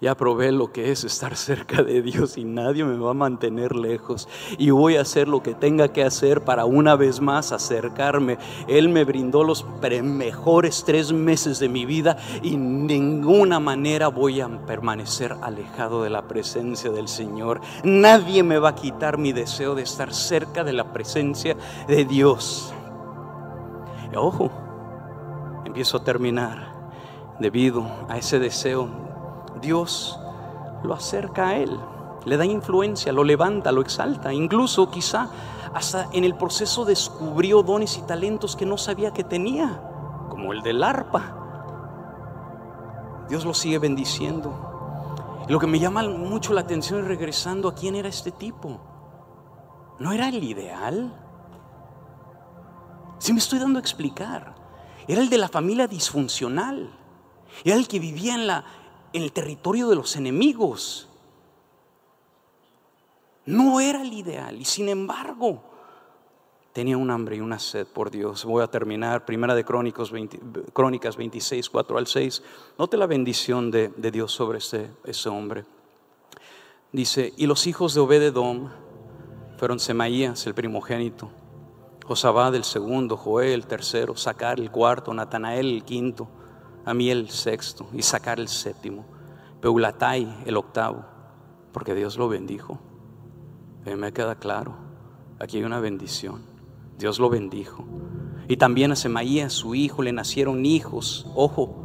Ya 0.00 0.16
probé 0.16 0.50
lo 0.50 0.72
que 0.72 0.90
es 0.90 1.04
estar 1.04 1.36
cerca 1.36 1.82
de 1.82 2.00
Dios 2.00 2.38
y 2.38 2.44
nadie 2.44 2.84
me 2.84 2.96
va 2.96 3.10
a 3.10 3.14
mantener 3.14 3.76
lejos. 3.76 4.28
Y 4.56 4.70
voy 4.70 4.96
a 4.96 5.02
hacer 5.02 5.28
lo 5.28 5.42
que 5.42 5.52
tenga 5.52 5.88
que 5.88 6.02
hacer 6.02 6.40
para 6.42 6.64
una 6.64 6.96
vez 6.96 7.20
más 7.20 7.52
acercarme. 7.52 8.38
Él 8.66 8.88
me 8.88 9.04
brindó 9.04 9.44
los 9.44 9.66
mejores 10.02 10.84
tres 10.86 11.12
meses 11.12 11.58
de 11.58 11.68
mi 11.68 11.84
vida 11.84 12.16
y 12.42 12.56
ninguna 12.56 13.60
manera 13.60 14.08
voy 14.08 14.40
a 14.40 14.48
permanecer 14.64 15.36
alejado 15.42 16.02
de 16.02 16.08
la 16.08 16.26
presencia 16.26 16.90
del 16.90 17.06
Señor. 17.06 17.60
Nadie 17.84 18.42
me 18.42 18.58
va 18.58 18.70
a 18.70 18.74
quitar 18.74 19.18
mi 19.18 19.32
deseo 19.32 19.74
de 19.74 19.82
estar 19.82 20.14
cerca 20.14 20.64
de 20.64 20.72
la 20.72 20.94
presencia 20.94 21.56
de 21.86 22.06
Dios. 22.06 22.72
ojo, 24.16 24.50
empiezo 25.66 25.98
a 25.98 26.04
terminar 26.04 26.72
debido 27.38 27.86
a 28.08 28.16
ese 28.16 28.38
deseo 28.38 29.09
Dios 29.60 30.18
lo 30.82 30.94
acerca 30.94 31.48
a 31.48 31.56
Él, 31.56 31.78
le 32.24 32.36
da 32.36 32.44
influencia, 32.44 33.12
lo 33.12 33.24
levanta, 33.24 33.72
lo 33.72 33.80
exalta. 33.80 34.32
Incluso 34.32 34.90
quizá 34.90 35.28
hasta 35.74 36.08
en 36.12 36.24
el 36.24 36.34
proceso 36.34 36.84
descubrió 36.84 37.62
dones 37.62 37.96
y 37.98 38.02
talentos 38.02 38.56
que 38.56 38.66
no 38.66 38.76
sabía 38.76 39.12
que 39.12 39.24
tenía, 39.24 39.80
como 40.28 40.52
el 40.52 40.62
del 40.62 40.82
arpa. 40.82 41.36
Dios 43.28 43.44
lo 43.44 43.54
sigue 43.54 43.78
bendiciendo. 43.78 44.66
lo 45.48 45.58
que 45.58 45.66
me 45.66 45.80
llama 45.80 46.02
mucho 46.04 46.52
la 46.52 46.60
atención 46.60 47.00
es 47.00 47.08
regresando 47.08 47.68
a 47.68 47.74
quién 47.74 47.96
era 47.96 48.08
este 48.08 48.30
tipo. 48.30 48.80
¿No 49.98 50.12
era 50.12 50.28
el 50.28 50.42
ideal? 50.44 51.12
Si 53.18 53.32
me 53.32 53.40
estoy 53.40 53.58
dando 53.58 53.78
a 53.78 53.80
explicar. 53.80 54.54
Era 55.08 55.20
el 55.20 55.28
de 55.28 55.38
la 55.38 55.48
familia 55.48 55.88
disfuncional. 55.88 56.90
Era 57.64 57.76
el 57.76 57.88
que 57.88 57.98
vivía 57.98 58.34
en 58.34 58.46
la, 58.46 58.64
el 59.12 59.32
territorio 59.32 59.88
de 59.88 59.96
los 59.96 60.16
enemigos. 60.16 61.08
No 63.46 63.80
era 63.80 64.02
el 64.02 64.12
ideal 64.12 64.60
y 64.60 64.64
sin 64.64 64.88
embargo 64.88 65.70
tenía 66.72 66.96
un 66.96 67.10
hambre 67.10 67.36
y 67.36 67.40
una 67.40 67.58
sed 67.58 67.86
por 67.86 68.10
Dios. 68.10 68.44
Voy 68.44 68.62
a 68.62 68.68
terminar, 68.68 69.24
primera 69.24 69.54
de 69.54 69.64
Crónicas, 69.64 70.10
20, 70.10 70.38
Crónicas 70.72 71.16
26, 71.16 71.68
4 71.68 71.98
al 71.98 72.06
6. 72.06 72.42
Note 72.78 72.96
la 72.96 73.06
bendición 73.06 73.70
de, 73.70 73.88
Dios 74.12 74.32
sobre 74.32 74.58
ese, 74.58 75.28
hombre. 75.28 75.64
Dice, 76.92 77.32
y 77.36 77.46
los 77.46 77.66
hijos 77.66 77.94
de 77.94 78.00
Obededom 78.00 78.70
fueron 79.56 79.78
Semaías, 79.78 80.46
el 80.46 80.54
primogénito, 80.54 81.30
Josabad 82.04 82.54
el 82.54 82.64
segundo, 82.64 83.16
Joel 83.16 83.52
el 83.52 83.66
tercero, 83.66 84.16
Sacar 84.16 84.58
el 84.58 84.70
cuarto, 84.70 85.12
Natanael 85.12 85.66
el 85.66 85.84
quinto, 85.84 86.28
a 86.90 86.94
mí 86.94 87.08
el 87.08 87.30
sexto 87.30 87.86
y 87.92 88.02
sacar 88.02 88.40
el 88.40 88.48
séptimo, 88.48 89.04
Peulatai 89.60 90.42
el 90.44 90.56
octavo, 90.56 91.04
porque 91.72 91.94
Dios 91.94 92.18
lo 92.18 92.28
bendijo. 92.28 92.80
me 93.84 94.12
queda 94.12 94.34
claro, 94.34 94.74
aquí 95.38 95.58
hay 95.58 95.62
una 95.62 95.78
bendición. 95.78 96.42
Dios 96.98 97.20
lo 97.20 97.30
bendijo. 97.30 97.84
Y 98.48 98.56
también 98.56 98.90
a 98.90 98.96
Semaías, 98.96 99.52
su 99.52 99.76
hijo, 99.76 100.02
le 100.02 100.12
nacieron 100.12 100.66
hijos. 100.66 101.26
Ojo, 101.36 101.76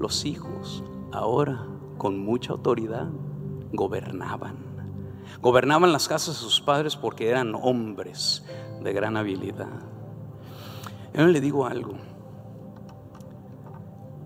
los 0.00 0.24
hijos 0.24 0.82
ahora 1.12 1.66
con 1.98 2.18
mucha 2.18 2.52
autoridad 2.52 3.08
gobernaban. 3.72 4.56
Gobernaban 5.42 5.92
las 5.92 6.08
casas 6.08 6.36
de 6.36 6.40
sus 6.40 6.60
padres 6.62 6.96
porque 6.96 7.28
eran 7.28 7.54
hombres 7.54 8.44
de 8.82 8.92
gran 8.94 9.18
habilidad. 9.18 9.68
Yo 11.12 11.26
le 11.26 11.40
digo 11.42 11.66
algo. 11.66 12.11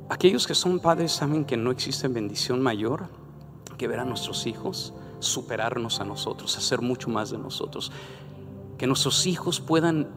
Aquellos 0.09 0.47
que 0.47 0.55
son 0.55 0.79
padres 0.79 1.13
saben 1.13 1.45
que 1.45 1.57
no 1.57 1.71
existe 1.71 2.07
bendición 2.09 2.63
mayor 2.63 3.09
que 3.77 3.89
ver 3.89 4.01
a 4.01 4.05
nuestros 4.05 4.47
hijos 4.47 4.95
superarnos 5.19 6.01
a 6.01 6.05
nosotros, 6.05 6.57
hacer 6.57 6.81
mucho 6.81 7.11
más 7.11 7.31
de 7.31 7.39
nosotros. 7.39 7.93
Que 8.79 8.87
nuestros 8.87 9.27
hijos 9.27 9.61
puedan, 9.61 10.09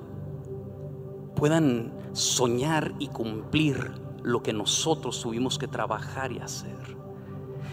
puedan 1.36 1.94
soñar 2.14 2.94
y 3.00 3.08
cumplir 3.08 3.92
lo 4.24 4.44
que 4.44 4.54
nosotros 4.54 5.22
tuvimos 5.22 5.58
que 5.58 5.68
trabajar 5.68 6.32
y 6.32 6.40
hacer. 6.40 6.98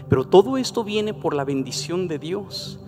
Pero 0.09 0.25
todo 0.25 0.57
esto 0.57 0.85
viene 0.85 1.15
por 1.15 1.35
la 1.35 1.45
bendición 1.45 2.07
de 2.09 2.19
Dios. 2.19 2.81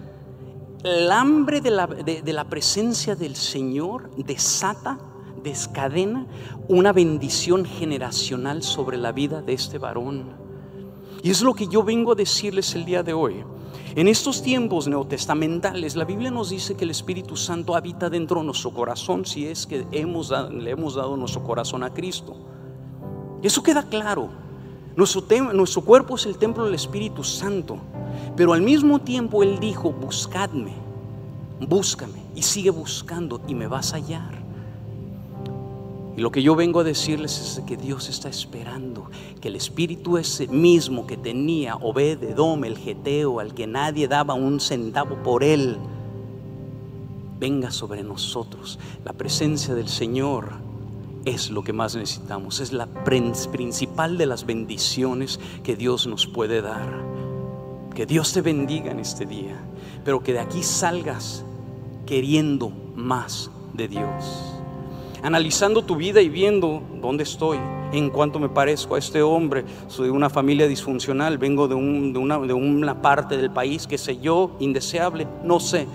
El 0.85 1.11
hambre 1.11 1.61
de 1.61 1.71
la, 1.71 1.87
de 1.87 2.33
la 2.33 2.49
presencia 2.49 3.17
del 3.17 3.35
Señor 3.35 4.11
desata 4.17 4.99
descadena 5.43 6.27
una 6.69 6.93
bendición 6.93 7.65
generacional 7.65 8.63
sobre 8.63 8.97
la 8.97 9.13
vida 9.13 9.43
de 9.43 9.55
este 9.55 9.79
varón. 9.79 10.25
Y 11.23 11.31
es 11.31 11.43
lo 11.43 11.55
que 11.55 11.67
yo 11.67 11.83
vengo 11.83 12.13
a 12.13 12.15
decirles 12.15 12.75
el 12.75 12.85
día 12.85 13.03
de 13.03 13.13
hoy. 13.13 13.45
En 13.97 14.07
estos 14.07 14.43
tiempos 14.43 14.87
neotestamentales, 14.87 15.97
la 15.97 16.05
Biblia 16.05 16.31
nos 16.31 16.51
dice 16.51 16.77
que 16.77 16.85
el 16.85 16.91
Espíritu 16.91 17.37
Santo 17.37 17.75
habita 17.75 18.09
dentro 18.09 18.41
de 18.41 18.47
nuestro 18.47 18.71
corazón 18.71 19.25
si 19.25 19.47
es 19.47 19.67
que 19.67 19.87
hemos, 19.93 20.33
le 20.53 20.71
hemos 20.71 20.95
dado 20.95 21.17
nuestro 21.17 21.43
corazón 21.43 21.83
a 21.83 21.93
Cristo. 21.93 22.37
Eso 23.43 23.63
queda 23.63 23.83
claro. 23.83 24.29
Nuestro, 24.95 25.23
nuestro 25.53 25.83
cuerpo 25.83 26.17
es 26.17 26.27
el 26.27 26.39
templo 26.39 26.65
del 26.65 26.75
Espíritu 26.75 27.25
Santo. 27.25 27.79
Pero 28.37 28.53
al 28.53 28.63
mismo 28.63 29.01
tiempo 29.01 29.43
Él 29.43 29.59
dijo, 29.59 29.91
buscadme, 29.91 30.75
búscame 31.61 32.23
y 32.35 32.43
sigue 32.43 32.71
buscando 32.71 33.41
y 33.49 33.55
me 33.55 33.67
vas 33.67 33.93
a 33.93 33.97
hallar. 33.97 34.38
Y 36.19 36.21
lo 36.21 36.33
que 36.33 36.43
yo 36.43 36.57
vengo 36.57 36.81
a 36.81 36.85
decirles 36.85 37.39
es 37.39 37.65
que 37.65 37.77
Dios 37.77 38.09
está 38.09 38.29
esperando 38.29 39.09
que 39.41 39.47
el 39.47 39.55
espíritu 39.55 40.19
ese 40.19 40.49
mismo 40.49 41.07
que 41.07 41.17
tenía 41.17 41.77
Obededom, 41.77 42.65
el 42.65 42.77
geteo, 42.77 43.39
al 43.39 43.55
que 43.55 43.69
nadie 43.69 44.09
daba 44.09 44.35
un 44.35 44.59
centavo 44.59 45.23
por 45.23 45.45
él, 45.45 45.79
venga 47.39 47.71
sobre 47.71 48.03
nosotros. 48.03 48.81
La 49.05 49.13
presencia 49.13 49.77
del 49.77 49.87
Señor 49.87 50.55
es 51.25 51.51
lo 51.51 51.63
que 51.63 51.73
más 51.73 51.95
necesitamos, 51.95 52.59
es 52.59 52.73
la 52.73 52.87
principal 52.87 54.19
de 54.19 54.27
las 54.27 54.45
bendiciones 54.45 55.39
que 55.63 55.77
Dios 55.77 56.09
nos 56.09 56.27
puede 56.27 56.63
dar. 56.63 57.01
Que 57.95 58.07
Dios 58.07 58.33
te 58.33 58.41
bendiga 58.41 58.91
en 58.91 58.99
este 58.99 59.25
día, 59.25 59.57
pero 60.05 60.21
que 60.21 60.33
de 60.33 60.41
aquí 60.41 60.65
salgas 60.65 61.45
queriendo 62.07 62.73
más 62.97 63.53
de 63.73 63.87
Dios 63.87 64.58
analizando 65.23 65.83
tu 65.83 65.97
vida 65.97 66.21
y 66.21 66.29
viendo 66.29 66.83
dónde 67.01 67.25
estoy, 67.25 67.59
en 67.93 68.11
cuanto 68.11 68.39
me 68.39 68.49
parezco 68.49 68.95
a 68.95 68.99
este 68.99 69.23
hombre. 69.23 69.65
Soy 69.89 70.07
de 70.07 70.13
una 70.13 70.31
familia 70.31 70.67
disfuncional, 70.67 71.39
vengo 71.39 71.69
de, 71.69 71.75
una, 71.75 73.03
parte 73.03 73.37
del 73.37 73.51
país, 73.51 73.87
que 73.87 73.99
sé 73.99 74.19
yo, 74.19 74.57
indeseable, 74.61 75.27
no 75.45 75.61
sé. 75.61 75.87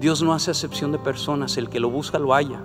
Dios 0.00 0.22
no 0.22 0.34
hace 0.34 0.50
acepción 0.50 0.92
de 0.92 0.98
personas, 0.98 1.56
el 1.56 1.68
que 1.68 1.80
lo 1.80 1.90
busca 1.90 2.18
lo 2.18 2.34
halla, 2.34 2.60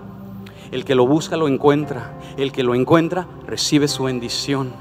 el 0.72 0.84
que 0.84 0.96
lo 0.96 1.08
busca 1.08 1.38
lo 1.38 1.48
encuentra, 1.48 2.20
el 2.38 2.52
que 2.52 2.64
lo 2.64 2.76
encuentra 2.76 3.28
recibe 3.48 3.88
su 3.88 4.04
bendición. 4.04 4.74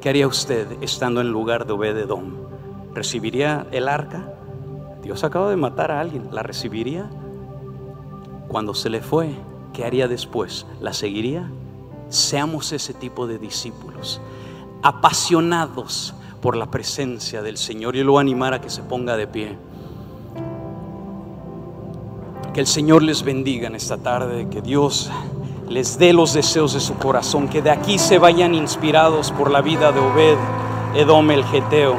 ¿Qué 0.00 0.08
haría 0.08 0.26
usted 0.26 0.66
estando 0.80 1.20
en 1.20 1.30
lugar 1.30 1.66
de 1.66 1.72
Obededom? 1.72 2.34
¿Recibiría 2.94 3.66
el 3.72 3.88
arca? 3.88 4.32
Dios 5.02 5.24
acaba 5.24 5.50
de 5.50 5.56
matar 5.56 5.90
a 5.90 6.00
alguien, 6.00 6.28
¿la 6.32 6.42
recibiría? 6.42 7.08
Cuando 8.48 8.74
se 8.74 8.90
le 8.90 9.00
fue, 9.00 9.30
¿qué 9.72 9.84
haría 9.84 10.08
después? 10.08 10.66
¿La 10.80 10.92
seguiría? 10.92 11.50
Seamos 12.08 12.72
ese 12.72 12.94
tipo 12.94 13.26
de 13.26 13.38
discípulos, 13.38 14.20
apasionados 14.82 16.14
por 16.40 16.56
la 16.56 16.70
presencia 16.70 17.42
del 17.42 17.56
Señor. 17.56 17.96
Y 17.96 18.02
lo 18.02 18.18
a 18.18 18.20
animar 18.20 18.54
a 18.54 18.60
que 18.60 18.70
se 18.70 18.82
ponga 18.82 19.16
de 19.16 19.26
pie. 19.26 19.58
Que 22.54 22.60
el 22.60 22.66
Señor 22.66 23.02
les 23.02 23.22
bendiga 23.22 23.66
en 23.66 23.74
esta 23.74 23.98
tarde, 23.98 24.48
que 24.50 24.62
Dios 24.62 25.10
les 25.68 25.98
dé 25.98 26.12
los 26.12 26.32
deseos 26.32 26.72
de 26.72 26.80
su 26.80 26.94
corazón, 26.94 27.48
que 27.48 27.60
de 27.60 27.70
aquí 27.70 27.98
se 27.98 28.18
vayan 28.18 28.54
inspirados 28.54 29.30
por 29.32 29.50
la 29.50 29.60
vida 29.60 29.92
de 29.92 30.00
Obed, 30.00 30.38
Edom 30.94 31.30
el 31.30 31.44
Geteo. 31.44 31.96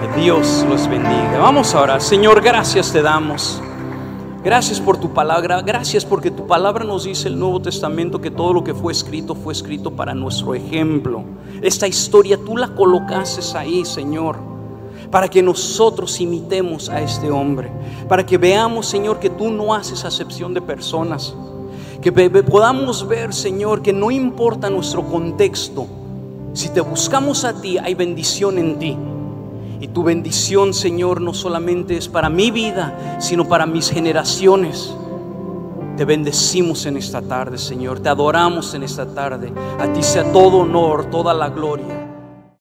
Que 0.00 0.20
Dios 0.20 0.66
los 0.68 0.86
bendiga. 0.88 1.38
Vamos 1.40 1.74
ahora, 1.74 1.98
Señor, 2.00 2.42
gracias 2.42 2.92
te 2.92 3.00
damos. 3.00 3.63
Gracias 4.44 4.78
por 4.78 4.98
tu 4.98 5.14
palabra, 5.14 5.62
gracias 5.62 6.04
porque 6.04 6.30
tu 6.30 6.46
palabra 6.46 6.84
nos 6.84 7.04
dice 7.04 7.28
el 7.28 7.38
Nuevo 7.38 7.62
Testamento 7.62 8.20
que 8.20 8.30
todo 8.30 8.52
lo 8.52 8.62
que 8.62 8.74
fue 8.74 8.92
escrito 8.92 9.34
fue 9.34 9.54
escrito 9.54 9.92
para 9.92 10.12
nuestro 10.12 10.54
ejemplo. 10.54 11.24
Esta 11.62 11.88
historia 11.88 12.36
tú 12.36 12.58
la 12.58 12.68
colocases 12.74 13.54
ahí, 13.54 13.86
Señor, 13.86 14.36
para 15.10 15.28
que 15.28 15.42
nosotros 15.42 16.20
imitemos 16.20 16.90
a 16.90 17.00
este 17.00 17.30
hombre, 17.30 17.72
para 18.06 18.26
que 18.26 18.36
veamos, 18.36 18.84
Señor, 18.84 19.18
que 19.18 19.30
tú 19.30 19.48
no 19.48 19.72
haces 19.72 20.04
acepción 20.04 20.52
de 20.52 20.60
personas, 20.60 21.34
que 22.02 22.12
podamos 22.12 23.08
ver, 23.08 23.32
Señor, 23.32 23.80
que 23.80 23.94
no 23.94 24.10
importa 24.10 24.68
nuestro 24.68 25.06
contexto, 25.06 25.86
si 26.52 26.68
te 26.68 26.82
buscamos 26.82 27.46
a 27.46 27.62
ti, 27.62 27.78
hay 27.78 27.94
bendición 27.94 28.58
en 28.58 28.78
ti. 28.78 28.94
Y 29.84 29.88
tu 29.88 30.02
bendición, 30.02 30.72
Señor, 30.72 31.20
no 31.20 31.34
solamente 31.34 31.94
es 31.94 32.08
para 32.08 32.30
mi 32.30 32.50
vida, 32.50 33.18
sino 33.20 33.46
para 33.46 33.66
mis 33.66 33.90
generaciones. 33.90 34.94
Te 35.98 36.06
bendecimos 36.06 36.86
en 36.86 36.96
esta 36.96 37.20
tarde, 37.20 37.58
Señor. 37.58 38.00
Te 38.00 38.08
adoramos 38.08 38.72
en 38.72 38.82
esta 38.82 39.04
tarde. 39.04 39.52
A 39.78 39.92
ti 39.92 40.02
sea 40.02 40.32
todo 40.32 40.60
honor, 40.60 41.10
toda 41.10 41.34
la 41.34 41.50
gloria. 41.50 42.03